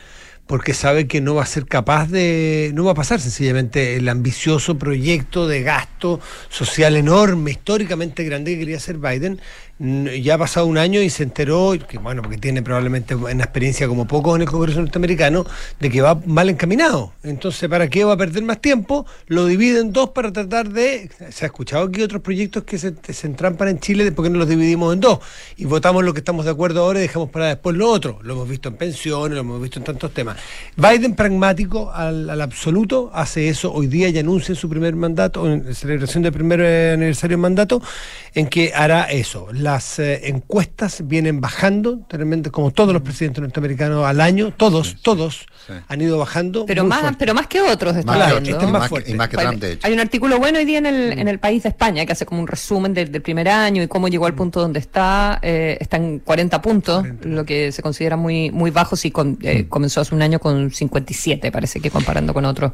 Porque 0.50 0.74
sabe 0.74 1.06
que 1.06 1.20
no 1.20 1.36
va 1.36 1.44
a 1.44 1.46
ser 1.46 1.64
capaz 1.66 2.08
de. 2.08 2.72
No 2.74 2.82
va 2.82 2.90
a 2.90 2.94
pasar 2.94 3.20
sencillamente 3.20 3.94
el 3.94 4.08
ambicioso 4.08 4.76
proyecto 4.76 5.46
de 5.46 5.62
gasto 5.62 6.18
social 6.48 6.96
enorme, 6.96 7.52
históricamente 7.52 8.24
grande 8.24 8.54
que 8.54 8.58
quería 8.58 8.78
hacer 8.78 8.98
Biden. 8.98 9.40
Ya 9.82 10.34
ha 10.34 10.38
pasado 10.38 10.66
un 10.66 10.76
año 10.76 11.00
y 11.00 11.08
se 11.08 11.22
enteró, 11.22 11.74
que 11.88 11.96
bueno, 11.96 12.20
porque 12.20 12.36
tiene 12.36 12.60
probablemente 12.60 13.14
una 13.14 13.44
experiencia 13.44 13.88
como 13.88 14.06
pocos 14.06 14.36
en 14.36 14.42
el 14.42 14.48
Congreso 14.48 14.78
norteamericano, 14.78 15.46
de 15.78 15.88
que 15.88 16.02
va 16.02 16.20
mal 16.26 16.50
encaminado. 16.50 17.14
Entonces, 17.22 17.66
¿para 17.66 17.88
qué 17.88 18.04
va 18.04 18.12
a 18.12 18.16
perder 18.18 18.42
más 18.42 18.60
tiempo? 18.60 19.06
Lo 19.26 19.46
divide 19.46 19.80
en 19.80 19.94
dos 19.94 20.10
para 20.10 20.34
tratar 20.34 20.68
de. 20.68 21.08
Se 21.30 21.46
ha 21.46 21.48
escuchado 21.48 21.86
aquí 21.86 22.02
otros 22.02 22.20
proyectos 22.20 22.64
que 22.64 22.76
se, 22.76 22.92
se 23.10 23.26
entrampan 23.26 23.68
en 23.68 23.80
Chile, 23.80 24.12
¿por 24.12 24.26
qué 24.26 24.30
no 24.30 24.38
los 24.38 24.50
dividimos 24.50 24.92
en 24.92 25.00
dos? 25.00 25.20
Y 25.56 25.64
votamos 25.64 26.04
lo 26.04 26.12
que 26.12 26.18
estamos 26.18 26.44
de 26.44 26.50
acuerdo 26.50 26.84
ahora 26.84 26.98
y 26.98 27.02
dejamos 27.02 27.30
para 27.30 27.46
después 27.46 27.74
lo 27.74 27.88
otro. 27.90 28.18
Lo 28.22 28.34
hemos 28.34 28.50
visto 28.50 28.68
en 28.68 28.76
pensiones, 28.76 29.34
lo 29.34 29.40
hemos 29.40 29.62
visto 29.62 29.78
en 29.78 29.86
tantos 29.86 30.12
temas. 30.12 30.36
Biden, 30.76 31.14
pragmático 31.14 31.90
al, 31.90 32.28
al 32.28 32.42
absoluto, 32.42 33.10
hace 33.14 33.48
eso 33.48 33.72
hoy 33.72 33.86
día 33.86 34.10
y 34.10 34.18
anuncia 34.18 34.52
en 34.52 34.56
su 34.56 34.68
primer 34.68 34.94
mandato, 34.94 35.50
en 35.50 35.74
celebración 35.74 36.22
del 36.22 36.32
primer 36.32 36.60
eh, 36.60 36.92
aniversario 36.92 37.38
de 37.38 37.40
mandato, 37.40 37.82
en 38.34 38.46
que 38.46 38.72
hará 38.74 39.04
eso. 39.04 39.48
Las 39.70 40.00
eh, 40.00 40.22
encuestas 40.28 41.06
vienen 41.06 41.40
bajando, 41.40 42.00
tremendo, 42.08 42.50
como 42.50 42.72
todos 42.72 42.92
los 42.92 43.02
presidentes 43.02 43.40
norteamericanos 43.40 44.04
al 44.04 44.20
año, 44.20 44.52
todos, 44.56 44.96
todos 45.00 45.46
sí. 45.66 45.72
han 45.86 46.00
ido 46.00 46.18
bajando. 46.18 46.66
Pero 46.66 46.82
muy 46.82 46.88
más, 46.90 47.00
fuerte. 47.02 47.16
pero 47.20 47.34
más 47.34 47.46
que 47.46 47.60
otros, 47.60 47.94
está 47.96 48.04
más, 48.10 48.16
Claro, 48.16 48.42
que, 48.42 48.50
este 48.50 48.54
otros, 48.54 48.64
es 48.64 48.68
y 48.68 48.72
más 48.72 48.80
más 48.80 48.82
que- 48.82 48.88
fuerte. 48.88 49.10
y 49.10 49.14
más 49.14 49.28
que 49.28 49.36
Vale, 49.36 49.48
Trump, 49.50 49.62
de 49.62 49.72
hecho. 49.72 49.86
Hay 49.86 49.92
un 49.92 50.00
artículo 50.00 50.38
bueno 50.40 50.58
hoy 50.58 50.64
día 50.64 50.78
en 50.78 50.86
el, 50.86 51.12
en 51.16 51.28
el 51.28 51.38
País 51.38 51.62
de 51.62 51.68
España 51.68 52.04
que 52.04 52.12
hace 52.12 52.26
como 52.26 52.40
un 52.40 52.48
resumen 52.48 52.92
del, 52.94 53.12
del 53.12 53.22
primer 53.22 53.48
año 53.48 53.80
y 53.80 53.86
cómo 53.86 54.08
llegó 54.08 54.26
al 54.26 54.34
punto 54.34 54.60
donde 54.60 54.80
está. 54.80 55.38
Eh, 55.40 55.78
está 55.80 55.98
en 55.98 56.18
40 56.18 56.60
puntos, 56.60 57.06
lo 57.22 57.44
que 57.44 57.70
se 57.70 57.80
considera 57.80 58.16
muy 58.16 58.50
muy 58.50 58.72
bajo 58.72 58.96
si 58.96 59.12
con- 59.12 59.38
eh, 59.42 59.66
comenzó 59.68 60.00
hace 60.00 60.14
un 60.16 60.22
año 60.22 60.40
con 60.40 60.72
57, 60.72 61.52
parece 61.52 61.80
que 61.80 61.90
comparando 61.92 62.34
con 62.34 62.44
otros 62.44 62.72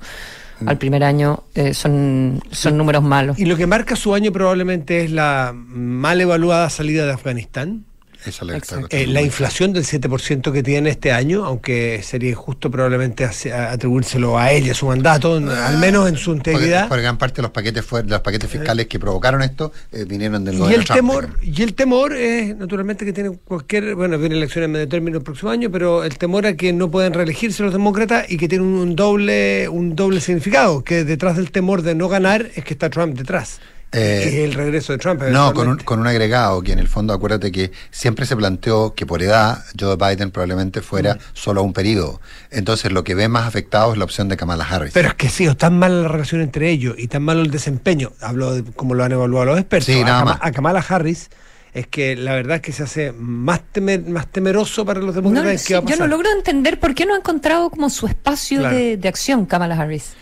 al 0.65 0.79
primer 0.79 1.05
año 1.05 1.45
eh, 1.55 1.75
son, 1.75 2.41
son 2.51 2.77
números 2.77 3.03
malos. 3.03 3.39
Y 3.39 3.47
lo 3.47 3.57
que 3.57 3.67
marca 3.67 3.97
su 3.97 4.15
año 4.15 4.33
probablemente 4.33 5.05
es 5.05 5.11
la 5.11 5.53
mal 5.55 6.21
evaluada 6.21 6.71
salida 6.71 7.05
de 7.07 7.13
Afganistán. 7.13 7.86
Esa 8.31 8.45
es 8.45 8.47
la 8.47 8.53
que 8.55 8.59
está 8.59 8.75
Exacto. 8.77 8.81
costando 8.89 9.11
Eh, 9.11 9.13
la 9.13 9.23
inflación 9.23 9.73
del 9.73 9.85
7% 9.85 10.53
que 10.53 10.63
tiene 10.63 10.91
este 10.91 11.13
año, 11.13 11.45
aunque 11.45 12.01
sería 12.03 12.31
injusto 12.31 12.71
probablemente 12.71 13.25
atribuírselo 13.25 14.39
a 14.39 14.53
ella, 14.53 14.75
su 14.75 14.87
mandato, 14.87 15.37
n- 15.39 15.53
al 15.53 15.79
menos 15.79 16.09
en 16.09 16.17
su 16.17 16.35
Porque, 16.35 16.51
integridad. 16.53 16.89
porque 16.89 17.03
gran 17.03 17.19
parte 17.19 17.37
de 17.37 17.43
los 17.43 17.51
paquetes 17.51 17.85
fue, 17.85 18.03
los 18.05 18.21
paquetes 18.21 18.51
fiscales 18.51 18.87
que 18.87 18.99
provocaron 18.99 19.43
esto 19.43 19.73
eh, 19.93 20.05
vinieron 20.07 20.45
del 20.45 20.55
Y 20.55 20.59
gobierno 20.59 20.81
el 20.81 20.87
Trump, 20.87 20.97
temor, 20.99 21.41
digamos. 21.41 21.59
y 21.59 21.63
el 21.63 21.75
temor 21.75 22.13
es 22.15 22.57
naturalmente 22.57 23.05
que 23.05 23.13
tiene 23.13 23.31
cualquier, 23.45 23.95
bueno, 23.95 24.19
viene 24.19 24.37
elecciones 24.37 24.67
en 24.67 24.73
medio 24.73 24.89
término 24.89 25.19
el 25.19 25.25
próximo 25.25 25.51
año, 25.51 25.71
pero 25.71 26.05
el 26.05 26.17
temor 26.19 26.47
a 26.47 26.55
que 26.57 26.73
no 26.73 26.91
puedan 26.91 27.13
reelegirse 27.13 27.63
los 27.63 27.73
demócratas 27.73 28.31
y 28.31 28.37
que 28.37 28.49
tiene 28.49 28.65
un, 28.65 28.75
un 28.75 28.97
doble, 28.97 29.69
un 29.69 29.95
doble 29.97 30.21
significado, 30.21 30.83
que 30.85 31.05
detrás 31.05 31.37
del 31.37 31.51
temor 31.51 31.83
de 31.83 31.95
no 31.95 32.09
ganar 32.09 32.51
es 32.55 32.65
que 32.65 32.75
está 32.75 32.91
Trump 32.91 33.17
detrás. 33.17 33.61
Eh, 33.93 34.25
es 34.27 34.35
el 34.35 34.55
regreso 34.55 34.93
de 34.93 34.99
Trump. 34.99 35.23
No, 35.31 35.55
con 35.55 35.69
un, 35.69 35.77
con 35.79 36.01
un 36.01 36.07
agregado 36.07 36.61
que 36.63 36.73
en 36.73 36.79
el 36.79 36.89
fondo 36.89 37.15
acuérdate 37.15 37.51
que 37.53 37.71
siempre 37.91 38.27
se 38.27 38.37
planteó 38.37 38.95
que 38.95 39.07
por 39.07 39.23
edad 39.23 39.65
Joe 39.79 39.97
Biden 39.97 40.31
probablemente 40.31 40.83
fuera 40.83 41.15
Mm. 41.15 41.19
solo 41.35 41.63
un 41.63 41.73
periodo. 41.73 42.21
Entonces 42.51 42.93
lo 42.93 43.05
que 43.05 43.15
ve 43.15 43.29
más 43.29 43.47
afectado 43.47 43.93
es 43.93 43.99
la 43.99 44.05
opción 44.05 44.29
de 44.29 44.37
Kamala 44.37 44.65
Harris. 44.69 44.93
Pero 44.93 45.09
es 45.09 45.15
que 45.15 45.29
sí, 45.29 45.47
o 45.49 45.57
tan 45.57 45.79
mala 45.79 46.03
la 46.03 46.09
relación 46.09 46.41
entre 46.43 46.69
ellos 46.71 46.95
y 46.99 47.09
tan 47.09 47.23
malo 47.23 47.41
el 47.43 47.51
desempeño, 47.51 48.13
hablo 48.21 48.55
de 48.55 48.65
cómo 48.73 48.95
lo 48.95 49.05
han 49.05 49.13
evaluado 49.13 49.47
los 49.47 49.59
expertos, 49.59 49.87
Sí, 49.87 50.01
a, 50.01 50.05
nada 50.05 50.19
Kama- 50.19 50.31
más. 50.33 50.41
a 50.43 50.53
Kamala 50.53 50.85
Harris, 50.87 51.31
es 51.73 51.87
que 51.87 52.17
la 52.17 52.33
verdad 52.35 52.57
es 52.57 52.63
que 52.63 52.73
se 52.73 52.83
hace 52.83 53.13
más, 53.13 53.61
temer- 53.73 54.07
más 54.07 54.27
temeroso 54.27 54.85
para 54.85 54.99
los 55.01 55.15
No, 55.15 55.23
demócratas 55.23 55.61
sí, 55.63 55.69
que 55.69 55.75
va 55.75 55.79
a 55.79 55.83
yo 55.83 55.87
pasar. 55.87 56.01
no 56.01 56.07
logro 56.09 56.31
entender 56.37 56.81
por 56.81 56.95
qué 56.95 57.07
no 57.07 57.15
ha 57.15 57.19
encontrado 57.19 57.71
como 57.71 57.89
su 57.89 58.07
espacio 58.07 58.59
Claro. 58.61 58.77
de, 58.77 58.97
de 58.97 59.09
acción 59.09 59.47
Kamala 59.47 59.77
Harris, 59.81 60.15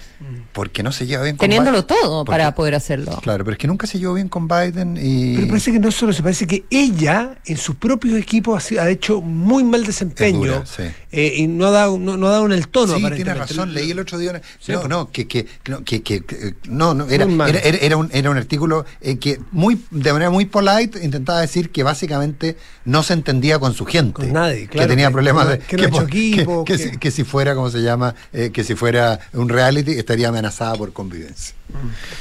porque 0.52 0.82
no 0.82 0.92
se 0.92 1.06
lleva 1.06 1.24
bien 1.24 1.36
con 1.36 1.44
teniéndolo 1.48 1.78
Biden. 1.82 1.86
todo 2.00 2.24
Porque- 2.24 2.30
para 2.38 2.54
poder 2.54 2.74
hacerlo. 2.74 3.18
Claro, 3.22 3.44
pero 3.44 3.52
es 3.54 3.58
que 3.58 3.66
nunca 3.66 3.86
se 3.86 3.98
llevó 3.98 4.14
bien 4.14 4.28
con 4.28 4.46
Biden 4.48 4.96
y... 5.00 5.34
Pero 5.36 5.48
parece 5.48 5.72
que 5.72 5.78
no 5.78 5.90
solo 5.90 6.12
se 6.12 6.22
parece 6.22 6.46
que 6.46 6.64
ella 6.70 7.36
en 7.44 7.56
sus 7.56 7.76
propios 7.76 8.16
equipos 8.18 8.56
ha, 8.56 8.60
sido- 8.66 8.82
ha 8.82 8.88
hecho 8.90 9.20
muy 9.20 9.64
mal 9.64 9.84
desempeño 9.84 10.44
Es 10.44 10.52
dura, 10.52 10.66
sí. 10.66 10.82
eh, 11.12 11.34
y 11.38 11.46
no 11.46 11.66
ha 11.66 11.70
dado 11.70 11.98
no, 11.98 12.16
no 12.16 12.28
ha 12.28 12.30
dado 12.30 12.46
en 12.46 12.52
el 12.52 12.68
tono. 12.68 12.96
Sí, 12.96 13.02
tiene 13.16 13.34
razón. 13.34 13.74
Leí 13.74 13.90
el 13.90 13.98
otro 13.98 14.18
día. 14.18 14.40
Sí. 14.60 14.72
no, 14.72 14.86
no, 14.88 15.10
que, 15.10 15.26
que, 15.26 15.44
que 15.62 15.72
no, 15.72 15.82
que, 15.84 16.02
que- 16.02 16.22
que- 16.24 16.54
no, 16.68 16.94
no, 16.94 17.08
era, 17.08 17.24
era, 17.24 17.58
era- 17.60 17.78
era 17.78 17.96
un, 17.96 18.08
era 18.12 18.30
un 18.30 18.36
artículo 18.36 18.84
eh, 19.00 19.18
que 19.18 19.40
muy 19.52 19.80
de 19.90 20.12
manera 20.12 20.30
muy 20.30 20.44
polite 20.46 21.04
intentaba 21.04 21.40
decir 21.40 21.70
que 21.70 21.82
básicamente 21.82 22.56
no 22.84 23.02
se 23.02 23.12
entendía 23.14 23.58
con 23.58 23.74
su 23.74 23.84
gente. 23.86 24.12
Con 24.14 24.32
nadie, 24.32 24.66
claro, 24.68 24.86
Que 24.88 24.92
tenía 24.92 25.08
que- 25.08 25.12
problemas 25.12 25.48
de. 25.48 25.58
que 25.58 25.76
equipo, 25.76 26.64
que, 26.64 26.76
que- 26.76 26.78
si, 26.90 26.96
que 26.98 27.10
si 27.10 27.24
fuera, 27.24 27.54
como 27.54 27.70
se 27.70 27.82
llama, 27.82 28.14
eh, 28.32 28.50
que 28.52 28.64
si 28.64 28.74
fuera 28.74 29.18
un 29.32 29.48
reality, 29.48 29.92
estaría 30.14 30.28
amenazada 30.28 30.76
por 30.76 30.92
convivencia. 30.92 31.56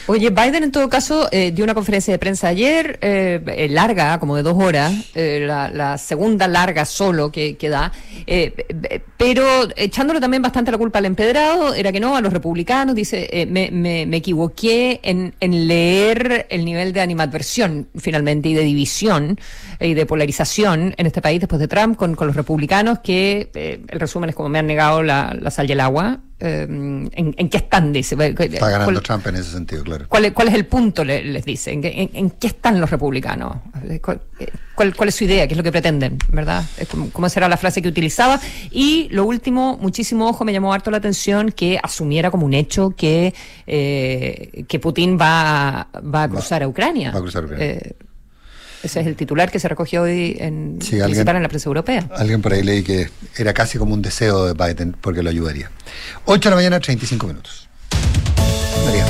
Oye, 0.08 0.30
Biden 0.32 0.64
en 0.64 0.72
todo 0.72 0.90
caso 0.90 1.30
eh, 1.32 1.52
dio 1.52 1.64
una 1.64 1.74
conferencia 1.74 2.12
de 2.14 2.18
prensa 2.20 2.48
ayer, 2.48 2.98
eh, 3.02 3.40
eh, 3.46 3.68
larga, 3.70 4.20
como 4.20 4.36
de 4.36 4.42
dos 4.44 4.56
horas, 4.62 4.92
eh, 5.16 5.44
la, 5.46 5.70
la 5.70 5.98
segunda 5.98 6.48
larga 6.48 6.86
solo 6.86 7.32
que, 7.32 7.56
que 7.58 7.70
da, 7.70 7.92
pero 9.18 9.46
echándole 9.76 10.20
también 10.20 10.42
bastante 10.42 10.72
la 10.72 10.78
culpa 10.78 11.00
al 11.00 11.06
empedrado, 11.06 11.74
era 11.74 11.92
que 11.92 12.00
no, 12.00 12.16
a 12.16 12.22
los 12.22 12.34
republicanos, 12.34 12.96
dice, 12.96 13.30
eh, 13.32 13.46
me, 13.46 13.70
me- 13.72 14.06
me 14.06 14.18
equivoqué 14.18 15.00
en, 15.04 15.34
en 15.40 15.68
leer 15.68 16.48
el 16.50 16.66
nivel 16.66 16.92
de 16.94 17.02
animadversión 17.02 17.88
finalmente 17.98 18.50
y 18.50 18.54
de 18.54 18.62
división 18.64 19.40
y 19.80 19.94
de 19.94 20.06
polarización 20.06 20.94
en 20.98 21.06
este 21.06 21.22
país 21.22 21.40
después 21.40 21.60
de 21.60 21.68
Trump 21.68 21.96
con, 21.98 22.16
con 22.16 22.28
los 22.28 22.36
republicanos, 22.36 23.00
que 23.00 23.50
el 23.88 24.00
resumen 24.00 24.30
es 24.30 24.36
como 24.36 24.50
me 24.50 24.60
han 24.60 24.68
negado 24.68 25.04
la, 25.04 25.36
la 25.40 25.52
sal 25.52 25.70
y 25.70 25.74
el 25.74 25.80
agua. 25.80 26.20
¿en, 26.46 27.10
en 27.16 27.50
qué 27.50 27.56
están? 27.56 27.94
Dice. 27.94 28.16
Está 28.20 28.70
ganando 28.70 28.92
¿Cuál- 28.92 29.02
Trump 29.04 29.28
en 29.28 29.33
ese 29.36 29.52
sentido, 29.52 29.84
claro. 29.84 30.06
¿Cuál, 30.10 30.26
es- 30.26 30.32
cuál 30.34 30.48
es 30.50 30.54
el 30.54 30.66
punto? 30.66 31.04
le- 31.04 31.24
les 31.24 31.46
dice? 31.46 31.72
¿En, 31.72 31.82
qué- 31.82 31.94
en- 32.02 32.10
en 32.14 32.30
qué 32.32 32.48
están 32.48 32.80
los 32.80 32.90
republicanos? 32.90 33.58
¿Cuál, 34.02 34.22
cuál- 34.76 34.96
cuál 34.96 35.10
es 35.10 35.16
su 35.16 35.24
idea? 35.24 35.48
¿Qué 35.48 35.54
es 35.54 35.58
lo 35.58 35.64
que 35.64 35.72
pretenden? 35.72 36.18
¿Verdad? 36.30 36.64
Esa 36.78 37.40
era 37.40 37.50
la 37.50 37.58
frase 37.58 37.82
que 37.82 37.88
utilizaba. 37.90 38.40
Y 38.72 39.08
lo 39.12 39.26
último, 39.26 39.78
muchísimo 39.82 40.28
ojo, 40.28 40.46
me 40.46 40.54
llamó 40.54 40.74
harto 40.74 40.92
la 40.92 40.98
atención 40.98 41.52
que 41.52 41.80
asumiera 41.82 42.32
como 42.32 42.46
un 42.46 42.54
hecho 42.54 42.94
que, 42.96 43.34
eh, 43.68 44.64
que 44.68 44.80
Putin 44.80 45.18
va, 45.20 45.88
va 46.04 46.24
a 46.24 46.30
cruzar 46.30 46.64
a 46.64 46.68
Ucrania. 46.68 47.12
va 47.12 47.20
a 47.20 47.22
cruzar 47.22 47.44
a 47.44 47.46
Ucrania. 47.48 47.66
Eh, 47.66 47.94
ese 48.84 49.00
es 49.00 49.08
el 49.08 49.16
titular 49.16 49.50
que 49.50 49.60
se 49.60 49.70
recogió 49.70 50.02
hoy 50.02 50.36
en, 50.40 50.78
Sí, 50.82 51.00
alguien- 51.00 51.26
en 51.28 51.42
la 51.44 51.48
prensa 51.48 51.70
europea. 51.70 52.06
Alguien 52.18 52.42
por 52.42 52.52
ahí 52.52 52.64
leí 52.64 52.84
que 52.84 53.10
era 53.38 53.54
casi 53.54 53.78
como 53.78 53.94
un 53.94 54.02
deseo 54.02 54.46
de 54.46 54.54
Biden 54.54 54.94
porque 55.00 55.24
lo 55.24 55.30
ayudaría. 55.30 55.72
8 56.26 56.50
de 56.50 56.50
la 56.50 56.56
mañana, 56.58 56.80
35 56.82 57.28
minutos. 57.28 57.70
María. 58.84 59.06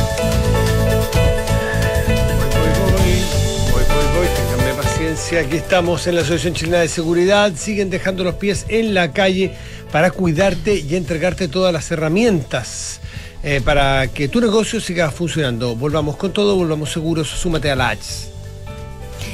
Paciencia. 5.24 5.48
Aquí 5.48 5.58
estamos 5.58 6.08
en 6.08 6.16
la 6.16 6.22
Asociación 6.22 6.54
Chilena 6.54 6.80
de 6.80 6.88
Seguridad. 6.90 7.54
Siguen 7.56 7.90
dejando 7.90 8.24
los 8.24 8.36
pies 8.36 8.66
en 8.68 8.94
la 8.94 9.12
calle 9.12 9.54
para 9.92 10.12
cuidarte 10.12 10.76
y 10.80 10.96
entregarte 10.96 11.48
todas 11.48 11.72
las 11.72 11.90
herramientas 11.92 13.00
eh, 13.42 13.62
para 13.64 14.08
que 14.08 14.28
tu 14.28 14.42
negocio 14.42 14.82
siga 14.82 15.12
funcionando. 15.12 15.76
Volvamos 15.76 16.18
con 16.18 16.34
todo, 16.34 16.56
volvamos 16.56 16.92
seguros. 16.92 17.30
Súmate 17.30 17.72
a 17.72 17.76
la 17.76 17.90
H. 17.90 18.33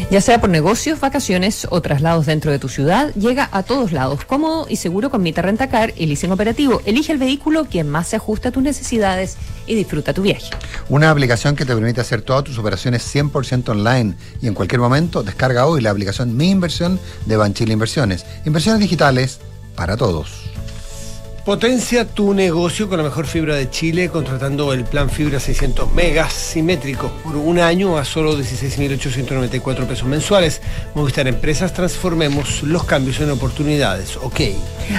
Ya 0.09 0.21
sea 0.21 0.41
por 0.41 0.49
negocios, 0.49 0.99
vacaciones 0.99 1.67
o 1.69 1.81
traslados 1.81 2.25
dentro 2.25 2.51
de 2.51 2.59
tu 2.59 2.69
ciudad, 2.69 3.13
llega 3.13 3.49
a 3.51 3.63
todos 3.63 3.91
lados, 3.91 4.25
cómodo 4.25 4.65
y 4.67 4.77
seguro 4.77 5.09
con 5.09 5.21
Mita 5.21 5.41
Rentacar 5.41 5.93
y 5.95 6.07
leasing 6.07 6.31
operativo. 6.31 6.81
Elige 6.85 7.11
el 7.11 7.19
vehículo 7.19 7.69
que 7.69 7.83
más 7.83 8.07
se 8.07 8.15
ajuste 8.15 8.47
a 8.47 8.51
tus 8.51 8.63
necesidades 8.63 9.37
y 9.67 9.75
disfruta 9.75 10.13
tu 10.13 10.23
viaje. 10.23 10.49
Una 10.89 11.11
aplicación 11.11 11.55
que 11.55 11.65
te 11.65 11.75
permite 11.75 12.01
hacer 12.01 12.21
todas 12.21 12.43
tus 12.43 12.57
operaciones 12.57 13.03
100% 13.13 13.69
online 13.69 14.15
y 14.41 14.47
en 14.47 14.53
cualquier 14.53 14.81
momento. 14.81 15.21
Descarga 15.21 15.67
hoy 15.67 15.81
la 15.81 15.91
aplicación 15.91 16.35
Mi 16.35 16.49
Inversión 16.49 16.99
de 17.25 17.37
Banchile 17.37 17.73
Inversiones. 17.73 18.25
Inversiones 18.45 18.81
digitales 18.81 19.39
para 19.75 19.95
todos. 19.95 20.48
Potencia 21.49 22.05
tu 22.05 22.35
negocio 22.35 22.87
con 22.87 22.99
la 22.99 23.03
mejor 23.03 23.25
fibra 23.25 23.55
de 23.55 23.71
Chile 23.71 24.09
contratando 24.09 24.71
el 24.71 24.83
plan 24.83 25.09
fibra 25.09 25.39
600 25.39 25.91
megas 25.93 26.31
simétrico 26.31 27.09
por 27.23 27.37
un 27.37 27.57
año 27.57 27.97
a 27.97 28.05
solo 28.05 28.37
16.894 28.37 29.87
pesos 29.87 30.07
mensuales. 30.07 30.61
Movistar 30.93 31.27
Empresas, 31.27 31.73
transformemos 31.73 32.61
los 32.61 32.83
cambios 32.83 33.19
en 33.19 33.31
oportunidades. 33.31 34.15
Ok. 34.17 34.41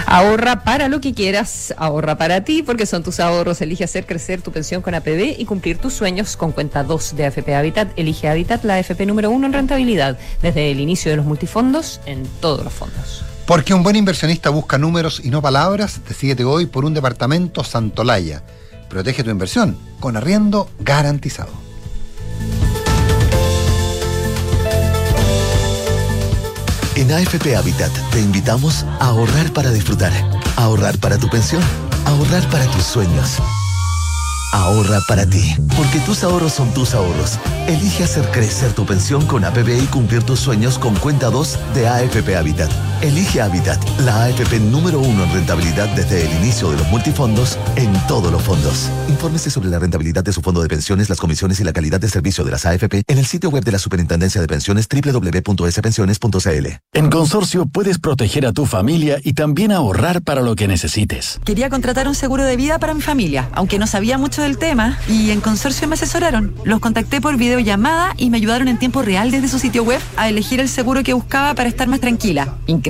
Ahorra 0.06 0.64
para 0.64 0.88
lo 0.88 1.00
que 1.00 1.14
quieras, 1.14 1.72
ahorra 1.76 2.18
para 2.18 2.42
ti, 2.42 2.64
porque 2.64 2.84
son 2.84 3.04
tus 3.04 3.20
ahorros. 3.20 3.60
Elige 3.60 3.84
hacer 3.84 4.04
crecer 4.04 4.42
tu 4.42 4.50
pensión 4.50 4.82
con 4.82 4.96
APB 4.96 5.36
y 5.38 5.44
cumplir 5.44 5.78
tus 5.78 5.92
sueños 5.92 6.36
con 6.36 6.50
cuenta 6.50 6.82
2 6.82 7.14
de 7.14 7.26
AFP 7.26 7.54
Habitat. 7.54 7.96
Elige 7.96 8.28
Habitat, 8.28 8.64
la 8.64 8.74
AFP 8.74 9.06
número 9.06 9.30
uno 9.30 9.46
en 9.46 9.52
rentabilidad, 9.52 10.18
desde 10.42 10.72
el 10.72 10.80
inicio 10.80 11.12
de 11.12 11.16
los 11.16 11.26
multifondos 11.26 12.00
en 12.06 12.24
todos 12.40 12.64
los 12.64 12.72
fondos. 12.72 13.29
Porque 13.50 13.74
un 13.74 13.82
buen 13.82 13.96
inversionista 13.96 14.48
busca 14.48 14.78
números 14.78 15.20
y 15.24 15.30
no 15.30 15.42
palabras, 15.42 16.02
decídete 16.08 16.44
hoy 16.44 16.66
por 16.66 16.84
un 16.84 16.94
departamento 16.94 17.64
Santolaya. 17.64 18.44
Protege 18.88 19.24
tu 19.24 19.30
inversión 19.30 19.76
con 19.98 20.16
arriendo 20.16 20.70
garantizado. 20.78 21.50
En 26.94 27.10
AFP 27.10 27.56
Habitat 27.56 27.90
te 28.12 28.20
invitamos 28.20 28.84
a 29.00 29.06
ahorrar 29.06 29.52
para 29.52 29.72
disfrutar, 29.72 30.12
a 30.54 30.62
ahorrar 30.62 30.96
para 30.98 31.18
tu 31.18 31.28
pensión, 31.28 31.62
a 32.04 32.10
ahorrar 32.10 32.48
para 32.50 32.66
tus 32.66 32.84
sueños. 32.84 33.38
Ahorra 34.52 35.00
para 35.08 35.26
ti, 35.26 35.56
porque 35.76 35.98
tus 36.06 36.22
ahorros 36.22 36.52
son 36.52 36.72
tus 36.72 36.94
ahorros. 36.94 37.36
Elige 37.66 38.04
hacer 38.04 38.30
crecer 38.30 38.72
tu 38.74 38.86
pensión 38.86 39.26
con 39.26 39.44
APB 39.44 39.82
y 39.82 39.86
cumplir 39.86 40.22
tus 40.22 40.38
sueños 40.38 40.78
con 40.78 40.94
cuenta 40.94 41.30
2 41.30 41.58
de 41.74 41.88
AFP 41.88 42.36
Habitat. 42.36 42.70
Elige 43.02 43.40
Habitat, 43.40 43.82
la 44.00 44.24
AFP 44.24 44.60
número 44.60 45.00
uno 45.00 45.24
en 45.24 45.32
rentabilidad 45.32 45.88
desde 45.96 46.26
el 46.26 46.36
inicio 46.42 46.70
de 46.70 46.76
los 46.76 46.86
multifondos 46.88 47.58
en 47.76 47.90
todos 48.06 48.30
los 48.30 48.42
fondos. 48.42 48.90
Infórmese 49.08 49.50
sobre 49.50 49.70
la 49.70 49.78
rentabilidad 49.78 50.22
de 50.22 50.34
su 50.34 50.42
fondo 50.42 50.60
de 50.60 50.68
pensiones, 50.68 51.08
las 51.08 51.18
comisiones 51.18 51.60
y 51.60 51.64
la 51.64 51.72
calidad 51.72 51.98
de 51.98 52.10
servicio 52.10 52.44
de 52.44 52.50
las 52.50 52.66
AFP 52.66 53.04
en 53.06 53.16
el 53.16 53.24
sitio 53.24 53.48
web 53.48 53.64
de 53.64 53.72
la 53.72 53.78
Superintendencia 53.78 54.38
de 54.42 54.46
Pensiones 54.46 54.86
www.spensiones.cl. 54.86 56.66
En 56.92 57.08
Consorcio 57.08 57.64
puedes 57.64 57.98
proteger 57.98 58.44
a 58.44 58.52
tu 58.52 58.66
familia 58.66 59.18
y 59.24 59.32
también 59.32 59.72
ahorrar 59.72 60.20
para 60.20 60.42
lo 60.42 60.54
que 60.54 60.68
necesites. 60.68 61.40
Quería 61.42 61.70
contratar 61.70 62.06
un 62.06 62.14
seguro 62.14 62.44
de 62.44 62.56
vida 62.56 62.78
para 62.78 62.92
mi 62.92 63.00
familia, 63.00 63.48
aunque 63.54 63.78
no 63.78 63.86
sabía 63.86 64.18
mucho 64.18 64.42
del 64.42 64.58
tema, 64.58 64.98
y 65.08 65.30
en 65.30 65.40
Consorcio 65.40 65.88
me 65.88 65.94
asesoraron. 65.94 66.54
Los 66.64 66.80
contacté 66.80 67.22
por 67.22 67.38
videollamada 67.38 68.12
y 68.18 68.28
me 68.28 68.36
ayudaron 68.36 68.68
en 68.68 68.78
tiempo 68.78 69.00
real 69.00 69.30
desde 69.30 69.48
su 69.48 69.58
sitio 69.58 69.84
web 69.84 70.02
a 70.18 70.28
elegir 70.28 70.60
el 70.60 70.68
seguro 70.68 71.02
que 71.02 71.14
buscaba 71.14 71.54
para 71.54 71.70
estar 71.70 71.88
más 71.88 72.00
tranquila. 72.00 72.56
Increíble. 72.66 72.89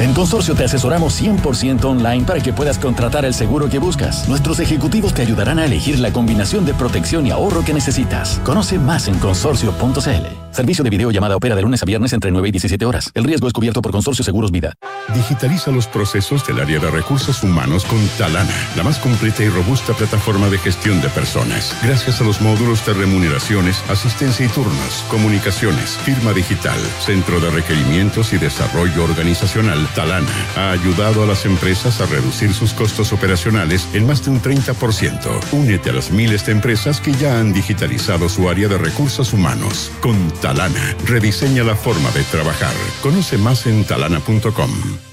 En 0.00 0.14
Consorcio 0.14 0.54
te 0.54 0.64
asesoramos 0.64 1.20
100% 1.20 1.84
online 1.84 2.24
para 2.24 2.40
que 2.40 2.52
puedas 2.52 2.78
contratar 2.78 3.24
el 3.24 3.34
seguro 3.34 3.68
que 3.68 3.78
buscas. 3.78 4.28
Nuestros 4.28 4.58
ejecutivos 4.58 5.14
te 5.14 5.22
ayudarán 5.22 5.58
a 5.58 5.64
elegir 5.64 5.98
la 6.00 6.12
combinación 6.12 6.64
de 6.64 6.74
protección 6.74 7.26
y 7.26 7.30
ahorro 7.30 7.64
que 7.64 7.74
necesitas. 7.74 8.40
Conoce 8.44 8.78
más 8.78 9.08
en 9.08 9.18
consorcio.cl. 9.18 10.41
Servicio 10.52 10.84
de 10.84 10.90
videollamada 10.90 11.34
opera 11.34 11.56
de 11.56 11.62
lunes 11.62 11.82
a 11.82 11.86
viernes 11.86 12.12
entre 12.12 12.30
9 12.30 12.48
y 12.48 12.52
17 12.52 12.84
horas. 12.84 13.10
El 13.14 13.24
riesgo 13.24 13.46
es 13.46 13.54
cubierto 13.54 13.80
por 13.80 13.90
Consorcio 13.90 14.22
Seguros 14.22 14.50
Vida. 14.50 14.74
Digitaliza 15.14 15.70
los 15.70 15.86
procesos 15.86 16.46
del 16.46 16.60
área 16.60 16.78
de 16.78 16.90
recursos 16.90 17.42
humanos 17.42 17.86
con 17.86 17.98
Talana, 18.18 18.52
la 18.76 18.82
más 18.82 18.98
completa 18.98 19.42
y 19.42 19.48
robusta 19.48 19.94
plataforma 19.94 20.50
de 20.50 20.58
gestión 20.58 21.00
de 21.00 21.08
personas. 21.08 21.74
Gracias 21.82 22.20
a 22.20 22.24
los 22.24 22.42
módulos 22.42 22.84
de 22.84 22.92
remuneraciones, 22.92 23.82
asistencia 23.88 24.44
y 24.44 24.48
turnos, 24.50 25.04
comunicaciones, 25.08 25.96
firma 26.04 26.34
digital, 26.34 26.78
centro 27.00 27.40
de 27.40 27.50
requerimientos 27.50 28.34
y 28.34 28.38
desarrollo 28.38 29.04
organizacional, 29.04 29.88
Talana 29.94 30.28
ha 30.56 30.72
ayudado 30.72 31.22
a 31.22 31.26
las 31.26 31.46
empresas 31.46 32.00
a 32.02 32.06
reducir 32.06 32.52
sus 32.52 32.74
costos 32.74 33.14
operacionales 33.14 33.88
en 33.94 34.06
más 34.06 34.22
de 34.24 34.30
un 34.30 34.42
30%. 34.42 35.52
Únete 35.52 35.90
a 35.90 35.94
las 35.94 36.10
miles 36.10 36.44
de 36.44 36.52
empresas 36.52 37.00
que 37.00 37.12
ya 37.12 37.40
han 37.40 37.54
digitalizado 37.54 38.28
su 38.28 38.50
área 38.50 38.68
de 38.68 38.76
recursos 38.76 39.32
humanos. 39.32 39.90
Con 40.00 40.30
Talana, 40.42 40.96
rediseña 41.06 41.62
la 41.62 41.76
forma 41.76 42.10
de 42.10 42.24
trabajar. 42.24 42.74
Conoce 43.00 43.38
más 43.38 43.66
en 43.66 43.84
talana.com. 43.84 45.11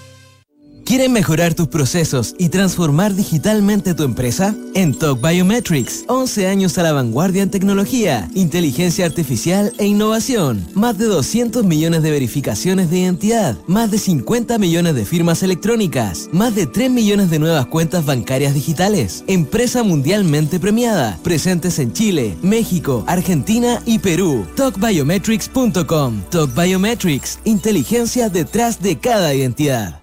¿Quieren 0.89 1.13
mejorar 1.13 1.53
tus 1.53 1.67
procesos 1.67 2.33
y 2.39 2.49
transformar 2.49 3.13
digitalmente 3.13 3.93
tu 3.93 4.01
empresa? 4.01 4.55
En 4.73 4.97
Talk 4.97 5.21
Biometrics, 5.21 6.03
11 6.07 6.47
años 6.47 6.79
a 6.79 6.81
la 6.81 6.93
vanguardia 6.93 7.43
en 7.43 7.51
tecnología, 7.51 8.27
inteligencia 8.33 9.05
artificial 9.05 9.71
e 9.77 9.85
innovación. 9.85 10.67
Más 10.73 10.97
de 10.97 11.05
200 11.05 11.63
millones 11.63 12.01
de 12.01 12.09
verificaciones 12.09 12.89
de 12.89 13.01
identidad, 13.01 13.55
más 13.67 13.91
de 13.91 13.99
50 13.99 14.57
millones 14.57 14.95
de 14.95 15.05
firmas 15.05 15.43
electrónicas, 15.43 16.27
más 16.31 16.55
de 16.55 16.65
3 16.65 16.89
millones 16.89 17.29
de 17.29 17.37
nuevas 17.37 17.67
cuentas 17.67 18.03
bancarias 18.03 18.55
digitales. 18.55 19.23
Empresa 19.27 19.83
mundialmente 19.83 20.59
premiada, 20.59 21.19
presentes 21.21 21.77
en 21.77 21.93
Chile, 21.93 22.35
México, 22.41 23.03
Argentina 23.05 23.79
y 23.85 23.99
Perú. 23.99 24.43
TalkBiometrics.com. 24.55 26.23
Talk 26.31 26.55
Biometrics, 26.55 27.37
inteligencia 27.45 28.29
detrás 28.29 28.81
de 28.81 28.97
cada 28.97 29.35
identidad. 29.35 29.98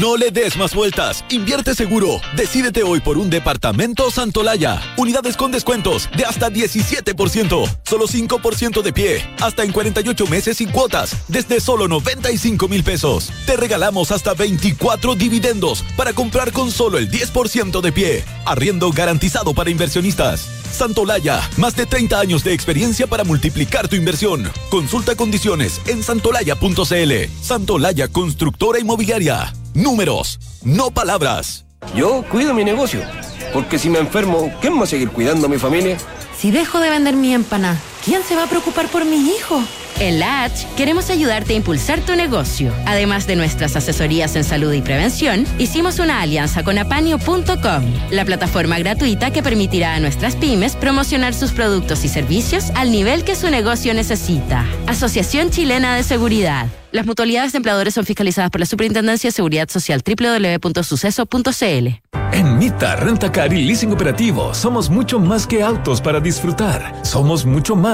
No 0.00 0.16
le 0.16 0.32
des 0.32 0.56
más 0.56 0.74
vueltas. 0.74 1.24
Invierte 1.30 1.72
seguro. 1.72 2.20
Decídete 2.34 2.82
hoy 2.82 2.98
por 2.98 3.16
un 3.16 3.30
departamento 3.30 4.10
Santolaya. 4.10 4.82
Unidades 4.96 5.36
con 5.36 5.52
descuentos 5.52 6.08
de 6.16 6.24
hasta 6.24 6.50
17%. 6.50 7.78
Solo 7.84 8.08
5% 8.08 8.82
de 8.82 8.92
pie. 8.92 9.24
Hasta 9.40 9.62
en 9.62 9.70
48 9.70 10.26
meses 10.26 10.56
sin 10.56 10.70
cuotas. 10.70 11.16
Desde 11.28 11.60
solo 11.60 11.86
95 11.86 12.66
mil 12.66 12.82
pesos. 12.82 13.30
Te 13.46 13.56
regalamos 13.56 14.10
hasta 14.10 14.34
24 14.34 15.14
dividendos 15.14 15.84
para 15.96 16.12
comprar 16.12 16.50
con 16.50 16.72
solo 16.72 16.98
el 16.98 17.08
10% 17.08 17.80
de 17.80 17.92
pie. 17.92 18.24
Arriendo 18.46 18.90
garantizado 18.90 19.54
para 19.54 19.70
inversionistas. 19.70 20.48
Santolaya, 20.72 21.40
más 21.56 21.76
de 21.76 21.86
30 21.86 22.18
años 22.18 22.42
de 22.42 22.52
experiencia 22.52 23.06
para 23.06 23.22
multiplicar 23.22 23.86
tu 23.86 23.94
inversión. 23.94 24.50
Consulta 24.70 25.14
condiciones 25.14 25.80
en 25.86 26.02
santolaya.cl. 26.02 27.12
Santolaya 27.40 28.08
Constructora 28.08 28.80
Inmobiliaria. 28.80 29.54
Números, 29.74 30.38
no 30.62 30.92
palabras. 30.92 31.64
Yo 31.96 32.24
cuido 32.30 32.54
mi 32.54 32.64
negocio, 32.64 33.00
porque 33.52 33.76
si 33.76 33.90
me 33.90 33.98
enfermo, 33.98 34.52
¿quién 34.60 34.78
va 34.78 34.84
a 34.84 34.86
seguir 34.86 35.10
cuidando 35.10 35.46
a 35.46 35.50
mi 35.50 35.58
familia? 35.58 35.98
Si 36.38 36.52
dejo 36.52 36.78
de 36.78 36.90
vender 36.90 37.16
mi 37.16 37.34
empana, 37.34 37.76
¿quién 38.04 38.22
se 38.22 38.36
va 38.36 38.44
a 38.44 38.46
preocupar 38.46 38.88
por 38.88 39.04
mi 39.04 39.16
hijo? 39.28 39.62
En 40.00 40.18
la 40.18 40.44
H 40.44 40.66
queremos 40.76 41.08
ayudarte 41.08 41.52
a 41.52 41.56
impulsar 41.56 42.00
tu 42.00 42.16
negocio. 42.16 42.72
Además 42.84 43.26
de 43.26 43.36
nuestras 43.36 43.76
asesorías 43.76 44.34
en 44.34 44.42
salud 44.44 44.72
y 44.72 44.82
prevención, 44.82 45.46
hicimos 45.58 46.00
una 46.00 46.20
alianza 46.20 46.64
con 46.64 46.78
apanio.com, 46.78 47.84
la 48.10 48.24
plataforma 48.24 48.78
gratuita 48.78 49.32
que 49.32 49.42
permitirá 49.42 49.94
a 49.94 50.00
nuestras 50.00 50.34
pymes 50.36 50.74
promocionar 50.76 51.32
sus 51.32 51.52
productos 51.52 52.04
y 52.04 52.08
servicios 52.08 52.70
al 52.74 52.90
nivel 52.90 53.24
que 53.24 53.36
su 53.36 53.50
negocio 53.50 53.94
necesita. 53.94 54.66
Asociación 54.86 55.50
Chilena 55.50 55.94
de 55.94 56.02
Seguridad. 56.02 56.66
Las 56.90 57.06
mutualidades 57.06 57.52
de 57.52 57.58
empleadores 57.58 57.94
son 57.94 58.04
fiscalizadas 58.04 58.50
por 58.50 58.60
la 58.60 58.66
Superintendencia 58.66 59.28
de 59.28 59.32
Seguridad 59.32 59.68
Social 59.68 60.02
www.suceso.cl. 60.04 61.88
En 62.34 62.58
Mita 62.58 62.96
Rentacar 62.96 63.52
y 63.52 63.64
Leasing 63.64 63.92
Operativo 63.92 64.54
somos 64.54 64.90
mucho 64.90 65.20
más 65.20 65.46
que 65.46 65.62
autos 65.62 66.00
para 66.00 66.18
disfrutar. 66.18 66.92
Somos 67.04 67.46
mucho 67.46 67.76
más 67.76 67.93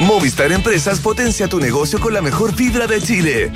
Movistar 0.00 0.52
Empresas 0.52 1.00
potencia 1.00 1.48
tu 1.48 1.58
negocio 1.58 1.98
con 1.98 2.14
la 2.14 2.22
mejor 2.22 2.54
fibra 2.54 2.86
de 2.86 3.02
Chile. 3.02 3.50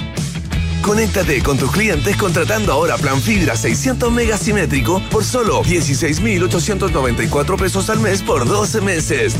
Conéctate 0.83 1.41
con 1.41 1.57
tus 1.57 1.71
clientes 1.71 2.17
contratando 2.17 2.73
ahora 2.73 2.99
plan 2.99 3.21
fibra 3.21 3.57
600 3.57 4.11
megas 4.11 4.41
simétrico 4.41 5.01
por 5.11 5.25
solo 5.25 5.63
16,894 5.63 7.57
pesos 7.57 7.89
al 7.91 8.01
mes 8.01 8.23
por 8.23 8.47
12 8.47 8.81
meses. 8.81 9.37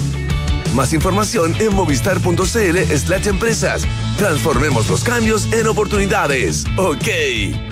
Más 0.75 0.93
información 0.93 1.57
en 1.59 1.75
movistar.cl 1.75 2.97
slash 2.97 3.27
empresas. 3.27 3.83
Transformemos 4.17 4.89
los 4.89 5.03
cambios 5.03 5.53
en 5.53 5.67
oportunidades. 5.67 6.65
Ok. 6.77 7.72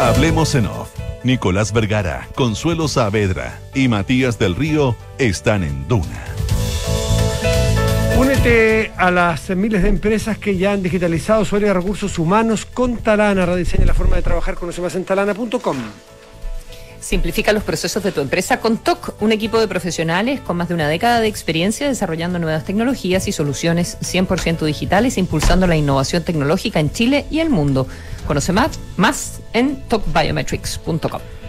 Hablemos 0.00 0.54
en 0.54 0.66
off. 0.66 0.90
Nicolás 1.24 1.72
Vergara, 1.72 2.28
Consuelo 2.34 2.88
Saavedra 2.88 3.60
y 3.74 3.86
Matías 3.88 4.38
del 4.38 4.56
Río 4.56 4.96
están 5.18 5.62
en 5.62 5.86
Duna. 5.86 6.24
Únete 8.18 8.92
a 8.96 9.10
las 9.10 9.50
miles 9.50 9.82
de 9.82 9.88
empresas 9.88 10.38
que 10.38 10.56
ya 10.56 10.72
han 10.72 10.82
digitalizado 10.82 11.44
su 11.44 11.56
área 11.56 11.68
de 11.68 11.74
recursos 11.74 12.18
humanos 12.18 12.66
con 12.66 12.96
Talana. 12.96 13.46
Rediseña 13.46 13.86
la 13.86 13.94
forma 13.94 14.16
de 14.16 14.22
trabajar. 14.22 14.56
Conoce 14.56 14.80
más 14.80 14.94
en 14.96 15.04
talana.com. 15.04 15.76
Simplifica 17.02 17.52
los 17.52 17.64
procesos 17.64 18.04
de 18.04 18.12
tu 18.12 18.20
empresa 18.20 18.60
con 18.60 18.78
TOC, 18.78 19.20
un 19.20 19.32
equipo 19.32 19.58
de 19.58 19.66
profesionales 19.66 20.40
con 20.40 20.56
más 20.56 20.68
de 20.68 20.74
una 20.74 20.88
década 20.88 21.20
de 21.20 21.26
experiencia 21.26 21.88
desarrollando 21.88 22.38
nuevas 22.38 22.64
tecnologías 22.64 23.26
y 23.26 23.32
soluciones 23.32 23.98
100% 24.00 24.64
digitales, 24.64 25.18
impulsando 25.18 25.66
la 25.66 25.74
innovación 25.74 26.22
tecnológica 26.22 26.78
en 26.78 26.92
Chile 26.92 27.26
y 27.28 27.40
el 27.40 27.50
mundo. 27.50 27.88
Conoce 28.28 28.52
más, 28.52 28.78
más 28.96 29.40
en 29.52 29.82
tocbiometrics.com. 29.88 31.41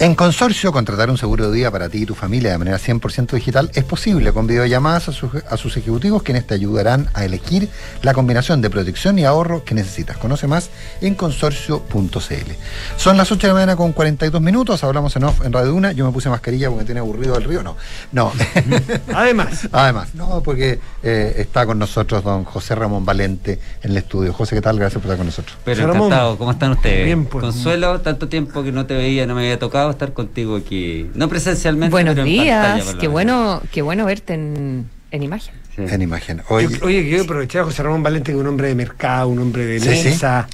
En 0.00 0.16
Consorcio, 0.16 0.72
contratar 0.72 1.08
un 1.08 1.16
seguro 1.16 1.48
de 1.48 1.56
vida 1.56 1.70
para 1.70 1.88
ti 1.88 1.98
y 2.02 2.06
tu 2.06 2.16
familia 2.16 2.50
de 2.50 2.58
manera 2.58 2.78
100% 2.78 3.30
digital 3.30 3.70
es 3.74 3.84
posible 3.84 4.32
con 4.32 4.46
videollamadas 4.46 5.08
a, 5.08 5.12
sus- 5.12 5.30
a 5.48 5.56
sus 5.56 5.76
ejecutivos 5.76 6.24
quienes 6.24 6.46
te 6.46 6.52
ayudarán 6.54 7.08
a 7.14 7.24
elegir 7.24 7.68
la 8.02 8.12
combinación 8.12 8.60
de 8.60 8.70
protección 8.70 9.18
y 9.20 9.24
ahorro 9.24 9.64
que 9.64 9.72
necesitas. 9.74 10.16
Conoce 10.18 10.48
más 10.48 10.68
en 11.00 11.14
consorcio.cl. 11.14 12.50
Son 12.96 13.16
las 13.16 13.30
8 13.30 13.40
de 13.40 13.48
la 13.48 13.54
mañana 13.54 13.76
con 13.76 13.92
42 13.92 14.42
minutos, 14.42 14.82
hablamos 14.82 15.14
en 15.14 15.24
off 15.24 15.42
en 15.44 15.52
Radio 15.52 15.72
Una. 15.74 15.92
Yo 15.92 16.04
me 16.04 16.12
puse 16.12 16.28
mascarilla 16.28 16.68
porque 16.70 16.84
tiene 16.84 16.98
aburrido 17.00 17.36
el 17.38 17.44
río. 17.44 17.62
No, 17.62 17.76
no. 18.12 18.32
Además. 19.14 19.68
Además, 19.70 20.12
no, 20.14 20.42
porque 20.42 20.80
eh, 21.04 21.34
está 21.38 21.64
con 21.66 21.78
nosotros 21.78 22.24
don 22.24 22.44
José 22.44 22.74
Ramón 22.74 23.04
Valente 23.06 23.60
en 23.82 23.92
el 23.92 23.96
estudio. 23.98 24.32
José, 24.32 24.56
¿qué 24.56 24.60
tal? 24.60 24.76
Gracias 24.78 25.00
por 25.00 25.06
estar 25.06 25.18
con 25.18 25.26
nosotros. 25.26 25.56
Pero 25.64 25.84
encantado, 25.94 26.36
¿cómo 26.36 26.50
están 26.50 26.72
ustedes? 26.72 27.04
Bien, 27.06 27.24
pues. 27.26 27.42
Consuelo, 27.44 28.00
tanto 28.00 28.28
tiempo 28.28 28.64
que 28.64 28.72
no 28.72 28.86
te 28.86 28.94
veía, 28.94 29.24
no 29.26 29.36
me 29.36 29.42
había 29.42 29.58
tocado 29.58 29.83
estar 29.92 30.12
contigo 30.12 30.56
aquí. 30.56 31.08
No 31.14 31.28
presencialmente, 31.28 31.90
Buenos 31.92 32.14
pero 32.14 32.26
en 32.26 32.36
pantalla, 32.36 32.74
días, 32.76 32.94
lo 32.94 32.98
qué 33.00 33.08
bueno, 33.08 33.62
qué 33.72 33.82
bueno 33.82 34.04
verte 34.06 34.34
en, 34.34 34.88
en 35.10 35.22
imagen. 35.22 35.54
En 35.76 36.02
imagen. 36.02 36.38
Yo- 36.38 36.44
Oye, 36.54 36.68
Oye, 36.82 37.02
quiero 37.08 37.24
aprovechar 37.24 37.62
a 37.62 37.64
José 37.64 37.82
Ramón 37.82 38.02
Valente, 38.02 38.26
que 38.32 38.36
es 38.38 38.40
un 38.40 38.46
hombre 38.46 38.68
de 38.68 38.74
mercado, 38.74 39.28
un 39.28 39.38
hombre 39.40 39.66
de 39.66 39.80
Sí, 39.80 39.96
sí. 39.96 40.08
mesa. 40.08 40.46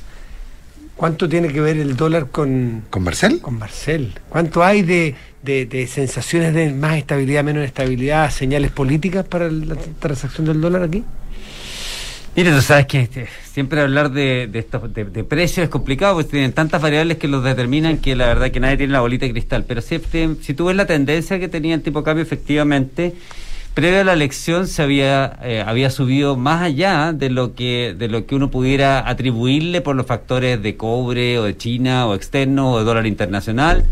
¿Cuánto 0.97 1.29
tiene 1.29 1.49
que 1.49 1.61
ver 1.63 1.79
el 1.79 1.97
dólar 1.97 2.27
con, 2.27 2.83
¿Con 2.91 3.03
Marcel? 3.05 3.41
Con 3.41 3.59
Marcel. 3.59 4.13
¿Cuánto 4.29 4.63
hay 4.63 4.83
de, 4.83 5.15
de- 5.43 5.65
de 5.65 5.87
sensaciones 5.87 6.53
de 6.53 6.73
más 6.75 6.97
estabilidad, 6.99 7.43
menos 7.43 7.65
estabilidad, 7.65 8.31
señales 8.31 8.71
políticas 8.71 9.25
para 9.27 9.51
la 9.51 9.77
transacción 9.99 10.47
del 10.47 10.61
dólar 10.61 10.83
aquí? 10.83 11.03
Mire, 12.41 12.53
tú 12.53 12.63
sabes 12.63 12.87
que 12.87 13.01
este, 13.01 13.29
siempre 13.53 13.83
hablar 13.83 14.11
de, 14.13 14.49
de, 14.51 14.61
estos- 14.61 14.95
de, 14.95 15.05
precios 15.25 15.65
es 15.65 15.69
complicado, 15.69 16.15
porque 16.15 16.31
tienen 16.31 16.55
tantas 16.55 16.81
variables 16.81 17.19
que 17.19 17.29
los 17.29 17.45
determinan 17.45 17.99
que 17.99 18.17
la 18.17 18.29
verdad 18.29 18.51
que 18.51 18.61
nadie 18.61 18.79
tiene 18.79 18.95
la 18.95 19.01
bolita 19.03 19.27
de 19.27 19.33
cristal. 19.33 19.67
Pero 19.69 19.83
si, 19.83 19.97
este, 19.97 20.37
si 20.41 20.55
tú 20.55 20.65
ves 20.65 20.75
la 20.77 20.87
tendencia 20.87 21.39
que 21.39 21.49
tenía 21.49 21.75
el 21.75 21.83
tipo 21.83 21.99
de 21.99 22.05
cambio, 22.07 22.23
efectivamente, 22.23 23.13
previo 23.75 24.01
a 24.01 24.05
la 24.05 24.15
elección 24.15 24.67
se 24.69 24.81
había, 24.81 25.39
eh, 25.43 25.63
había 25.67 25.91
subido 25.91 26.39
más 26.39 26.63
allá 26.63 27.13
de 27.13 27.29
lo 27.29 27.55
que 27.55 27.95
de 27.99 28.09
lo 28.09 28.25
que 28.25 28.35
uno 28.35 28.51
pudiera 28.51 29.07
atribuirle 29.07 29.83
por 29.83 29.95
los 29.95 30.07
factores 30.07 30.63
de 30.63 30.77
cobre 30.79 31.39
o 31.39 31.43
de 31.45 31.55
China 31.59 32.07
o 32.07 32.15
externo 32.15 32.73
o 32.73 32.79
de 32.79 32.87
dólar 32.87 33.07
internacional. 33.07 33.85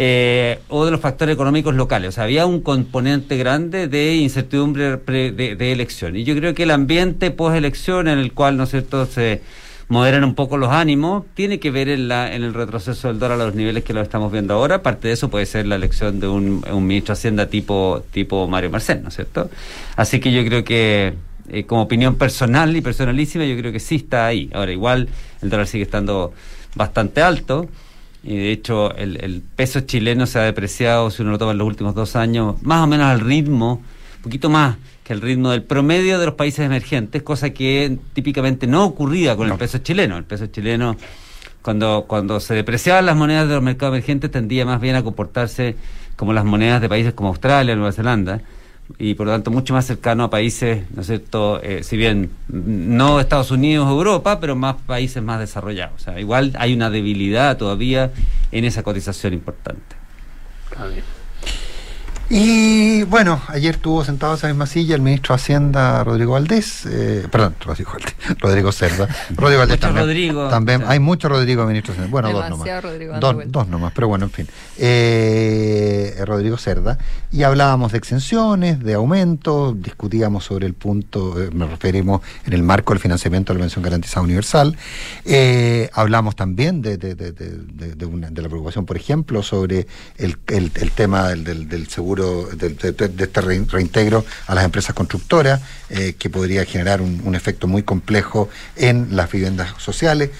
Eh, 0.00 0.60
o 0.68 0.84
de 0.84 0.92
los 0.92 1.00
factores 1.00 1.34
económicos 1.34 1.74
locales. 1.74 2.10
O 2.10 2.12
sea, 2.12 2.22
había 2.24 2.46
un 2.46 2.60
componente 2.60 3.36
grande 3.36 3.88
de 3.88 4.14
incertidumbre 4.14 4.96
pre- 4.96 5.32
de, 5.32 5.72
elección. 5.72 6.14
Y 6.14 6.22
yo 6.22 6.36
creo 6.36 6.54
que 6.54 6.62
el 6.62 6.70
ambiente 6.70 7.32
post-elección 7.32 8.06
en 8.06 8.20
el 8.20 8.32
cual, 8.32 8.56
¿no 8.56 8.62
es 8.62 8.70
cierto?, 8.70 9.06
se 9.06 9.42
moderan 9.88 10.22
un 10.22 10.36
poco 10.36 10.56
los 10.56 10.70
ánimos, 10.70 11.24
tiene 11.34 11.58
que 11.58 11.72
ver 11.72 11.88
en, 11.88 12.06
la, 12.06 12.32
en 12.32 12.44
el 12.44 12.54
retroceso 12.54 13.08
del 13.08 13.18
dólar 13.18 13.40
a 13.40 13.46
los 13.46 13.56
niveles 13.56 13.82
que 13.82 13.92
lo 13.92 14.00
estamos 14.00 14.30
viendo 14.30 14.54
ahora. 14.54 14.84
Parte 14.84 15.08
de 15.08 15.14
eso 15.14 15.30
puede 15.30 15.46
ser 15.46 15.66
la 15.66 15.74
elección 15.74 16.20
de 16.20 16.28
un, 16.28 16.64
un 16.70 16.86
ministro 16.86 17.14
de 17.14 17.18
Hacienda 17.18 17.46
tipo, 17.46 18.04
tipo 18.12 18.46
Mario 18.46 18.70
Marcel, 18.70 19.02
¿no 19.02 19.08
es 19.08 19.16
cierto? 19.16 19.50
Así 19.96 20.20
que 20.20 20.30
yo 20.30 20.44
creo 20.44 20.62
que, 20.62 21.14
eh, 21.48 21.64
como 21.64 21.82
opinión 21.82 22.14
personal 22.14 22.76
y 22.76 22.82
personalísima, 22.82 23.46
yo 23.46 23.56
creo 23.56 23.72
que 23.72 23.80
sí 23.80 23.96
está 23.96 24.26
ahí. 24.26 24.48
Ahora, 24.52 24.70
igual 24.70 25.08
el 25.42 25.50
dólar 25.50 25.66
sigue 25.66 25.82
estando 25.82 26.32
bastante 26.76 27.20
alto. 27.20 27.66
Y 28.22 28.36
de 28.36 28.52
hecho, 28.52 28.94
el, 28.96 29.22
el 29.22 29.42
peso 29.42 29.80
chileno 29.80 30.26
se 30.26 30.38
ha 30.38 30.42
depreciado, 30.42 31.10
si 31.10 31.22
uno 31.22 31.32
lo 31.32 31.38
toma 31.38 31.52
en 31.52 31.58
los 31.58 31.66
últimos 31.66 31.94
dos 31.94 32.16
años, 32.16 32.60
más 32.62 32.82
o 32.82 32.86
menos 32.86 33.06
al 33.06 33.20
ritmo, 33.20 33.82
un 34.16 34.22
poquito 34.22 34.50
más 34.50 34.76
que 35.08 35.14
el 35.14 35.22
ritmo 35.22 35.50
del 35.50 35.62
promedio 35.62 36.18
de 36.18 36.26
los 36.26 36.34
países 36.34 36.66
emergentes, 36.66 37.22
cosa 37.22 37.50
que 37.50 37.96
típicamente 38.12 38.66
no 38.66 38.84
ocurría 38.84 39.36
con 39.36 39.50
el 39.50 39.56
peso 39.56 39.78
chileno. 39.78 40.18
El 40.18 40.24
peso 40.24 40.48
chileno, 40.48 40.96
cuando, 41.62 42.04
cuando 42.06 42.40
se 42.40 42.52
depreciaban 42.52 43.06
las 43.06 43.16
monedas 43.16 43.48
de 43.48 43.54
los 43.54 43.62
mercados 43.62 43.94
emergentes, 43.94 44.30
tendía 44.30 44.66
más 44.66 44.82
bien 44.82 44.96
a 44.96 45.02
comportarse 45.02 45.76
como 46.14 46.34
las 46.34 46.44
monedas 46.44 46.82
de 46.82 46.90
países 46.90 47.14
como 47.14 47.30
Australia, 47.30 47.74
Nueva 47.74 47.92
Zelanda, 47.92 48.42
y 48.96 49.14
por 49.14 49.26
lo 49.26 49.32
tanto 49.32 49.50
mucho 49.50 49.74
más 49.74 49.86
cercano 49.86 50.24
a 50.24 50.30
países, 50.30 50.84
¿no 50.94 51.02
es 51.02 51.06
cierto?, 51.08 51.60
Eh, 51.62 51.82
si 51.82 51.96
bien 51.96 52.30
no 52.48 53.20
Estados 53.20 53.50
Unidos 53.50 53.86
o 53.86 53.90
Europa, 53.90 54.40
pero 54.40 54.56
más 54.56 54.76
países 54.86 55.22
más 55.22 55.38
desarrollados. 55.40 56.00
O 56.00 56.04
sea, 56.04 56.18
igual 56.18 56.52
hay 56.58 56.72
una 56.72 56.88
debilidad 56.88 57.56
todavía 57.56 58.10
en 58.50 58.64
esa 58.64 58.82
cotización 58.82 59.34
importante. 59.34 59.96
Y 62.30 63.04
bueno, 63.04 63.40
ayer 63.48 63.76
estuvo 63.76 64.04
sentado 64.04 64.32
en 64.34 64.38
esa 64.38 64.48
misma 64.48 64.66
silla 64.66 64.94
el 64.94 65.00
ministro 65.00 65.34
de 65.34 65.40
Hacienda 65.40 66.04
Rodrigo 66.04 66.32
Valdés, 66.32 66.84
eh, 66.84 67.26
perdón, 67.30 67.54
Rodrigo, 67.64 67.92
Valdés, 67.92 68.14
Rodrigo 68.38 68.70
Cerda. 68.72 69.08
Rodrigo 69.34 69.60
Valdés 69.60 69.80
también. 69.80 70.04
Rodrigo, 70.06 70.48
también 70.48 70.82
hay 70.86 70.98
mucho 70.98 71.30
Rodrigo 71.30 71.64
ministro 71.64 71.94
de 71.94 72.00
Hacienda. 72.00 72.10
Bueno, 72.12 72.30
dos 72.32 72.50
nomás. 72.50 72.82
Rodrigo 72.82 73.18
Dos, 73.18 73.36
dos 73.46 73.68
nomás, 73.68 73.92
pero 73.94 74.08
bueno, 74.08 74.26
en 74.26 74.30
fin. 74.30 74.46
Eh, 74.76 76.22
Rodrigo 76.26 76.58
Cerda. 76.58 76.98
Y 77.32 77.44
hablábamos 77.44 77.92
de 77.92 77.98
exenciones, 77.98 78.80
de 78.82 78.92
aumentos, 78.94 79.80
discutíamos 79.80 80.44
sobre 80.44 80.66
el 80.66 80.74
punto, 80.74 81.42
eh, 81.42 81.48
nos 81.52 81.70
referimos 81.70 82.20
en 82.44 82.52
el 82.52 82.62
marco 82.62 82.92
del 82.92 83.00
financiamiento 83.00 83.52
de 83.54 83.58
la 83.58 83.62
pensión 83.62 83.82
garantizada 83.82 84.22
universal. 84.24 84.76
Eh, 85.24 85.88
hablamos 85.94 86.36
también 86.36 86.82
de, 86.82 86.98
de, 86.98 87.14
de, 87.14 87.32
de- 87.32 87.56
de- 87.56 87.94
de 87.94 88.06
una- 88.06 88.30
de 88.30 88.42
la 88.42 88.48
preocupación, 88.48 88.84
por 88.84 88.96
ejemplo, 88.98 89.42
sobre 89.42 89.86
el, 90.18 90.36
el- 90.48 90.72
el 90.74 90.90
tema 90.90 91.28
del, 91.28 91.44
del- 91.44 91.68
del 91.68 91.88
seguro, 91.88 92.17
de, 92.26 92.70
de- 92.70 92.92
de 93.08 93.24
este 93.24 93.40
rein- 93.40 93.68
reintegro 93.68 94.24
a 94.46 94.54
las 94.54 94.64
empresas 94.64 94.94
constructoras, 94.94 95.60
eh, 95.90 96.14
que 96.18 96.28
podría 96.30 96.64
generar 96.64 97.00
un, 97.00 97.20
un 97.24 97.34
efecto 97.34 97.66
muy 97.66 97.82
complejo 97.82 98.48
en 98.76 99.08
las 99.16 99.30
viviendas 99.30 99.74
sociales. 99.78 100.30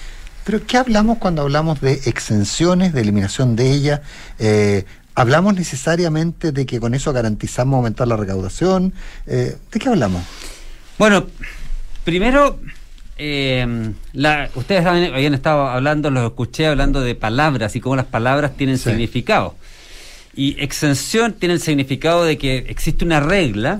Pero 0.45 0.65
¿qué 0.65 0.77
hablamos 0.77 1.17
cuando 1.19 1.41
hablamos 1.43 1.79
de 1.81 1.93
exenciones, 2.05 2.93
de 2.93 3.01
eliminación 3.01 3.55
de 3.55 3.71
ellas? 3.71 4.01
Eh, 4.39 4.85
¿Hablamos 5.15 5.53
necesariamente 5.53 6.51
de 6.51 6.65
que 6.65 6.79
con 6.79 6.93
eso 6.93 7.11
garantizamos 7.13 7.77
aumentar 7.77 8.07
la 8.07 8.15
recaudación? 8.15 8.93
Eh, 9.27 9.57
¿De 9.71 9.79
qué 9.79 9.89
hablamos? 9.89 10.23
Bueno, 10.97 11.27
primero, 12.05 12.59
eh, 13.17 13.91
la, 14.13 14.49
ustedes 14.55 14.85
habían, 14.85 15.13
habían 15.13 15.33
estado 15.33 15.67
hablando, 15.67 16.09
los 16.09 16.23
escuché 16.25 16.67
hablando 16.67 17.01
de 17.01 17.15
palabras 17.15 17.75
y 17.75 17.81
cómo 17.81 17.95
las 17.97 18.05
palabras 18.05 18.55
tienen 18.55 18.77
significado. 18.77 19.55
Y 20.39 20.55
exención 20.59 21.33
tiene 21.33 21.55
el 21.55 21.59
significado 21.59 22.23
de 22.23 22.37
que 22.37 22.57
existe 22.69 23.03
una 23.03 23.19
regla 23.19 23.79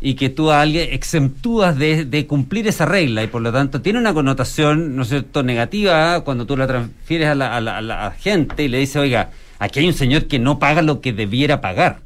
y 0.00 0.14
que 0.14 0.28
tú 0.28 0.50
a 0.50 0.60
alguien 0.62 0.88
exentúas 0.92 1.76
de, 1.78 2.04
de 2.04 2.26
cumplir 2.26 2.66
esa 2.66 2.84
regla 2.86 3.22
y 3.22 3.26
por 3.28 3.42
lo 3.42 3.52
tanto 3.52 3.80
tiene 3.80 3.98
una 3.98 4.12
connotación, 4.14 4.96
¿no 4.96 5.02
es 5.02 5.08
cierto?, 5.10 5.42
negativa 5.42 6.22
cuando 6.24 6.46
tú 6.46 6.56
la 6.56 6.66
transfieres 6.66 7.28
a 7.28 7.34
la, 7.34 7.54
a 7.56 7.60
la- 7.60 7.76
a 7.78 7.80
la 7.82 8.10
gente 8.18 8.64
y 8.64 8.68
le 8.68 8.78
dices, 8.78 8.96
oiga, 8.96 9.30
aquí 9.60 9.78
hay 9.80 9.86
un 9.86 9.94
señor 9.94 10.24
que 10.24 10.38
no 10.40 10.58
paga 10.58 10.82
lo 10.82 11.00
que 11.00 11.12
debiera 11.12 11.60
pagar. 11.60 12.00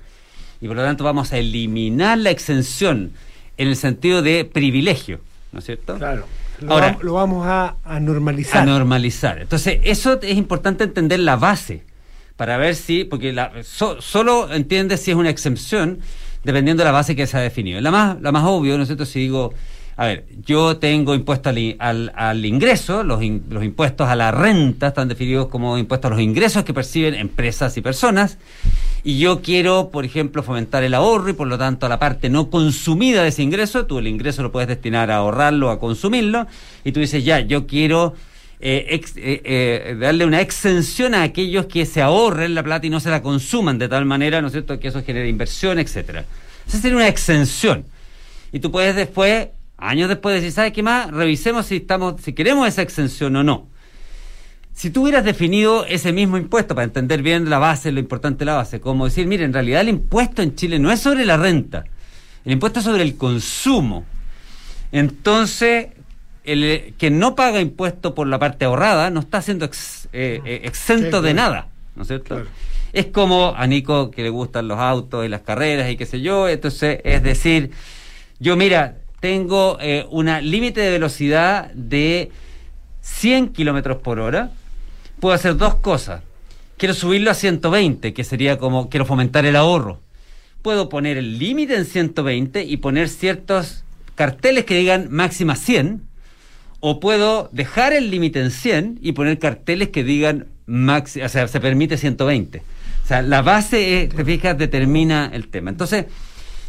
Y 0.61 0.67
por 0.67 0.77
lo 0.77 0.83
tanto 0.83 1.03
vamos 1.05 1.33
a 1.33 1.39
eliminar 1.39 2.19
la 2.19 2.31
exención 2.31 3.13
en 3.57 3.69
el 3.69 3.77
sentido 3.77 4.21
de 4.23 4.45
privilegio, 4.45 5.21
¿no 5.53 5.61
es 5.61 5.65
cierto? 5.67 5.97
Claro. 5.97 6.27
Lo, 6.61 6.73
Ahora, 6.73 6.87
vamos, 6.89 7.05
lo 7.05 7.13
vamos 7.15 7.47
a, 7.47 7.77
a 7.85 8.01
normalizar. 8.01 8.63
a 8.63 8.67
normalizar. 8.67 9.39
Entonces, 9.41 9.79
eso 9.85 10.21
es 10.21 10.37
importante 10.37 10.85
entender 10.85 11.21
la 11.21 11.37
base 11.37 11.83
para 12.37 12.57
ver 12.57 12.75
si, 12.75 13.05
porque 13.05 13.33
la, 13.33 13.53
so- 13.63 14.01
solo 14.01 14.53
entiende 14.53 14.97
si 14.97 15.11
es 15.11 15.17
una 15.17 15.31
exención 15.31 16.01
dependiendo 16.43 16.83
de 16.83 16.87
la 16.87 16.93
base 16.93 17.17
que 17.17 17.27
se 17.27 17.37
ha 17.37 17.41
definido. 17.41 17.81
La 17.81 17.91
más, 17.91 18.21
la 18.21 18.33
más 18.33 18.45
obvio, 18.45 18.77
¿no 18.77 18.83
es 18.83 18.89
cierto? 18.89 19.07
Si 19.07 19.19
digo, 19.21 19.55
a 19.97 20.07
ver, 20.07 20.27
yo 20.45 20.77
tengo 20.77 21.15
impuesto 21.15 21.51
al, 21.51 22.13
al, 22.17 22.45
ingreso, 22.45 23.05
los, 23.05 23.21
los 23.49 23.65
impuestos 23.65 24.09
a 24.09 24.17
la 24.17 24.33
renta 24.33 24.89
están 24.89 25.09
definidos 25.09 25.47
como 25.47 25.79
impuestos 25.79 26.11
a 26.11 26.15
los 26.15 26.23
ingresos 26.23 26.65
que 26.65 26.75
perciben 26.75 27.15
empresas 27.15 27.77
y 27.77 27.81
personas, 27.81 28.39
y 29.05 29.19
yo 29.19 29.41
quiero, 29.41 29.91
por 29.91 30.05
ejemplo, 30.05 30.43
fomentar 30.43 30.83
el 30.83 30.95
ahorro 30.95 31.31
y 31.31 31.35
por 31.35 31.47
lo 31.47 31.59
tanto 31.59 31.87
a 31.87 31.89
la 31.89 31.99
parte 31.99 32.29
no 32.29 32.51
consumida 32.51 33.23
de 33.23 33.29
ese 33.29 33.43
ingreso, 33.43 33.87
tú 33.87 33.99
el 33.99 34.09
ingreso 34.09 34.43
lo 34.43 34.51
puedes 34.51 34.69
destinar 34.69 35.11
a 35.11 35.17
ahorrarlo, 35.17 35.71
a 35.71 35.79
consumirlo, 35.79 36.47
y 36.85 36.93
tú 36.93 37.01
dices, 37.01 37.25
ya, 37.25 37.41
yo 37.41 37.67
quiero 37.67 38.15
eh, 38.67 38.99
eh, 39.17 39.43
eh, 39.45 39.97
darle 40.01 40.25
una 40.25 40.41
exención 40.41 41.15
a 41.15 41.23
aquellos 41.23 41.67
que 41.67 41.85
se 41.85 42.01
ahorren 42.01 42.55
la 42.55 42.63
plata 42.63 42.87
y 42.87 42.91
no 42.91 42.99
se 42.99 43.11
la 43.11 43.21
consuman 43.21 43.77
de 43.77 43.89
tal 43.89 44.07
manera, 44.07 44.41
¿no 44.41 44.47
es 44.47 44.55
cierto?, 44.55 44.81
que 44.81 44.89
eso 44.89 45.05
genere 45.05 45.29
inversión, 45.29 45.79
etcétera. 45.79 46.25
Esa 46.67 46.79
sería 46.79 46.97
una 46.97 47.09
exención. 47.09 47.85
Y 48.53 48.61
tú 48.61 48.73
puedes 48.73 48.97
después, 48.97 49.49
años 49.77 50.09
después, 50.09 50.37
decir, 50.37 50.51
¿sabes 50.51 50.73
qué 50.73 50.83
más? 50.83 51.11
Revisemos 51.11 51.67
si 51.67 51.77
estamos, 51.77 52.23
si 52.23 52.33
queremos 52.33 52.67
esa 52.67 52.81
exención 52.81 53.37
o 53.37 53.45
no. 53.45 53.69
Si 54.73 54.89
tú 54.89 55.03
hubieras 55.03 55.27
definido 55.27 55.85
ese 55.85 56.15
mismo 56.15 56.39
impuesto 56.39 56.75
para 56.75 56.87
entender 56.87 57.21
bien 57.21 57.51
la 57.51 57.59
base, 57.59 57.93
lo 57.93 58.01
importante 58.01 58.39
de 58.39 58.45
la 58.47 58.55
base, 58.55 58.81
como 58.81 59.05
decir, 59.05 59.27
mire, 59.27 59.45
en 59.45 59.53
realidad 59.53 59.83
el 59.83 59.91
impuesto 59.91 60.41
en 60.41 60.55
Chile 60.55 60.79
no 60.79 60.91
es 60.91 61.01
sobre 61.01 61.27
la 61.27 61.37
renta, 61.37 61.85
el 62.47 62.53
impuesto 62.53 62.79
es 62.79 62.87
sobre 62.87 63.03
el 63.03 63.19
consumo. 63.19 64.07
Entonces, 64.91 65.89
el 66.45 66.65
eh, 66.65 66.95
que 66.99 67.11
no 67.11 67.35
paga 67.35 67.61
impuesto 67.61 68.15
por 68.15 68.27
la 68.27 68.39
parte 68.39 68.65
ahorrada 68.65 69.11
no 69.11 69.21
está 69.21 69.41
siendo 69.43 69.65
ex- 69.65 70.09
eh, 70.13 70.41
eh, 70.45 70.61
exento 70.65 71.21
Sí, 71.21 71.27
de 71.27 71.35
nada, 71.35 71.69
¿no 71.97 72.03
es 72.03 72.09
cierto? 72.09 72.43
Es 72.93 73.07
como 73.07 73.55
a 73.57 73.67
Nico 73.67 74.11
que 74.11 74.23
le 74.23 74.29
gustan 74.31 74.69
los 74.69 74.79
autos 74.79 75.25
y 75.25 75.29
las 75.29 75.41
carreras 75.41 75.91
y 75.91 75.97
qué 75.97 76.07
sé 76.07 76.21
yo, 76.21 76.49
entonces 76.49 77.01
es 77.05 77.23
decir, 77.23 77.71
yo 78.39 78.57
mira, 78.57 78.99
tengo 79.21 79.79
eh, 79.81 80.07
una 80.11 80.41
límite 80.41 80.81
de 80.81 80.91
velocidad 80.93 81.71
de 81.73 82.31
100 83.01 83.49
kilómetros 83.49 83.99
por 83.99 84.21
hora, 84.21 84.51
puedo 85.21 85.35
hacer 85.35 85.57
dos 85.57 85.75
cosas. 85.77 86.23
quiero 86.77 86.95
subirlo 86.95 87.31
a 87.31 87.35
120, 87.35 88.13
que 88.15 88.25
sería 88.25 88.59
como 88.59 88.89
quiero 88.91 89.07
fomentar 89.07 89.45
el 89.47 89.57
ahorro. 89.57 90.01
Puedo 90.63 90.89
poner 90.89 91.17
el 91.19 91.39
límite 91.39 91.77
en 91.77 91.85
120 91.85 92.65
y 92.65 92.77
poner 92.79 93.09
ciertos 93.09 93.85
carteles 94.15 94.65
que 94.65 94.77
digan 94.77 95.09
máxima 95.11 95.57
100, 95.57 96.03
o 96.87 97.01
puedo 97.01 97.49
dejar 97.51 97.95
el 97.95 98.11
límite 98.11 98.41
en 98.43 98.51
100 98.51 98.99
y 99.01 99.13
poner 99.13 99.39
carteles 99.39 99.89
que 99.89 100.05
digan 100.05 100.49
maxi, 100.67 101.23
o 101.23 101.29
sea, 101.31 101.49
se 101.49 101.59
permite 101.59 101.97
120. 101.97 102.59
O 102.59 103.07
sea, 103.07 103.23
la 103.23 103.41
base, 103.41 104.03
es, 104.03 104.11
te 104.11 104.23
fijas, 104.23 104.59
determina 104.59 105.31
el 105.33 105.49
tema. 105.49 105.71
Entonces, 105.71 106.05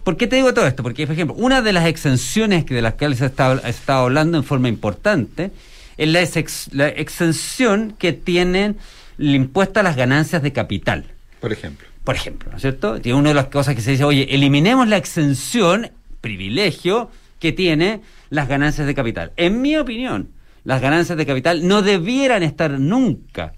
¿por 0.05 0.15
qué 0.15 0.27
te 0.27 0.37
digo 0.37 0.53
todo 0.53 0.67
esto? 0.67 0.83
Porque, 0.83 1.05
por 1.05 1.15
ejemplo, 1.15 1.35
una 1.37 1.61
de 1.61 1.73
las 1.73 1.85
exenciones 1.85 2.63
que 2.63 2.73
de 2.73 2.81
las 2.81 2.93
cuales 2.93 3.17
se 3.17 3.25
ha 3.25 3.27
estado, 3.27 3.59
ha 3.61 3.67
estado 3.67 4.03
hablando 4.05 4.37
en 4.37 4.45
forma 4.45 4.69
importante 4.69 5.51
es 5.97 6.07
la, 6.07 6.21
ex- 6.21 6.69
la 6.71 6.87
exención 6.87 7.93
que 7.99 8.13
tienen 8.13 8.77
el 9.19 9.35
impuesto 9.35 9.81
a 9.81 9.83
las 9.83 9.97
ganancias 9.97 10.41
de 10.41 10.53
capital. 10.53 11.03
Por 11.41 11.51
ejemplo. 11.51 11.87
Por 12.05 12.15
ejemplo, 12.15 12.49
¿no 12.51 12.55
es 12.55 12.61
cierto? 12.61 13.01
Tiene 13.01 13.19
una 13.19 13.29
de 13.29 13.35
las 13.35 13.47
cosas 13.47 13.75
que 13.75 13.81
se 13.81 13.91
dice, 13.91 14.05
oye, 14.05 14.27
eliminemos 14.33 14.87
la 14.87 14.95
exención, 14.95 15.89
privilegio, 16.21 17.09
que 17.45 17.51
tiene 17.51 18.01
las 18.31 18.47
ganancias 18.47 18.87
de 18.87 18.95
capital. 18.95 19.31
En 19.37 19.61
mi 19.61 19.77
opinión, 19.77 20.31
las 20.63 20.81
ganancias 20.81 21.15
de 21.15 21.27
capital 21.27 21.67
no 21.67 21.83
debieran 21.83 22.41
estar 22.41 22.79
nunca 22.79 23.53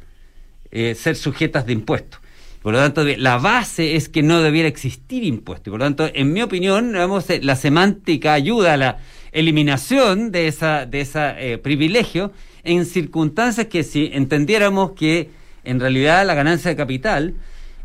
eh, 0.71 0.93
ser 0.93 1.15
sujetas 1.15 1.65
de 1.65 1.71
impuestos. 1.71 2.19
Por 2.61 2.73
lo 2.73 2.79
tanto, 2.79 3.05
la 3.05 3.37
base 3.37 3.95
es 3.95 4.09
que 4.09 4.23
no 4.23 4.41
debiera 4.41 4.67
existir 4.67 5.23
impuesto. 5.23 5.69
Y 5.69 5.71
por 5.71 5.79
lo 5.79 5.85
tanto, 5.85 6.09
en 6.13 6.33
mi 6.33 6.41
opinión, 6.41 6.91
digamos, 6.91 7.29
eh, 7.29 7.39
la 7.41 7.55
semántica 7.55 8.33
ayuda 8.33 8.73
a 8.73 8.77
la 8.77 8.97
eliminación 9.31 10.33
de 10.33 10.49
esa, 10.49 10.85
de 10.85 10.99
esa 10.99 11.39
eh, 11.39 11.57
privilegio 11.57 12.33
en 12.65 12.85
circunstancias 12.85 13.67
que 13.67 13.83
si 13.83 14.09
entendiéramos 14.11 14.91
que 14.91 15.29
en 15.63 15.79
realidad 15.79 16.27
la 16.27 16.33
ganancia 16.33 16.71
de 16.71 16.75
capital 16.75 17.35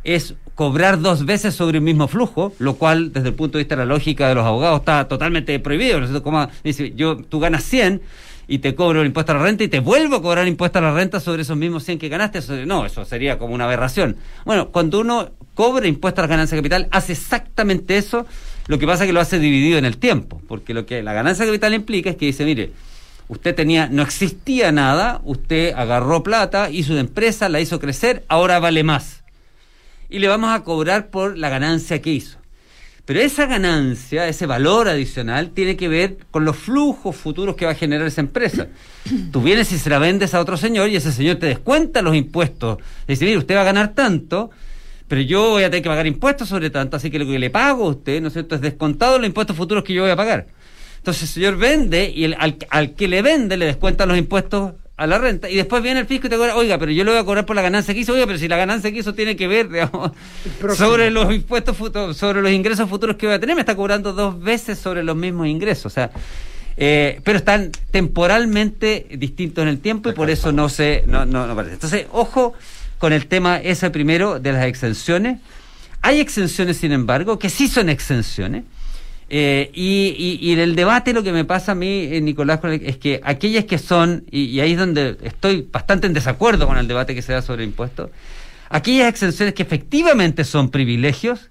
es 0.02 0.34
cobrar 0.54 1.00
dos 1.00 1.24
veces 1.24 1.54
sobre 1.54 1.78
el 1.78 1.84
mismo 1.84 2.08
flujo, 2.08 2.52
lo 2.58 2.74
cual 2.74 3.12
desde 3.12 3.28
el 3.28 3.34
punto 3.34 3.58
de 3.58 3.64
vista 3.64 3.74
de 3.76 3.80
la 3.86 3.86
lógica 3.86 4.28
de 4.28 4.34
los 4.34 4.44
abogados 4.44 4.80
está 4.80 5.08
totalmente 5.08 5.58
prohibido. 5.58 6.22
Como 6.22 6.48
dice, 6.62 6.92
yo, 6.94 7.16
tú 7.16 7.40
ganas 7.40 7.64
100 7.64 8.02
y 8.48 8.58
te 8.58 8.74
cobro 8.74 9.00
el 9.00 9.06
impuesto 9.06 9.32
a 9.32 9.36
la 9.36 9.42
renta 9.42 9.64
y 9.64 9.68
te 9.68 9.80
vuelvo 9.80 10.16
a 10.16 10.22
cobrar 10.22 10.46
impuesto 10.46 10.78
a 10.78 10.82
la 10.82 10.92
renta 10.92 11.20
sobre 11.20 11.42
esos 11.42 11.56
mismos 11.56 11.84
100 11.84 11.98
que 11.98 12.08
ganaste. 12.08 12.38
Eso- 12.38 12.54
no, 12.66 12.84
eso 12.84 13.04
sería 13.04 13.38
como 13.38 13.54
una 13.54 13.64
aberración. 13.64 14.16
Bueno, 14.44 14.68
cuando 14.68 15.00
uno 15.00 15.30
cobra 15.54 15.86
impuesto 15.86 16.20
a 16.20 16.24
la 16.24 16.28
ganancia 16.28 16.56
de 16.56 16.62
capital, 16.62 16.88
hace 16.90 17.12
exactamente 17.12 17.96
eso, 17.96 18.26
lo 18.66 18.78
que 18.78 18.86
pasa 18.86 19.04
es 19.04 19.08
que 19.08 19.12
lo 19.12 19.20
hace 19.20 19.38
dividido 19.38 19.78
en 19.78 19.84
el 19.84 19.96
tiempo, 19.96 20.42
porque 20.48 20.74
lo 20.74 20.84
que 20.86 21.02
la 21.02 21.12
ganancia 21.12 21.44
de 21.44 21.50
capital 21.52 21.74
implica 21.74 22.10
es 22.10 22.16
que 22.16 22.26
dice, 22.26 22.44
mire, 22.44 22.72
usted 23.28 23.54
tenía, 23.54 23.88
no 23.88 24.02
existía 24.02 24.70
nada, 24.72 25.20
usted 25.24 25.72
agarró 25.74 26.22
plata, 26.22 26.68
hizo 26.70 26.92
una 26.92 27.00
empresa, 27.00 27.48
la 27.48 27.60
hizo 27.60 27.80
crecer, 27.80 28.24
ahora 28.28 28.58
vale 28.60 28.82
más. 28.84 29.21
Y 30.12 30.18
le 30.18 30.28
vamos 30.28 30.54
a 30.54 30.62
cobrar 30.62 31.08
por 31.08 31.38
la 31.38 31.48
ganancia 31.48 32.02
que 32.02 32.12
hizo. 32.12 32.38
Pero 33.06 33.20
esa 33.20 33.46
ganancia, 33.46 34.28
ese 34.28 34.46
valor 34.46 34.88
adicional, 34.88 35.50
tiene 35.50 35.76
que 35.76 35.88
ver 35.88 36.18
con 36.30 36.44
los 36.44 36.56
flujos 36.56 37.16
futuros 37.16 37.56
que 37.56 37.64
va 37.64 37.72
a 37.72 37.74
generar 37.74 38.06
esa 38.06 38.20
empresa. 38.20 38.68
Tú 39.32 39.42
vienes 39.42 39.72
y 39.72 39.78
se 39.78 39.90
la 39.90 39.98
vendes 39.98 40.34
a 40.34 40.40
otro 40.40 40.56
señor 40.56 40.88
y 40.88 40.96
ese 40.96 41.10
señor 41.10 41.36
te 41.36 41.46
descuenta 41.46 42.02
los 42.02 42.14
impuestos. 42.14 42.78
Dice, 43.08 43.24
mire, 43.24 43.38
usted 43.38 43.56
va 43.56 43.62
a 43.62 43.64
ganar 43.64 43.94
tanto, 43.94 44.50
pero 45.08 45.20
yo 45.22 45.50
voy 45.50 45.64
a 45.64 45.70
tener 45.70 45.82
que 45.82 45.88
pagar 45.88 46.06
impuestos 46.06 46.48
sobre 46.48 46.70
tanto, 46.70 46.96
así 46.96 47.10
que 47.10 47.18
lo 47.18 47.26
que 47.26 47.38
le 47.38 47.50
pago 47.50 47.86
a 47.86 47.88
usted, 47.88 48.20
¿no 48.20 48.28
es 48.28 48.34
cierto?, 48.34 48.54
es 48.54 48.60
descontado 48.60 49.18
los 49.18 49.26
impuestos 49.26 49.56
futuros 49.56 49.82
que 49.82 49.94
yo 49.94 50.02
voy 50.02 50.12
a 50.12 50.16
pagar. 50.16 50.46
Entonces 50.98 51.22
el 51.22 51.28
señor 51.28 51.56
vende 51.56 52.08
y 52.08 52.32
al, 52.32 52.56
al 52.70 52.94
que 52.94 53.08
le 53.08 53.22
vende 53.22 53.56
le 53.56 53.66
descuentan 53.66 54.08
los 54.10 54.18
impuestos 54.18 54.74
a 55.02 55.06
la 55.06 55.18
renta 55.18 55.50
y 55.50 55.56
después 55.56 55.82
viene 55.82 56.00
el 56.00 56.06
fisco 56.06 56.28
y 56.28 56.30
te 56.30 56.36
cobra, 56.36 56.56
oiga, 56.56 56.78
pero 56.78 56.92
yo 56.92 57.02
le 57.02 57.10
voy 57.10 57.20
a 57.20 57.24
cobrar 57.24 57.44
por 57.44 57.56
la 57.56 57.62
ganancia 57.62 57.92
que 57.92 58.00
hizo, 58.00 58.12
oiga, 58.12 58.26
pero 58.26 58.38
si 58.38 58.46
la 58.46 58.56
ganancia 58.56 58.92
que 58.92 58.98
hizo 58.98 59.14
tiene 59.14 59.34
que 59.34 59.48
ver, 59.48 59.68
digamos, 59.70 60.12
sobre 60.76 61.10
los 61.10 61.32
impuestos 61.34 61.76
futuros, 61.76 62.16
sobre 62.16 62.40
los 62.40 62.52
ingresos 62.52 62.88
futuros 62.88 63.16
que 63.16 63.26
voy 63.26 63.34
a 63.34 63.40
tener, 63.40 63.56
me 63.56 63.62
está 63.62 63.74
cobrando 63.74 64.12
dos 64.12 64.40
veces 64.40 64.78
sobre 64.78 65.02
los 65.02 65.16
mismos 65.16 65.48
ingresos, 65.48 65.86
o 65.86 65.90
sea, 65.90 66.10
eh, 66.76 67.20
pero 67.24 67.38
están 67.38 67.72
temporalmente 67.90 69.06
distintos 69.10 69.62
en 69.62 69.68
el 69.68 69.80
tiempo 69.80 70.08
y 70.08 70.12
por 70.12 70.30
eso 70.30 70.52
no 70.52 70.68
se, 70.68 71.02
no, 71.06 71.26
no, 71.26 71.46
no 71.46 71.52
aparece. 71.52 71.74
Entonces, 71.74 72.06
ojo 72.12 72.54
con 72.98 73.12
el 73.12 73.26
tema 73.26 73.58
ese 73.58 73.90
primero 73.90 74.38
de 74.38 74.52
las 74.52 74.64
exenciones. 74.66 75.40
Hay 76.02 76.20
exenciones, 76.20 76.76
sin 76.76 76.92
embargo, 76.92 77.36
que 77.36 77.50
sí 77.50 77.66
son 77.66 77.88
exenciones. 77.88 78.62
Eh, 79.34 79.70
y, 79.72 80.14
y- 80.18 80.46
y 80.46 80.52
en 80.52 80.58
el 80.58 80.76
debate 80.76 81.14
lo 81.14 81.22
que 81.22 81.32
me 81.32 81.46
pasa 81.46 81.72
a 81.72 81.74
mí, 81.74 81.86
eh, 82.10 82.20
Nicolás, 82.20 82.60
es 82.82 82.98
que 82.98 83.18
aquellas 83.24 83.64
que 83.64 83.78
son, 83.78 84.24
y, 84.30 84.42
y 84.44 84.60
ahí 84.60 84.72
es 84.72 84.78
donde 84.78 85.16
estoy 85.22 85.66
bastante 85.72 86.06
en 86.06 86.12
desacuerdo 86.12 86.66
con 86.66 86.76
el 86.76 86.86
debate 86.86 87.14
que 87.14 87.22
se 87.22 87.32
da 87.32 87.40
sobre 87.40 87.64
impuestos, 87.64 88.10
aquellas 88.68 89.08
exenciones 89.08 89.54
que 89.54 89.62
efectivamente 89.62 90.44
son 90.44 90.68
privilegios, 90.70 91.48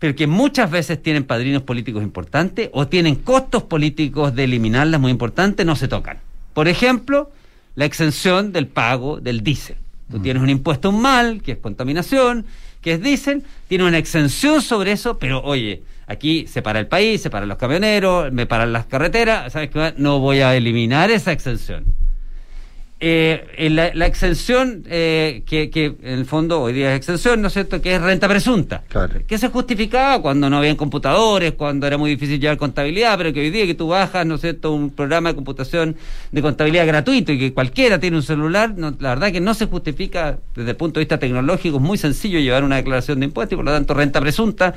pero 0.00 0.16
que 0.16 0.26
muchas 0.26 0.72
veces 0.72 1.00
tienen 1.00 1.22
padrinos 1.22 1.62
políticos 1.62 2.02
importantes 2.02 2.68
o 2.72 2.88
tienen 2.88 3.14
costos 3.14 3.62
políticos 3.62 4.34
de 4.34 4.42
eliminarlas 4.42 5.00
muy 5.00 5.12
importantes, 5.12 5.64
no 5.64 5.76
se 5.76 5.86
tocan. 5.86 6.18
Por 6.52 6.66
ejemplo, 6.66 7.30
la 7.76 7.84
exención 7.84 8.50
del 8.52 8.66
pago 8.66 9.20
del 9.20 9.44
diésel. 9.44 9.76
Tú 10.10 10.18
tienes 10.18 10.42
un 10.42 10.50
impuesto 10.50 10.90
mal, 10.90 11.40
que 11.42 11.52
es 11.52 11.58
contaminación, 11.58 12.44
que 12.80 12.94
es 12.94 13.00
diésel, 13.02 13.44
tienes 13.68 13.86
una 13.86 13.98
exención 13.98 14.60
sobre 14.60 14.90
eso, 14.90 15.18
pero 15.18 15.40
oye, 15.44 15.82
aquí 16.12 16.46
se 16.46 16.62
para 16.62 16.78
el 16.78 16.86
país, 16.86 17.20
se 17.22 17.30
paran 17.30 17.48
los 17.48 17.58
camioneros, 17.58 18.32
me 18.32 18.46
paran 18.46 18.72
las 18.72 18.86
carreteras, 18.86 19.52
¿sabes 19.52 19.70
qué? 19.70 19.94
No 19.96 20.20
voy 20.20 20.40
a 20.40 20.54
eliminar 20.54 21.10
esa 21.10 21.32
exención. 21.32 22.01
Eh, 23.04 23.68
la, 23.70 23.90
la 23.94 24.06
exención, 24.06 24.84
eh, 24.88 25.42
que, 25.44 25.70
que 25.70 25.86
en 25.86 26.20
el 26.20 26.24
fondo 26.24 26.60
hoy 26.60 26.72
día 26.72 26.92
es 26.92 26.98
exención, 26.98 27.42
¿no 27.42 27.48
es 27.48 27.52
cierto?, 27.52 27.82
que 27.82 27.96
es 27.96 28.00
renta 28.00 28.28
presunta. 28.28 28.84
Que 29.26 29.38
se 29.38 29.48
justificaba 29.48 30.22
cuando 30.22 30.48
no 30.48 30.58
habían 30.58 30.76
computadores, 30.76 31.54
cuando 31.54 31.84
era 31.88 31.98
muy 31.98 32.10
difícil 32.10 32.38
llevar 32.38 32.58
contabilidad, 32.58 33.18
pero 33.18 33.32
que 33.32 33.40
hoy 33.40 33.50
día 33.50 33.66
que 33.66 33.74
tú 33.74 33.88
bajas, 33.88 34.24
¿no 34.24 34.36
es 34.36 34.40
cierto?, 34.40 34.72
un 34.72 34.90
programa 34.90 35.30
de 35.30 35.34
computación 35.34 35.96
de 36.30 36.42
contabilidad 36.42 36.86
gratuito 36.86 37.32
y 37.32 37.40
que 37.40 37.52
cualquiera 37.52 37.98
tiene 37.98 38.18
un 38.18 38.22
celular, 38.22 38.74
no- 38.76 38.94
la 39.00 39.08
verdad 39.08 39.32
que 39.32 39.40
no 39.40 39.52
se 39.54 39.66
justifica 39.66 40.38
desde 40.54 40.70
el 40.70 40.76
punto 40.76 41.00
de 41.00 41.04
vista 41.04 41.18
tecnológico, 41.18 41.78
es 41.78 41.82
muy 41.82 41.98
sencillo 41.98 42.38
llevar 42.38 42.62
una 42.62 42.76
declaración 42.76 43.18
de 43.18 43.26
impuestos 43.26 43.54
y 43.54 43.56
por 43.56 43.64
lo 43.64 43.72
tanto 43.72 43.94
renta 43.94 44.20
presunta, 44.20 44.74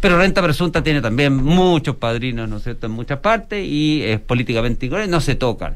pero 0.00 0.16
renta 0.18 0.42
presunta 0.42 0.82
tiene 0.82 1.02
también 1.02 1.36
muchos 1.36 1.96
padrinos, 1.96 2.48
¿no 2.48 2.56
es 2.56 2.62
cierto?, 2.62 2.86
en 2.86 2.92
muchas 2.92 3.18
partes 3.18 3.62
y 3.62 4.02
es 4.02 4.18
políticamente 4.18 4.86
incorrecto, 4.86 5.10
no 5.10 5.20
se 5.20 5.34
tocan. 5.34 5.74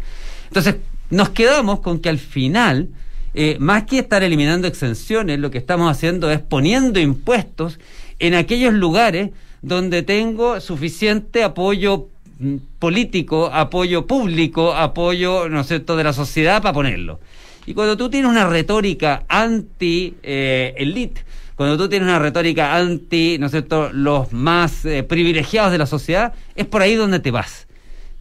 Entonces, 0.48 0.76
nos 1.10 1.30
quedamos 1.30 1.80
con 1.80 1.98
que 2.00 2.08
al 2.08 2.18
final, 2.18 2.88
eh, 3.34 3.56
más 3.60 3.84
que 3.84 3.98
estar 3.98 4.22
eliminando 4.22 4.66
exenciones, 4.66 5.38
lo 5.38 5.50
que 5.50 5.58
estamos 5.58 5.90
haciendo 5.90 6.30
es 6.30 6.40
poniendo 6.40 7.00
impuestos 7.00 7.78
en 8.18 8.34
aquellos 8.34 8.72
lugares 8.74 9.30
donde 9.62 10.02
tengo 10.02 10.60
suficiente 10.60 11.42
apoyo 11.42 12.08
mm, 12.38 12.56
político, 12.78 13.50
apoyo 13.52 14.06
público, 14.06 14.72
apoyo, 14.72 15.48
¿no 15.48 15.60
es 15.60 15.66
cierto?, 15.66 15.96
de 15.96 16.04
la 16.04 16.12
sociedad 16.12 16.62
para 16.62 16.72
ponerlo. 16.72 17.20
Y 17.66 17.74
cuando 17.74 17.96
tú 17.96 18.08
tienes 18.08 18.30
una 18.30 18.48
retórica 18.48 19.24
anti-elite, 19.28 21.24
cuando 21.56 21.76
tú 21.76 21.88
tienes 21.90 22.08
una 22.08 22.18
retórica 22.18 22.74
anti, 22.74 23.36
¿no 23.38 23.46
es 23.46 23.52
cierto?, 23.52 23.90
los 23.92 24.32
más 24.32 24.84
eh, 24.86 25.02
privilegiados 25.02 25.72
de 25.72 25.78
la 25.78 25.86
sociedad, 25.86 26.32
es 26.54 26.66
por 26.66 26.80
ahí 26.80 26.94
donde 26.94 27.20
te 27.20 27.30
vas. 27.30 27.66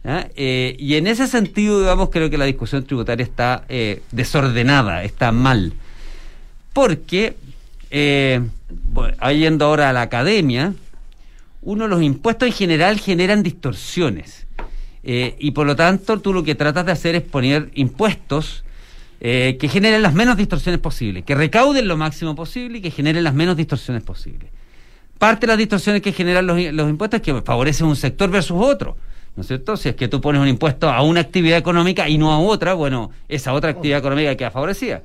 ¿Ya? 0.04 0.28
Eh, 0.36 0.76
y 0.78 0.94
en 0.94 1.06
ese 1.06 1.26
sentido, 1.26 1.80
digamos, 1.80 2.10
creo 2.10 2.30
que 2.30 2.38
la 2.38 2.44
discusión 2.44 2.84
tributaria 2.84 3.24
está 3.24 3.64
eh, 3.68 4.02
desordenada, 4.12 5.04
está 5.04 5.32
mal. 5.32 5.72
Porque, 6.72 7.36
eh, 7.90 8.40
yendo 9.34 9.64
ahora 9.64 9.90
a 9.90 9.92
la 9.92 10.02
academia, 10.02 10.74
uno 11.62 11.88
los 11.88 12.02
impuestos 12.02 12.48
en 12.48 12.54
general 12.54 12.98
generan 12.98 13.42
distorsiones. 13.42 14.46
Eh, 15.02 15.36
y 15.38 15.52
por 15.52 15.66
lo 15.66 15.76
tanto, 15.76 16.20
tú 16.20 16.32
lo 16.32 16.42
que 16.42 16.54
tratas 16.54 16.86
de 16.86 16.92
hacer 16.92 17.14
es 17.14 17.22
poner 17.22 17.70
impuestos 17.74 18.64
eh, 19.20 19.56
que 19.60 19.68
generen 19.68 20.02
las 20.02 20.14
menos 20.14 20.36
distorsiones 20.36 20.80
posibles, 20.80 21.24
que 21.24 21.34
recauden 21.34 21.88
lo 21.88 21.96
máximo 21.96 22.34
posible 22.34 22.78
y 22.78 22.80
que 22.80 22.90
generen 22.90 23.24
las 23.24 23.34
menos 23.34 23.56
distorsiones 23.56 24.02
posibles. 24.02 24.50
Parte 25.18 25.42
de 25.42 25.48
las 25.48 25.58
distorsiones 25.58 26.00
que 26.00 26.12
generan 26.12 26.46
los 26.46 26.88
impuestos 26.88 27.20
es 27.20 27.22
que 27.22 27.42
favorecen 27.42 27.86
un 27.86 27.96
sector 27.96 28.30
versus 28.30 28.56
otro. 28.58 28.96
¿No 29.36 29.42
es 29.42 29.46
cierto? 29.46 29.76
Si 29.76 29.88
es 29.88 29.94
que 29.96 30.08
tú 30.08 30.20
pones 30.20 30.40
un 30.42 30.48
impuesto 30.48 30.90
a 30.90 31.02
una 31.02 31.20
actividad 31.20 31.56
económica 31.58 32.08
y 32.08 32.18
no 32.18 32.32
a 32.32 32.38
otra, 32.40 32.74
bueno, 32.74 33.10
esa 33.28 33.52
otra 33.52 33.70
actividad 33.70 33.98
económica 34.00 34.36
queda 34.36 34.50
favorecida. 34.50 35.02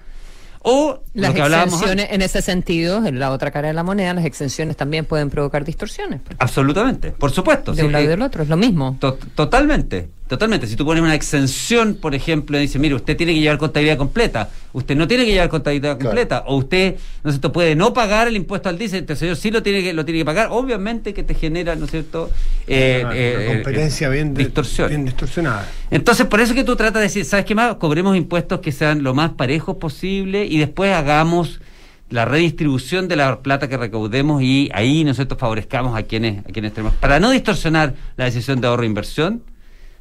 O 0.68 1.04
Las 1.14 1.30
lo 1.30 1.36
que 1.36 1.42
hablábamos 1.44 1.74
exenciones, 1.76 2.08
en 2.12 2.22
ese 2.24 2.42
sentido, 2.42 3.06
en 3.06 3.20
la 3.20 3.30
otra 3.32 3.52
cara 3.52 3.68
de 3.68 3.76
la 3.76 3.84
moneda, 3.84 4.16
las 4.16 4.26
exenciones 4.26 4.76
también 4.76 5.06
pueden 5.06 5.30
provocar 5.30 5.64
distorsiones. 5.64 6.22
Absolutamente, 6.40 7.12
por 7.12 7.32
supuesto. 7.32 7.72
de 7.74 7.82
sí, 7.82 7.86
un 7.86 7.92
lado 7.92 8.04
y 8.04 8.08
del 8.08 8.24
otro, 8.24 8.42
es 8.42 8.50
lo 8.50 8.58
mismo. 8.58 8.98
To- 9.00 9.14
totalmente, 9.36 10.10
totalmente. 10.28 10.68
Si 10.68 10.76
tú 10.76 10.86
pones 10.86 11.04
una 11.04 11.14
exención, 11.14 11.96
por 11.96 12.16
ejemplo, 12.16 12.58
y 12.58 12.62
dice, 12.62 12.80
mire, 12.80 12.96
usted 12.96 13.16
tiene 13.16 13.34
que 13.34 13.40
llevar 13.40 13.58
contabilidad 13.58 13.98
completa, 13.98 14.50
usted 14.74 14.96
no 14.96 15.08
tiene 15.08 15.26
que 15.26 15.32
llevar 15.32 15.50
contabilidad 15.50 16.00
completa, 16.00 16.44
o 16.48 16.58
usted, 16.58 16.96
¿no 17.24 17.30
es 17.30 17.36
cierto?, 17.36 17.52
puede 17.52 17.76
no 17.76 17.94
pagar 17.94 18.28
el 18.28 18.36
impuesto 18.36 18.70
al 18.70 18.78
diésel, 18.78 19.02
este 19.02 19.16
señor 19.16 19.36
sí 19.36 19.52
lo 19.52 19.62
tiene 19.62 19.84
que, 19.84 19.94
lo 19.94 20.04
tiene 20.04 20.20
que 20.20 20.26
pagar, 20.26 20.48
obviamente 20.52 21.14
que 21.14 21.24
te 21.24 21.34
genera, 21.34 21.76
¿no 21.76 21.86
es 21.86 21.92
cierto?, 21.92 22.32
eh, 22.68 23.04
eh, 23.14 23.46
competencia 23.48 24.08
eh, 24.08 24.12
bien, 24.12 24.34
distorsión. 24.34 24.90
bien 24.90 25.06
distorsionada. 25.06 25.70
Entonces, 25.92 26.26
por 26.26 26.42
eso 26.42 26.54
que 26.54 26.64
tú 26.64 26.76
tratas 26.76 27.02
de 27.02 27.02
decir, 27.02 27.26
¿sabes 27.26 27.46
qué 27.46 27.54
más? 27.54 27.76
Cobremos 27.76 28.18
impuestos 28.18 28.60
que 28.60 28.72
sean 28.72 29.04
lo 29.04 29.14
más 29.14 29.32
parejos 29.32 29.78
posible 29.78 30.46
y 30.46 30.58
después 30.58 30.92
hagamos 30.94 31.60
la 32.10 32.26
redistribución 32.26 33.08
de 33.08 33.16
la 33.16 33.40
plata 33.42 33.68
que 33.68 33.78
recaudemos 33.78 34.42
y 34.42 34.70
ahí 34.74 35.04
nosotros 35.04 35.40
favorezcamos 35.40 35.98
a 35.98 36.04
quienes, 36.04 36.40
a 36.46 36.52
quienes 36.52 36.74
tenemos, 36.74 36.96
para 36.96 37.20
no 37.20 37.32
distorsionar 37.32 37.96
la 38.16 38.26
decisión 38.26 38.62
de 38.62 38.68
ahorro 38.68 38.84
e 38.84 38.88
inversión, 38.88 39.42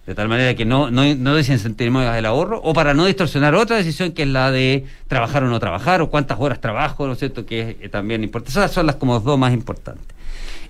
de 0.06 0.14
tal 0.14 0.28
manera 0.28 0.54
que 0.54 0.64
no, 0.64 0.90
no, 0.90 1.02
no 1.14 1.34
desincentivemos 1.34 2.04
el 2.14 2.26
ahorro, 2.26 2.60
o 2.62 2.74
para 2.74 2.92
no 2.92 3.06
distorsionar 3.06 3.54
otra 3.54 3.76
decisión 3.76 4.12
que 4.12 4.22
es 4.22 4.28
la 4.28 4.50
de 4.50 4.84
trabajar 5.08 5.44
o 5.44 5.48
no 5.48 5.58
trabajar, 5.60 6.02
o 6.02 6.10
cuántas 6.10 6.38
horas 6.38 6.60
trabajo, 6.60 7.06
¿no 7.06 7.14
es 7.14 7.18
cierto?, 7.18 7.46
que 7.46 7.60
es 7.60 7.76
eh, 7.80 7.88
también 7.88 8.22
importante. 8.22 8.58
Esas 8.58 8.72
son 8.72 8.86
las 8.86 8.96
como 8.96 9.18
dos 9.20 9.38
más 9.38 9.52
importantes. 9.54 10.04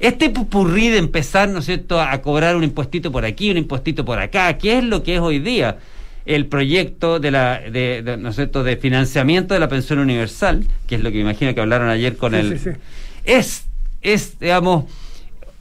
Este 0.01 0.31
pupurrí 0.31 0.89
de 0.89 0.99
empezar, 0.99 1.49
¿no 1.49 1.59
es 1.61 1.65
cierto?, 1.67 2.01
a 2.01 2.21
cobrar 2.23 2.55
un 2.57 2.65
impuestito 2.65 3.11
por 3.11 3.25
aquí, 3.25 3.51
un 3.51 3.57
impuestito 3.59 4.05
por 4.05 4.19
acá, 4.19 4.57
¿qué 4.59 4.79
es 4.79 4.85
lo 4.85 5.03
que 5.03 5.15
es 5.17 5.21
hoy 5.21 5.39
día? 5.39 5.79
el 6.27 6.47
proyecto 6.47 7.21
de 7.21 7.31
la 7.31 7.59
de, 7.61 8.01
de, 8.03 8.17
¿no 8.17 8.31
es 8.31 8.37
cierto? 8.37 8.63
de 8.65 8.79
financiamiento 8.79 9.53
de 9.53 9.61
la 9.61 9.69
pensión 9.69 9.99
universal, 9.99 10.65
que 10.87 10.95
es 10.95 11.03
lo 11.03 11.11
que 11.11 11.17
me 11.17 11.21
imagino 11.21 11.55
que 11.55 11.61
hablaron 11.61 11.91
ayer 11.91 12.17
con 12.17 12.33
Sí, 12.33 12.39
el 12.39 12.59
sí, 12.59 12.71
sí. 12.73 12.79
es 13.25 13.67
es 14.01 14.39
digamos 14.41 14.85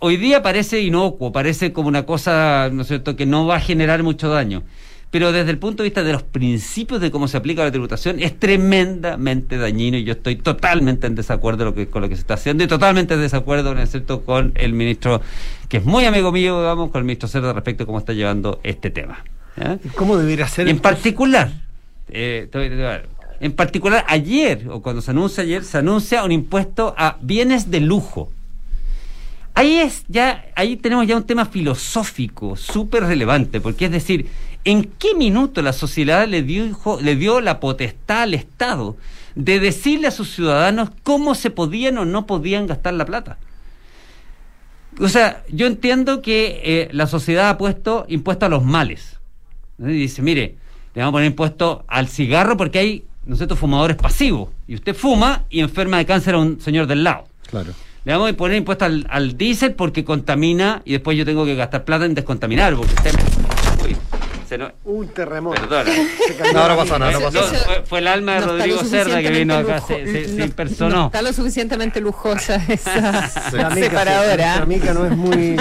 hoy 0.06 0.18
día 0.18 0.42
parece 0.44 0.82
inocuo, 0.82 1.32
parece 1.32 1.72
como 1.72 1.88
una 1.88 2.06
cosa, 2.06 2.70
¿no 2.74 2.82
es 2.82 2.90
cierto?, 2.90 3.16
que 3.16 3.26
no 3.26 3.48
va 3.48 3.56
a 3.56 3.60
generar 3.62 4.04
mucho 4.04 4.28
daño. 4.28 4.64
Pero 5.12 5.32
desde 5.32 5.52
el 5.52 5.60
punto 5.60 5.82
de 5.82 5.88
vista 5.90 6.04
de 6.04 6.12
los 6.12 6.24
principios 6.24 7.00
de 7.00 7.10
cómo 7.10 7.30
se 7.30 7.38
aplica 7.38 7.64
la 7.64 7.72
tributación, 7.72 8.20
es 8.20 8.38
tremendamente 8.38 9.58
dañino 9.58 9.96
y 9.96 10.04
yo 10.04 10.12
estoy 10.14 10.36
totalmente 10.36 11.08
en 11.08 11.16
desacuerdo 11.16 11.64
lo 11.64 11.74
que- 11.74 11.88
con 11.88 12.02
lo 12.02 12.10
que 12.10 12.16
se 12.16 12.22
está 12.22 12.34
haciendo 12.34 12.66
y 12.66 12.68
totalmente 12.68 13.14
en 13.14 13.22
desacuerdo, 13.22 13.74
¿no 13.74 13.82
es 13.82 13.92
cierto?, 13.92 14.26
con 14.26 14.52
el 14.56 14.74
ministro, 14.74 15.22
que 15.70 15.78
es 15.78 15.86
muy 15.86 16.04
amigo 16.04 16.34
mío, 16.34 16.60
digamos, 16.60 16.92
con 16.92 17.00
el 17.00 17.06
ministro 17.06 17.30
Cerda 17.30 17.54
respecto 17.54 17.84
a 17.84 17.86
cómo 17.86 18.00
está 18.00 18.12
llevando 18.12 18.60
este 18.64 18.90
tema. 18.90 19.24
¿Cómo 19.96 20.18
debería 20.18 20.48
ser? 20.50 20.68
Y 20.68 20.72
en 20.72 20.80
particular, 20.80 21.50
eh, 22.10 22.50
te 22.52 22.58
voy- 22.58 22.68
te 22.70 22.76
voy 22.76 22.84
a 22.84 22.88
dar- 22.88 23.08
en 23.40 23.54
particular 23.54 24.04
ayer, 24.10 24.68
o 24.70 24.82
cuando 24.82 25.02
se 25.02 25.12
anuncia 25.12 25.44
ayer, 25.44 25.64
se 25.64 25.78
anuncia 25.78 26.24
un 26.26 26.32
impuesto 26.34 26.94
a 26.98 27.18
bienes 27.22 27.72
de 27.72 27.80
lujo. 27.80 28.32
Ahí 29.56 29.78
es 29.78 30.04
ya, 30.08 30.46
ahí 30.56 30.78
tenemos 30.78 31.06
ya 31.06 31.16
un 31.16 31.24
tema 31.24 31.46
filosófico 31.46 32.56
súper 32.56 33.04
relevante, 33.04 33.62
porque 33.62 33.86
es 33.86 33.92
decir, 33.92 34.30
¿en 34.64 34.84
qué 34.84 35.14
minuto 35.14 35.62
la 35.62 35.74
sociedad 35.74 36.28
le 36.28 36.42
dio, 36.42 36.66
le 37.02 37.16
dio 37.16 37.40
la 37.40 37.60
potestad 37.60 38.24
al 38.24 38.34
Estado 38.34 38.98
de 39.36 39.60
decirle 39.60 40.08
a 40.08 40.12
sus 40.12 40.34
ciudadanos 40.34 40.90
cómo 41.04 41.36
se 41.36 41.52
podían 41.52 41.98
o 42.00 42.06
no 42.06 42.26
podían 42.26 42.66
gastar 42.66 42.96
la 42.96 43.06
plata? 43.06 43.38
O 45.00 45.08
sea, 45.08 45.44
yo 45.50 45.68
entiendo 45.68 46.22
que 46.22 46.62
eh, 46.64 46.90
la 46.92 47.08
sociedad 47.08 47.50
ha 47.50 47.58
puesto 47.58 48.06
impuesto 48.10 48.46
a 48.46 48.50
los 48.50 48.64
males. 48.64 49.20
Y 49.80 49.86
dice, 49.86 50.22
mire, 50.22 50.56
le 50.94 51.02
vamos 51.02 51.10
a 51.10 51.14
poner 51.14 51.28
impuesto 51.28 51.84
al 51.88 52.08
cigarro 52.08 52.58
porque 52.58 52.80
hay, 52.80 53.06
¿no 53.26 53.36
cierto?, 53.36 53.56
fumadores 53.56 53.98
pasivos. 53.98 54.50
Y 54.68 54.76
usted 54.76 54.96
fuma 54.96 55.46
y 55.50 55.62
enferma 55.62 55.98
de 55.98 56.06
cáncer 56.06 56.36
a 56.36 56.40
un 56.40 56.60
señor 56.62 56.88
del 56.88 57.04
lado. 57.04 57.28
Claro. 57.50 57.74
Le 58.06 58.12
vamos 58.14 58.32
a 58.32 58.34
poner 58.34 58.58
impuesto 58.58 58.84
al, 58.86 59.06
al 59.10 59.38
diésel 59.38 59.74
porque 59.76 60.04
contamina 60.04 60.82
y 60.84 60.92
después 60.92 61.18
yo 61.18 61.24
tengo 61.26 61.46
que 61.46 61.56
gastar 61.56 61.86
plata 61.86 62.06
en 62.06 62.14
descontaminar. 62.16 62.76
Porque 62.76 62.94
usted 62.96 63.14
me- 63.14 63.88
Uy, 63.88 63.98
se 64.48 64.58
no- 64.58 64.72
Un 64.84 65.08
terremoto. 65.08 65.62
Perdona. 65.62 65.92
No, 66.54 66.68
no 66.68 66.78
pasó 66.78 67.00
nada, 67.00 67.12
no 67.14 67.22
pasó 67.22 67.42
nada. 67.52 67.64
fue, 67.66 67.82
fue 67.86 68.00
el 68.00 68.08
alma 68.08 68.34
de 68.36 68.40
No 68.42 68.48
Rodrigo 68.48 68.84
Cerda 68.84 69.22
que 69.22 69.30
vino 69.30 69.56
acá, 69.56 69.80
se, 69.80 70.26
se- 70.36 70.44
impersonó. 70.44 70.96
No 70.96 71.06
está 71.06 71.22
lo 71.22 71.32
suficientemente 71.32 72.02
lujosa 72.02 72.56
esa 72.68 73.30
La 73.54 73.70
mica, 73.70 73.88
separadora. 73.90 74.60
La 74.60 74.66
mica 74.66 74.94
no 74.94 75.06
es 75.06 75.16
muy. 75.16 75.56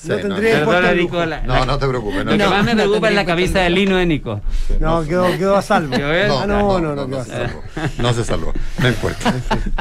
Sí, 0.00 0.08
no 0.08 0.14
no, 0.16 0.20
tendría 0.22 0.64
al 0.88 0.96
Nico, 0.96 1.24
la- 1.26 1.42
No, 1.42 1.66
no 1.66 1.78
te 1.78 1.86
preocupes. 1.86 2.24
Lo 2.24 2.30
que 2.30 2.38
no, 2.38 2.50
más 2.50 2.64
me 2.64 2.72
no 2.74 2.76
preocupa 2.84 3.08
es 3.08 3.14
la 3.14 3.20
tendría 3.20 3.34
camisa 3.36 3.60
de 3.60 3.70
lino 3.70 3.96
de 3.96 4.06
Nico. 4.06 4.40
No, 4.80 5.02
quedó, 5.04 5.26
quedó 5.36 5.56
a 5.56 5.62
salvo. 5.62 5.94
¿Quedó 5.94 6.10
bien? 6.10 6.26
Ah, 6.30 6.46
no, 6.46 6.80
no, 6.80 6.94
no, 6.96 7.06
quedó 7.06 7.20
a 7.20 7.24
se 7.24 7.30
salvo. 7.32 7.62
salvó. 7.74 7.92
No 7.98 8.12
se 8.14 8.24
salvó. 8.24 8.52
No 8.78 8.88
importa. 8.88 9.34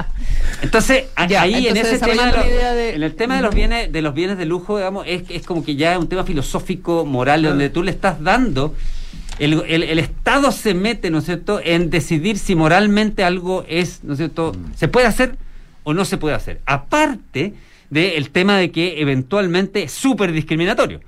Entonces, 0.61 1.05
ahí 1.15 1.67
en 1.67 1.77
ese 1.77 1.99
tema, 1.99 2.31
en 2.43 3.03
el 3.03 3.15
tema 3.15 3.35
de 3.37 3.41
los 3.41 3.55
bienes, 3.55 3.91
de 3.91 4.01
los 4.01 4.13
bienes 4.13 4.37
de 4.37 4.45
lujo, 4.45 4.77
digamos, 4.77 5.05
es, 5.07 5.23
es 5.29 5.45
como 5.45 5.63
que 5.63 5.75
ya 5.75 5.93
es 5.93 5.99
un 5.99 6.09
tema 6.09 6.23
filosófico, 6.25 7.05
moral, 7.05 7.43
donde 7.43 7.69
tú 7.69 7.81
le 7.83 7.91
estás 7.91 8.21
dando, 8.21 8.75
el, 9.39 9.63
el- 9.67 9.83
el 9.83 9.99
Estado 9.99 10.51
se 10.51 10.73
mete, 10.73 11.09
¿no 11.11 11.19
es 11.19 11.25
cierto?, 11.25 11.61
en 11.63 11.89
decidir 11.89 12.37
si 12.37 12.55
moralmente 12.55 13.23
algo 13.23 13.63
es, 13.69 14.03
¿no 14.03 14.13
es 14.13 14.17
cierto?, 14.17 14.53
se 14.75 14.89
puede 14.89 15.07
hacer 15.07 15.37
o 15.83 15.93
no 15.93 16.03
se 16.03 16.17
puede 16.17 16.35
hacer. 16.35 16.59
Aparte 16.65 17.53
del 17.89 18.29
tema 18.29 18.57
de 18.57 18.71
que 18.71 19.01
eventualmente 19.01 19.83
es 19.83 19.91
súper 19.91 20.31
discriminatorio, 20.31 20.99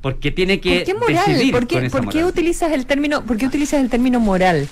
porque 0.00 0.30
tiene 0.30 0.60
que 0.60 0.76
¿Por 0.76 0.84
qué 0.84 0.94
moral? 0.94 1.24
decidir 1.26 1.52
¿Por 1.52 1.66
qué, 1.66 1.74
con 1.76 1.84
esa 1.84 1.98
por 1.98 2.08
qué 2.10 2.18
moral. 2.18 2.30
utilizas 2.30 2.72
el 2.72 2.86
término, 2.86 3.22
por 3.24 3.36
qué 3.36 3.46
utilizas 3.46 3.80
el 3.80 3.90
término 3.90 4.20
moral? 4.20 4.66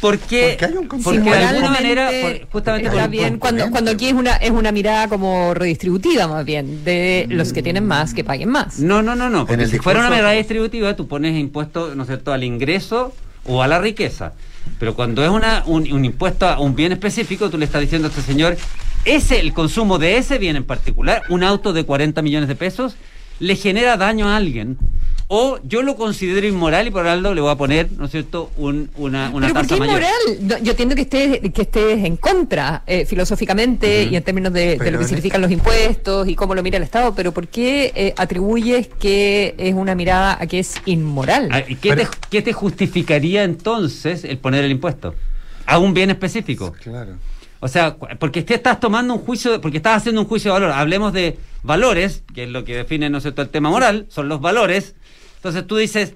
Porque, 0.00 0.56
Porque 0.58 0.64
hay 0.64 0.72
un 0.72 0.88
porque 0.88 1.04
concepto 1.04 1.30
de 1.30 1.36
de 1.38 1.44
alguna 1.44 1.70
manera, 1.70 2.10
por- 2.10 2.48
justamente 2.50 2.88
está 2.88 3.02
por- 3.02 3.10
bien 3.10 3.30
por- 3.30 3.38
cuando, 3.38 3.70
cuando 3.70 3.90
aquí 3.92 4.06
es 4.08 4.14
una 4.14 4.32
es 4.34 4.50
una 4.50 4.72
mirada 4.72 5.06
como 5.06 5.54
redistributiva 5.54 6.26
más 6.26 6.44
bien 6.44 6.82
de 6.84 7.26
los 7.30 7.52
que 7.52 7.62
tienen 7.62 7.86
más 7.86 8.12
que 8.12 8.24
paguen 8.24 8.48
más. 8.48 8.80
No, 8.80 9.00
no, 9.00 9.14
no, 9.14 9.30
no. 9.30 9.46
Porque 9.46 9.62
el 9.62 9.70
si 9.70 9.78
fuera 9.78 10.00
una 10.00 10.10
medida 10.10 10.32
distributiva, 10.32 10.96
tú 10.96 11.06
pones 11.06 11.38
impuesto, 11.38 11.94
¿no 11.94 12.02
es 12.02 12.08
cierto?, 12.08 12.32
al 12.32 12.42
ingreso 12.42 13.14
o 13.44 13.62
a 13.62 13.68
la 13.68 13.78
riqueza. 13.78 14.32
Pero 14.78 14.94
cuando 14.94 15.24
es 15.24 15.30
una, 15.30 15.62
un, 15.66 16.04
impuesto 16.04 16.46
a 16.48 16.58
un 16.58 16.74
bien 16.74 16.92
específico, 16.92 17.50
tú 17.50 17.58
le 17.58 17.64
estás 17.64 17.80
diciendo 17.80 18.08
a 18.08 18.10
este 18.10 18.22
señor, 18.22 18.56
ese, 19.04 19.40
el 19.40 19.52
consumo 19.52 19.98
de 19.98 20.16
ese 20.16 20.38
bien 20.38 20.56
en 20.56 20.64
particular, 20.64 21.22
un 21.28 21.42
auto 21.44 21.72
de 21.72 21.84
40 21.84 22.20
millones 22.22 22.48
de 22.48 22.56
pesos, 22.56 22.96
le 23.38 23.56
genera 23.56 23.96
daño 23.96 24.28
a 24.28 24.36
alguien. 24.36 24.78
O 25.28 25.58
yo 25.64 25.82
lo 25.82 25.96
considero 25.96 26.46
inmoral 26.46 26.88
y 26.88 26.90
por 26.90 27.06
algo 27.06 27.34
le 27.34 27.40
voy 27.40 27.50
a 27.50 27.56
poner, 27.56 27.90
¿no 27.92 28.04
es 28.04 28.10
cierto?, 28.10 28.50
un, 28.56 28.90
una, 28.96 29.30
una 29.30 29.46
Pero 29.46 29.54
¿por 29.54 29.62
tasa 29.62 29.74
qué 29.74 29.80
mayor. 29.80 29.94
moral? 29.94 30.38
No, 30.40 30.58
yo 30.58 30.72
entiendo 30.72 30.94
que 30.94 31.02
estés, 31.02 31.40
que 31.52 31.62
estés 31.62 32.04
en 32.04 32.16
contra 32.16 32.82
eh, 32.86 33.06
filosóficamente 33.06 34.04
y 34.04 34.16
en 34.16 34.22
términos 34.22 34.52
de, 34.52 34.76
lo 34.90 34.98
que 34.98 35.04
significan 35.04 35.40
los 35.40 35.50
impuestos 35.50 36.28
y 36.28 36.34
cómo 36.34 36.54
lo 36.54 36.62
mira 36.62 36.76
el 36.76 36.82
Estado, 36.82 37.14
pero 37.14 37.32
¿por 37.32 37.48
qué 37.48 37.92
eh, 37.94 38.14
atribuyes 38.16 38.88
que 38.88 39.54
es 39.56 39.74
una 39.74 39.94
mirada 39.94 40.36
a 40.40 40.46
que 40.46 40.58
es 40.58 40.74
inmoral? 40.84 41.48
Ah, 41.50 41.62
¿y 41.66 41.76
¿Qué, 41.76 41.96
te, 41.96 42.06
¿Qué 42.28 42.42
te 42.42 42.52
justificaría 42.52 43.44
entonces 43.44 44.24
el 44.24 44.38
poner 44.38 44.64
el 44.64 44.70
impuesto? 44.70 45.14
A 45.64 45.78
un 45.78 45.94
bien 45.94 46.10
específico. 46.10 46.72
Claro. 46.82 47.16
O 47.64 47.68
sea, 47.68 47.96
porque 48.18 48.40
estás 48.40 48.80
tomando 48.80 49.14
un 49.14 49.20
juicio, 49.20 49.60
porque 49.60 49.76
estás 49.76 49.98
haciendo 49.98 50.20
un 50.22 50.26
juicio 50.26 50.52
de 50.52 50.58
valor. 50.60 50.74
Hablemos 50.76 51.12
de 51.12 51.38
valores, 51.62 52.24
que 52.34 52.42
es 52.42 52.50
lo 52.50 52.64
que 52.64 52.74
define, 52.76 53.08
¿no 53.08 53.18
es 53.18 53.22
cierto?, 53.22 53.40
el 53.40 53.50
tema 53.50 53.70
moral, 53.70 54.06
son 54.08 54.28
los 54.28 54.40
valores. 54.40 54.96
Entonces 55.36 55.64
tú 55.68 55.76
dices, 55.76 56.14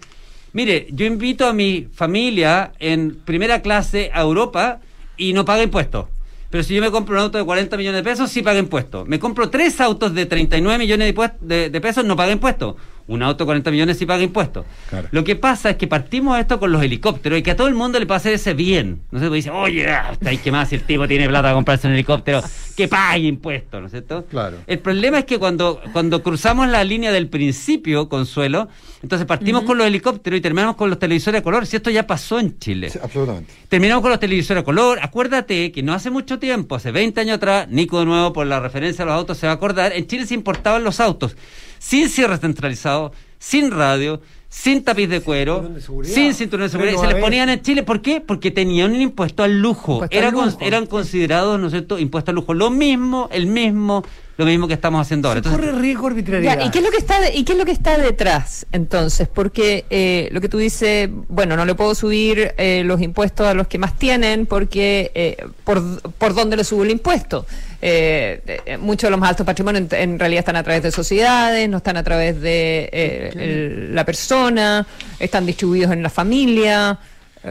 mire, 0.52 0.88
yo 0.90 1.06
invito 1.06 1.46
a 1.46 1.52
mi 1.52 1.86
familia 1.94 2.72
en 2.80 3.14
primera 3.24 3.62
clase 3.62 4.10
a 4.12 4.22
Europa 4.22 4.80
y 5.16 5.34
no 5.34 5.44
paga 5.44 5.62
impuestos. 5.62 6.06
Pero 6.50 6.64
si 6.64 6.74
yo 6.74 6.80
me 6.82 6.90
compro 6.90 7.14
un 7.14 7.20
auto 7.22 7.38
de 7.38 7.44
40 7.44 7.76
millones 7.76 8.02
de 8.04 8.10
pesos, 8.10 8.28
sí 8.28 8.42
paga 8.42 8.58
impuestos. 8.58 9.06
Me 9.06 9.20
compro 9.20 9.48
tres 9.48 9.80
autos 9.80 10.14
de 10.14 10.26
39 10.26 10.78
millones 10.78 11.14
de, 11.14 11.30
de- 11.42 11.70
de 11.70 11.80
pesos, 11.80 12.04
no 12.04 12.16
paga 12.16 12.32
impuestos. 12.32 12.74
Un 13.08 13.22
auto 13.22 13.44
de 13.44 13.46
40 13.46 13.70
millones 13.70 13.98
sí 13.98 14.06
paga 14.06 14.22
impuestos. 14.22 14.66
Claro. 14.90 15.08
Lo 15.12 15.22
que 15.22 15.36
pasa 15.36 15.70
es 15.70 15.76
que 15.76 15.86
partimos 15.86 16.38
esto 16.38 16.58
con 16.58 16.72
los 16.72 16.82
helicópteros 16.82 17.38
y 17.38 17.42
que 17.42 17.52
a 17.52 17.56
todo 17.56 17.68
el 17.68 17.74
mundo 17.74 18.00
le 18.00 18.06
pasa 18.06 18.30
ese 18.30 18.54
bien. 18.54 19.00
No 19.10 19.20
sé, 19.20 19.28
pues 19.28 19.44
dice, 19.44 19.50
oye, 19.50 19.88
ah, 19.88 20.10
está 20.12 20.30
ahí 20.30 20.38
que 20.38 20.50
más 20.50 20.68
si 20.68 20.74
el 20.74 20.82
tipo 20.82 21.06
tiene 21.06 21.28
plata 21.28 21.42
para 21.42 21.54
comprarse 21.54 21.86
un 21.86 21.94
helicóptero, 21.94 22.42
que 22.76 22.88
pague 22.88 23.26
impuestos, 23.26 23.80
¿no 23.80 23.86
es 23.86 23.92
cierto? 23.92 24.24
Claro. 24.24 24.58
El 24.66 24.80
problema 24.80 25.20
es 25.20 25.24
que 25.24 25.38
cuando, 25.38 25.80
cuando 25.92 26.22
cruzamos 26.22 26.68
la 26.68 26.82
línea 26.82 27.12
del 27.12 27.28
principio, 27.28 28.08
Consuelo, 28.08 28.68
entonces 29.02 29.26
partimos 29.26 29.62
con 29.62 29.78
los 29.78 29.86
helicópteros 29.86 30.38
y 30.38 30.40
terminamos 30.40 30.74
con 30.74 30.90
los 30.90 30.98
televisores 30.98 31.40
a 31.40 31.44
color. 31.44 31.66
Si 31.66 31.76
esto 31.76 31.90
ya 31.90 32.06
pasó 32.06 32.40
en 32.40 32.58
Chile. 32.58 32.90
Sí, 32.90 32.98
absolutamente. 33.00 33.52
Terminamos 33.68 34.02
con 34.02 34.10
los 34.10 34.18
televisores 34.18 34.62
a 34.62 34.64
color. 34.64 34.98
Acuérdate 35.00 35.70
que 35.70 35.82
no 35.82 35.92
hace 35.92 36.10
mucho 36.10 36.40
tiempo, 36.40 36.74
hace 36.74 36.90
20 36.90 37.20
años 37.20 37.36
atrás, 37.36 37.68
Nico 37.68 38.00
de 38.00 38.06
nuevo 38.06 38.32
por 38.32 38.46
la 38.46 38.58
referencia 38.58 39.04
a 39.04 39.06
los 39.06 39.14
autos 39.14 39.38
se 39.38 39.46
va 39.46 39.52
a 39.52 39.56
acordar, 39.56 39.92
en 39.92 40.06
Chile 40.06 40.26
se 40.26 40.34
importaban 40.34 40.82
los 40.82 40.98
autos 40.98 41.36
sin 41.78 42.08
cierre 42.08 42.38
centralizado, 42.38 43.12
sin 43.38 43.70
radio, 43.70 44.20
sin 44.48 44.82
tapiz 44.84 45.08
de 45.08 45.20
cuero, 45.20 45.60
de 45.62 45.80
sin 46.04 46.32
cinturón 46.34 46.66
de 46.66 46.70
seguridad. 46.70 46.94
Y 46.96 46.98
se 47.06 47.12
les 47.14 47.22
ponían 47.22 47.48
en 47.48 47.60
Chile. 47.62 47.82
¿Por 47.82 48.00
qué? 48.00 48.20
Porque 48.20 48.50
tenían 48.50 48.92
un 48.92 49.00
impuesto 49.00 49.42
al 49.42 49.60
lujo. 49.60 49.94
Impuesto 49.94 50.16
Era 50.16 50.28
al 50.28 50.34
con- 50.34 50.46
lujo. 50.46 50.58
eran 50.62 50.86
considerados, 50.86 51.60
¿no 51.60 51.66
es 51.66 51.72
cierto?, 51.72 51.98
impuesto 51.98 52.30
al 52.30 52.36
lujo. 52.36 52.54
Lo 52.54 52.70
mismo, 52.70 53.28
el 53.32 53.46
mismo, 53.46 54.02
lo 54.38 54.44
mismo 54.44 54.68
que 54.68 54.74
estamos 54.74 55.00
haciendo 55.00 55.28
ahora. 55.28 55.40
Se 55.42 55.48
Entonces, 55.48 55.70
corre 55.70 55.80
riesgo 55.80 56.06
arbitrariedad. 56.08 56.58
Ya, 56.58 56.64
¿y, 56.66 56.70
qué 56.70 56.78
es 56.78 56.84
lo 56.84 56.90
que 56.90 56.98
está 56.98 57.20
de- 57.20 57.34
¿Y 57.34 57.44
qué 57.44 57.52
es 57.52 57.58
lo 57.58 57.64
que 57.64 57.70
está 57.72 57.96
detrás 57.96 58.66
entonces? 58.70 59.28
Porque 59.28 59.86
eh, 59.88 60.28
lo 60.32 60.40
que 60.42 60.48
tú 60.50 60.58
dices, 60.58 61.08
bueno, 61.28 61.56
no 61.56 61.64
le 61.64 61.74
puedo 61.74 61.94
subir 61.94 62.52
eh, 62.58 62.82
los 62.84 63.00
impuestos 63.00 63.46
a 63.46 63.54
los 63.54 63.66
que 63.66 63.78
más 63.78 63.98
tienen 63.98 64.44
porque 64.46 65.10
eh, 65.14 65.46
por, 65.64 65.82
por 66.12 66.34
dónde 66.34 66.56
le 66.56 66.64
subo 66.64 66.82
el 66.84 66.90
impuesto. 66.90 67.46
Eh, 67.80 68.42
eh, 68.66 68.76
muchos 68.78 69.08
de 69.08 69.10
los 69.12 69.20
más 69.20 69.30
altos 69.30 69.46
patrimonios 69.46 69.90
en, 69.92 70.12
en 70.12 70.18
realidad 70.18 70.40
están 70.40 70.56
a 70.56 70.62
través 70.62 70.82
de 70.82 70.90
sociedades, 70.90 71.68
no 71.68 71.78
están 71.78 71.96
a 71.96 72.02
través 72.02 72.40
de 72.40 72.88
eh, 72.92 73.32
el- 73.36 73.94
la 73.94 74.04
persona, 74.04 74.86
están 75.18 75.46
distribuidos 75.46 75.92
en 75.92 76.02
la 76.02 76.10
familia. 76.10 76.98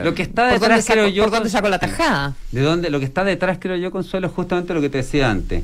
Lo 0.03 0.13
que 0.13 0.23
está 0.23 0.49
¿por 0.49 0.59
dónde 0.59 0.67
detrás, 0.75 0.85
saco- 0.85 0.93
creo 0.99 1.07
yo, 1.07 1.23
¿Por 1.23 1.31
dónde 1.31 1.49
saco 1.49 1.69
la 1.69 1.79
tajada? 1.79 2.33
de 2.51 2.61
dónde, 2.61 2.89
lo 2.89 2.99
que 2.99 3.05
está 3.05 3.23
detrás, 3.23 3.57
creo 3.61 3.77
yo, 3.77 3.91
Consuelo, 3.91 4.27
es 4.27 4.33
justamente 4.33 4.73
lo 4.73 4.81
que 4.81 4.89
te 4.89 4.97
decía 4.97 5.29
antes. 5.31 5.63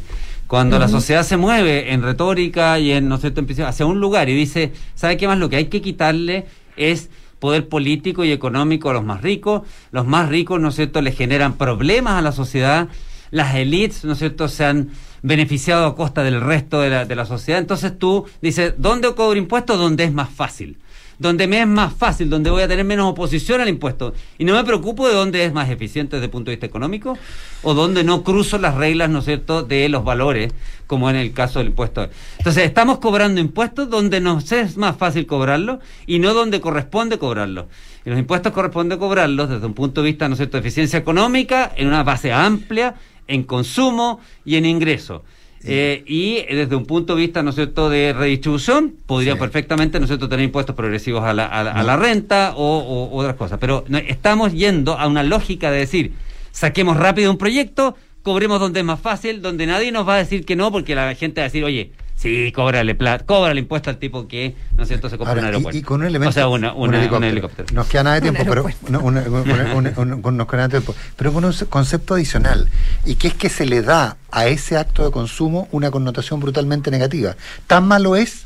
Cuando 0.52 0.78
la 0.80 0.90
sociedad 0.90 1.24
se 1.24 1.38
mueve 1.38 1.94
en 1.94 2.04
retórica 2.04 2.78
y 2.78 2.92
en, 2.92 3.08
¿no 3.08 3.18
empieza 3.24 3.70
hacia 3.70 3.86
un 3.86 4.02
lugar 4.02 4.28
y 4.28 4.36
dice, 4.36 4.74
¿sabe 4.96 5.16
qué 5.16 5.26
más? 5.26 5.40
Lo 5.40 5.48
que 5.48 5.56
hay 5.56 5.68
que 5.68 5.82
quitarle 5.82 6.46
es 6.76 7.10
poder 7.40 7.70
político 7.70 8.26
y 8.26 8.34
económico 8.34 8.90
a 8.90 8.94
los 8.94 9.06
más 9.06 9.22
ricos. 9.22 9.62
Los 9.92 10.06
más 10.06 10.28
ricos, 10.28 10.60
¿no 10.60 10.68
es 10.68 10.76
cierto?, 10.76 11.02
le 11.02 11.14
generan 11.14 11.54
problemas 11.54 12.16
a 12.16 12.22
la 12.22 12.34
sociedad. 12.34 12.90
las 13.30 13.56
élites, 13.56 14.04
¿no 14.04 14.12
es 14.12 14.20
cierto?, 14.20 14.50
se 14.50 14.66
han 14.66 14.90
beneficiado 15.22 15.86
a 15.86 15.96
costa 15.96 16.22
del 16.22 16.42
resto 16.42 16.82
de 16.82 16.90
la, 16.90 17.06
de 17.06 17.16
la 17.16 17.24
sociedad. 17.24 17.62
Entonces 17.62 17.98
tú 17.98 18.26
dices, 18.42 18.74
¿dónde 18.78 19.16
cobro 19.16 19.38
impuestos? 19.38 19.80
Donde 19.80 20.04
es 20.04 20.12
más 20.12 20.30
fácil. 20.32 20.80
Donde 21.22 21.46
me 21.46 21.62
es 21.62 21.68
más 21.68 21.94
fácil, 21.94 22.32
donde 22.32 22.50
voy 22.50 22.64
a 22.64 22.68
tener 22.68 22.84
menos 22.84 23.12
oposición 23.12 23.62
al 23.62 23.70
impuesto. 23.70 24.14
Y 24.40 24.44
no 24.44 24.56
me 24.56 24.64
preocupo 24.64 25.08
de 25.08 25.14
dónde 25.14 25.46
es 25.46 25.54
más 25.54 25.70
eficiente 25.70 26.16
desde 26.16 26.26
el 26.26 26.32
punto 26.32 26.50
de 26.50 26.56
vista 26.56 26.66
económico 26.66 27.16
o 27.62 27.76
donde 27.76 28.04
no 28.04 28.24
cruzo 28.24 28.58
las 28.58 28.74
reglas, 28.74 29.12
¿no 29.12 29.20
es 29.20 29.28
de 29.68 29.88
los 29.88 30.04
valores, 30.04 30.52
como 30.88 31.12
en 31.12 31.16
el 31.16 31.32
caso 31.32 31.60
del 31.60 31.68
impuesto. 31.70 32.10
Entonces, 32.40 32.64
estamos 32.64 32.98
cobrando 32.98 33.40
impuestos 33.40 33.88
donde 33.88 34.20
nos 34.20 34.52
es 34.52 34.78
más 34.78 34.98
fácil 34.98 35.28
cobrarlo 35.28 35.80
y 36.08 36.18
no 36.18 36.34
donde 36.34 36.60
corresponde 36.60 37.20
cobrarlo. 37.20 37.68
Y 38.04 38.10
los 38.10 38.18
impuestos 38.18 38.52
corresponde 38.52 38.98
cobrarlos 38.98 39.48
desde 39.48 39.66
un 39.68 39.76
punto 39.76 40.02
de 40.02 40.08
vista, 40.08 40.28
¿no 40.28 40.34
es 40.34 40.38
cierto?, 40.40 40.58
de 40.58 40.62
eficiencia 40.62 40.98
económica, 40.98 41.72
en 41.76 41.88
una 41.88 42.02
base 42.02 42.34
amplia, 42.34 42.96
en 43.28 43.44
consumo 43.44 44.20
y 44.44 44.56
en 44.56 44.66
ingreso. 44.66 45.24
Eh, 45.64 46.04
y 46.08 46.42
desde 46.54 46.76
un 46.76 46.86
punto 46.86 47.16
de 47.16 47.22
vista, 47.22 47.44
¿no 47.44 47.50
es 47.52 47.56
cierto?, 47.56 47.90
de 47.90 48.14
redistribución, 48.14 48.94
podría 49.06 49.36
perfectamente, 49.38 50.00
¿no 50.00 50.06
es 50.06 50.10
cierto?, 50.10 50.28
tener 50.30 50.46
impuestos 50.46 50.76
progresivos 50.76 51.24
a 51.24 51.34
la, 51.34 51.46
a 51.46 51.64
la- 51.64 51.72
a 51.72 51.84
la 51.84 51.98
renta 51.98 52.54
o, 52.56 52.78
o 52.80 53.18
otras 53.18 53.36
cosas. 53.36 53.58
Pero 53.60 53.84
no, 53.88 53.98
estamos 54.00 54.54
yendo 54.54 54.98
a 54.98 55.08
una 55.08 55.24
lógica 55.24 55.70
de 55.72 55.80
decir, 55.80 56.14
saquemos 56.52 56.98
rápido 56.98 57.30
un 57.32 57.38
proyecto, 57.38 57.96
cobremos 58.24 58.60
donde 58.60 58.80
es 58.82 58.86
más 58.86 59.00
fácil, 59.00 59.42
donde 59.42 59.66
nadie 59.66 59.92
nos 59.92 60.08
va 60.08 60.16
a 60.16 60.18
decir 60.18 60.46
que 60.46 60.56
no, 60.56 60.72
porque 60.72 60.96
la 60.96 61.14
gente 61.16 61.42
va 61.42 61.46
a 61.46 61.50
decir, 61.50 61.64
oye, 61.64 61.92
sí, 62.22 62.52
cóbrale 62.52 62.94
plata, 62.96 63.26
cóbrale 63.26 63.60
impuesto 63.60 63.90
al 63.90 63.98
tipo 63.98 64.28
que, 64.28 64.56
¿no 64.78 64.84
es 64.84 64.88
cierto?, 64.90 65.10
se 65.10 65.18
compra 65.18 65.32
Ahora, 65.32 65.42
un 65.42 65.46
aeropuerto. 65.48 65.78
y, 65.78 65.82
con 65.82 66.02
un 66.02 66.08
elemento. 66.08 66.30
O 66.30 66.34
sea, 66.34 66.48
una, 66.48 66.74
un 66.74 66.90
una- 66.90 66.90
un 66.90 66.94
helicóptero. 67.04 67.32
helicóptero. 67.32 67.68
Nos 67.74 67.88
queda 67.88 68.04
nada 68.04 68.20
de 68.20 68.30
Un 68.30 68.36
tiempo, 68.36 68.50
pero. 68.52 68.66
no, 68.90 69.00
una- 69.00 69.94
con- 70.22 70.38
nos 70.38 70.48
queda 70.48 70.58
nada 70.58 70.68
de 70.68 70.72
tiempo. 70.82 70.96
Pero 71.16 71.34
con 71.34 71.46
un 71.46 71.54
concepto 71.70 72.14
adicional. 72.14 72.70
Y 73.06 73.16
que 73.16 73.28
es 73.30 73.34
que 73.34 73.50
se 73.50 73.66
le 73.66 73.82
da 73.82 74.18
a 74.32 74.46
ese 74.48 74.78
acto 74.78 75.04
de 75.04 75.12
consumo 75.12 75.68
una 75.72 75.90
connotación 75.92 76.40
brutalmente 76.40 76.92
negativa. 76.92 77.36
Tan 77.68 77.88
malo 77.88 78.16
es 78.16 78.46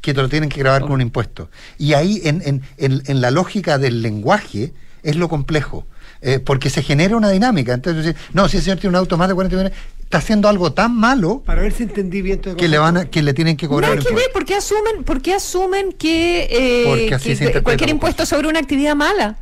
que 0.00 0.14
te 0.14 0.22
lo 0.22 0.28
tienen 0.28 0.48
que 0.48 0.60
grabar 0.60 0.82
con 0.82 0.92
un 0.92 1.00
impuesto. 1.00 1.50
Y 1.76 1.94
ahí, 1.94 2.20
en, 2.24 2.40
en, 2.46 2.62
en, 2.76 3.02
en 3.06 3.20
la 3.20 3.30
lógica 3.32 3.78
del 3.78 4.00
lenguaje, 4.00 4.72
es 5.02 5.16
lo 5.16 5.28
complejo. 5.28 5.86
Eh, 6.20 6.40
porque 6.40 6.68
se 6.70 6.82
genera 6.82 7.16
una 7.16 7.30
dinámica. 7.30 7.72
Entonces, 7.74 8.16
no, 8.32 8.48
si 8.48 8.56
el 8.56 8.62
señor 8.62 8.78
tiene 8.78 8.90
un 8.90 8.96
auto 8.96 9.16
más 9.16 9.28
de 9.28 9.34
40 9.34 9.56
millones, 9.56 9.78
está 10.00 10.18
haciendo 10.18 10.48
algo 10.48 10.72
tan 10.72 10.96
malo 10.96 11.42
Para 11.44 11.62
ver 11.62 11.70
si 11.72 11.84
entendí 11.84 12.22
bien 12.22 12.40
todo 12.40 12.56
que 12.56 12.66
le 12.66 12.78
van 12.78 12.96
a, 12.96 13.04
que 13.04 13.22
le 13.22 13.34
tienen 13.34 13.56
que 13.56 13.68
cobrar 13.68 13.92
el 13.96 14.04
que 14.04 14.14
ver. 14.14 14.24
¿por 14.32 14.44
qué 14.44 14.54
asumen, 14.56 15.04
por 15.04 15.22
qué 15.22 15.34
asumen 15.34 15.92
que, 15.92 16.48
eh, 16.50 16.84
Porque 16.88 17.14
así 17.14 17.28
que 17.28 17.36
se 17.36 17.44
interpreta 17.44 17.62
cualquier 17.64 17.90
impuesto 17.90 18.26
sobre 18.26 18.48
una 18.48 18.58
actividad 18.58 18.96
mala? 18.96 19.36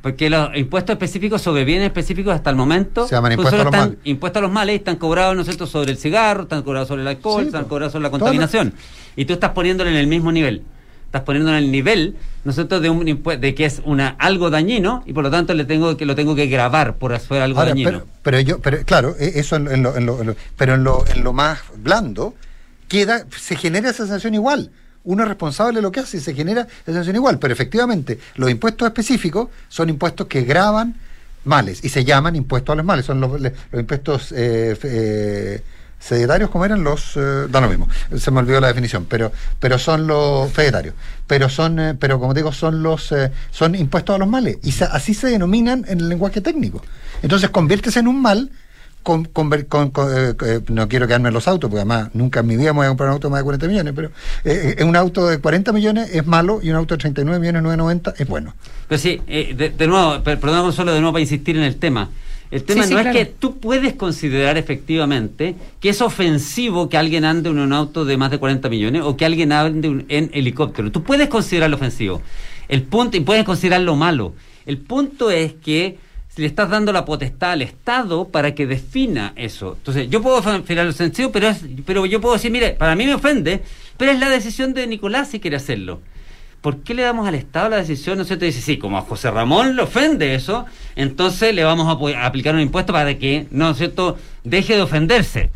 Porque 0.00 0.28
los 0.28 0.56
impuestos 0.56 0.94
específicos 0.94 1.40
sobre 1.42 1.64
bienes 1.64 1.86
específicos 1.86 2.34
hasta 2.34 2.50
el 2.50 2.56
momento 2.56 3.06
Se 3.06 3.14
llaman 3.14 3.36
pues 3.36 3.46
impuestos 3.46 3.60
a 3.60 3.64
los 3.64 3.72
están 3.72 3.88
males. 3.90 3.98
impuestos 4.04 4.40
a 4.40 4.42
los 4.42 4.50
males 4.50 4.74
están 4.76 4.96
cobrados, 4.96 5.36
¿no 5.36 5.42
es 5.42 5.46
cierto?, 5.46 5.66
sobre 5.68 5.92
el 5.92 5.98
cigarro, 5.98 6.42
están 6.42 6.62
cobrados 6.64 6.88
sobre 6.88 7.02
el 7.02 7.08
alcohol, 7.08 7.42
Sí, 7.42 7.46
están 7.46 7.60
pues. 7.62 7.68
cobrados 7.68 7.92
sobre 7.92 8.02
la 8.02 8.10
Todo 8.10 8.18
contaminación. 8.18 8.74
Y 9.14 9.24
tú 9.26 9.34
estás 9.34 9.50
poniéndolo 9.50 9.90
en 9.90 9.96
el 9.96 10.08
mismo 10.08 10.32
nivel. 10.32 10.62
Estás 11.12 11.24
poniéndolo 11.24 11.58
en 11.58 11.64
el 11.64 11.70
nivel, 11.70 12.16
¿no 12.42 12.52
es 12.52 12.54
cierto?, 12.54 12.80
de 12.80 12.88
un 12.88 13.04
de 13.04 13.54
que 13.54 13.66
es 13.66 13.82
una 13.84 14.16
algo 14.18 14.48
dañino 14.48 15.02
y 15.04 15.12
por 15.12 15.22
lo 15.22 15.30
tanto 15.30 15.52
le 15.52 15.66
tengo 15.66 15.94
que 15.98 16.06
lo 16.06 16.14
tengo 16.14 16.34
que 16.34 16.46
grabar 16.46 16.96
por 16.96 17.12
hacer 17.12 17.42
algo 17.42 17.58
Ahora, 17.60 17.72
dañino. 17.72 17.90
pero, 17.90 18.06
pero 18.22 18.40
yo, 18.40 18.60
pero 18.60 18.82
claro, 18.86 19.14
e- 19.20 19.32
eso 19.38 19.56
en, 19.56 19.64
lo- 19.64 19.72
en 19.72 19.82
lo, 19.82 19.94
en 19.98 20.06
lo- 20.06 20.20
en 20.22 20.26
lo- 20.28 20.36
pero 20.56 20.72
en 20.74 20.84
lo, 20.84 21.04
en 21.14 21.22
lo 21.22 21.34
más 21.34 21.58
blando 21.76 22.34
queda, 22.88 23.26
se 23.38 23.56
genera 23.56 23.90
esa 23.90 24.04
sensación 24.04 24.32
igual. 24.32 24.70
Uno 25.04 25.24
es 25.24 25.28
responsable 25.28 25.76
de 25.76 25.82
lo 25.82 25.92
que 25.92 26.00
hace 26.00 26.16
y 26.16 26.20
se 26.20 26.32
genera 26.32 26.62
esa 26.62 26.84
sensación 26.86 27.16
igual. 27.16 27.38
Pero 27.38 27.52
efectivamente, 27.52 28.18
los 28.36 28.50
impuestos 28.50 28.86
específicos 28.88 29.48
son 29.68 29.90
impuestos 29.90 30.28
que 30.28 30.44
graban 30.44 30.94
males 31.44 31.84
y 31.84 31.90
se 31.90 32.06
llaman 32.06 32.36
impuestos 32.36 32.72
a 32.72 32.76
los 32.76 32.86
males. 32.86 33.04
Son 33.04 33.20
los, 33.20 33.38
los 33.38 33.52
impuestos 33.74 34.32
eh, 34.32 34.78
eh, 34.82 35.60
sedentarios, 36.02 36.50
como 36.50 36.64
eran 36.64 36.82
los, 36.82 37.16
eh, 37.16 37.46
da 37.48 37.60
lo 37.60 37.68
mismo. 37.68 37.88
Se 38.18 38.30
me 38.30 38.40
olvidó 38.40 38.60
la 38.60 38.66
definición, 38.68 39.06
pero, 39.08 39.30
pero 39.60 39.78
son 39.78 40.06
los 40.06 40.50
fedetarios. 40.52 40.94
Pero 41.26 41.48
son, 41.48 41.78
eh, 41.78 41.94
pero 41.98 42.18
como 42.18 42.34
digo, 42.34 42.52
son 42.52 42.82
los, 42.82 43.12
eh, 43.12 43.30
son 43.50 43.74
impuestos 43.74 44.16
a 44.16 44.18
los 44.18 44.28
males 44.28 44.58
y 44.62 44.72
se- 44.72 44.84
así 44.84 45.14
se 45.14 45.28
denominan 45.28 45.84
en 45.88 46.00
el 46.00 46.08
lenguaje 46.08 46.40
técnico. 46.40 46.82
Entonces, 47.22 47.50
conviértese 47.50 48.00
en 48.00 48.08
un 48.08 48.20
mal 48.20 48.50
con, 49.04 49.24
con- 49.26 49.50
con- 49.90 49.90
eh, 50.16 50.34
eh, 50.44 50.60
no 50.68 50.88
quiero 50.88 51.06
quedarme 51.06 51.28
en 51.28 51.34
los 51.34 51.46
autos, 51.48 51.70
porque 51.70 51.80
además 51.80 52.10
nunca 52.14 52.40
en 52.40 52.46
mi 52.46 52.56
vida 52.56 52.72
me 52.72 52.78
voy 52.78 52.86
a 52.86 52.88
comprar 52.88 53.08
un 53.08 53.14
auto 53.14 53.30
más 53.30 53.40
de 53.40 53.44
40 53.44 53.66
millones, 53.68 53.92
pero 53.96 54.10
eh, 54.44 54.76
un 54.84 54.94
auto 54.96 55.26
de 55.28 55.38
40 55.38 55.72
millones 55.72 56.10
es 56.14 56.26
malo 56.26 56.60
y 56.62 56.70
un 56.70 56.76
auto 56.76 56.94
de 56.94 56.98
39 57.00 57.38
millones 57.40 57.62
990 57.62 58.14
es 58.18 58.28
bueno. 58.28 58.54
Pero 58.88 58.98
sí, 59.00 59.20
de, 59.26 59.72
de 59.76 59.86
nuevo, 59.86 60.22
per- 60.22 60.38
perdón 60.40 60.62
Consuelo, 60.62 60.92
de 60.92 61.00
nuevo 61.00 61.12
para 61.14 61.22
insistir 61.22 61.56
en 61.56 61.62
el 61.64 61.76
tema. 61.76 62.10
El 62.52 62.62
tema 62.64 62.82
Sí, 62.82 62.88
sí, 62.90 62.94
no 62.94 63.00
claro. 63.00 63.18
es 63.18 63.26
que 63.28 63.34
tú 63.34 63.56
puedes 63.58 63.94
considerar 63.94 64.56
efectivamente 64.58 65.56
que 65.80 65.88
es 65.88 66.00
ofensivo 66.02 66.88
que 66.88 66.96
alguien 66.98 67.24
ande 67.24 67.48
en 67.48 67.58
un 67.58 67.72
auto 67.72 68.04
de 68.04 68.16
más 68.16 68.30
de 68.30 68.38
40 68.38 68.68
millones 68.68 69.02
o 69.04 69.16
que 69.16 69.24
alguien 69.24 69.50
ande 69.52 69.88
un- 69.88 70.04
en 70.08 70.30
helicóptero. 70.34 70.92
Tú 70.92 71.02
puedes 71.02 71.28
considerarlo 71.28 71.76
ofensivo. 71.76 72.20
El 72.68 72.82
punto, 72.82 73.16
y 73.16 73.20
puedes 73.20 73.44
considerarlo 73.44 73.96
malo. 73.96 74.34
El 74.66 74.78
punto 74.78 75.30
es 75.30 75.54
que 75.54 75.98
si 76.28 76.40
le 76.42 76.46
estás 76.46 76.70
dando 76.70 76.92
la 76.92 77.04
potestad 77.04 77.52
al 77.52 77.62
Estado 77.62 78.28
para 78.28 78.54
que 78.54 78.66
defina 78.66 79.32
eso. 79.36 79.74
Entonces, 79.78 80.08
yo 80.08 80.22
puedo 80.22 80.42
considerarlo 80.42 80.92
ofensivo, 80.92 81.30
pero, 81.32 81.48
es, 81.48 81.60
pero 81.84 82.06
yo 82.06 82.20
puedo 82.20 82.34
decir, 82.34 82.50
mire, 82.50 82.70
para 82.70 82.94
mí 82.94 83.04
me 83.06 83.14
ofende, 83.14 83.62
pero 83.98 84.12
es 84.12 84.18
la 84.20 84.28
decisión 84.30 84.72
de 84.72 84.86
Nicolás 84.86 85.28
si 85.28 85.40
quiere 85.40 85.56
hacerlo. 85.56 86.00
¿Por 86.62 86.78
qué 86.78 86.94
le 86.94 87.02
damos 87.02 87.28
al 87.28 87.34
Estado 87.34 87.68
la 87.68 87.76
decisión? 87.76 88.16
¿No 88.16 88.22
es 88.22 88.28
cierto? 88.28 88.46
Dice, 88.46 88.62
sí, 88.62 88.78
como 88.78 88.96
a 88.96 89.02
José 89.02 89.30
Ramón 89.30 89.76
le 89.76 89.82
ofende 89.82 90.34
eso, 90.34 90.64
entonces 90.96 91.54
le 91.54 91.64
vamos 91.64 91.86
a, 91.88 92.24
aplicar 92.24 92.54
un 92.54 92.60
impuesto 92.62 92.92
para 92.94 93.18
que, 93.18 93.46
¿no 93.50 93.70
es 93.70 93.76
cierto?, 93.78 94.16
deje 94.44 94.76
de 94.76 94.82
ofenderse. 94.82 95.50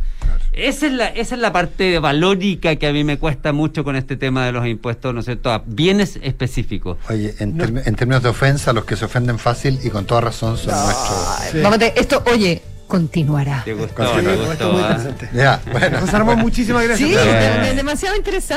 Esa 0.53 0.87
es, 0.87 0.93
la, 0.93 1.07
esa 1.09 1.35
es 1.35 1.41
la 1.41 1.53
parte 1.53 1.99
valórica 1.99 2.77
que 2.77 2.87
a 2.87 2.93
mí 2.93 3.05
me 3.05 3.19
cuesta 3.19 3.53
mucho 3.53 3.85
con 3.85 3.95
este 3.95 4.17
tema 4.17 4.47
de 4.47 4.53
los 4.53 4.67
impuestos, 4.67 5.15
¿no 5.15 5.21
es 5.21 5.27
cierto?, 5.27 5.51
a 5.53 5.63
bienes 5.67 6.19
específicos. 6.23 6.99
Oye, 7.09 7.35
en, 7.39 7.57
term- 7.59 7.83
en 7.85 7.95
términos 7.95 8.23
de 8.23 8.31
ofensa, 8.31 8.73
los 8.73 8.85
que 8.85 8.97
se 8.97 9.05
ofenden 9.05 9.39
fácil 9.39 9.79
y 9.85 9.91
con 9.91 10.07
toda 10.07 10.23
razón 10.23 10.57
son 10.59 10.75
nuestros. 10.75 11.63
Vamos 11.63 11.75
a 11.75 11.79
te- 11.79 12.01
esto, 12.01 12.23
oye, 12.33 12.63
continuará. 12.89 13.63
Te 13.65 13.75
gustó, 13.75 14.11
te 14.13 14.37
gustó, 14.37 14.73
muy 14.73 14.83
¿ah? 14.83 14.87
interesante. 14.97 15.29
Ya, 15.35 15.61
bueno. 15.71 15.99
José 16.01 16.19
Ramón, 16.19 16.39
muchísimas 16.39 16.85
gracias. 16.85 17.11
Sí, 17.11 17.77
demasiado 17.77 18.17
interesante. 18.17 18.55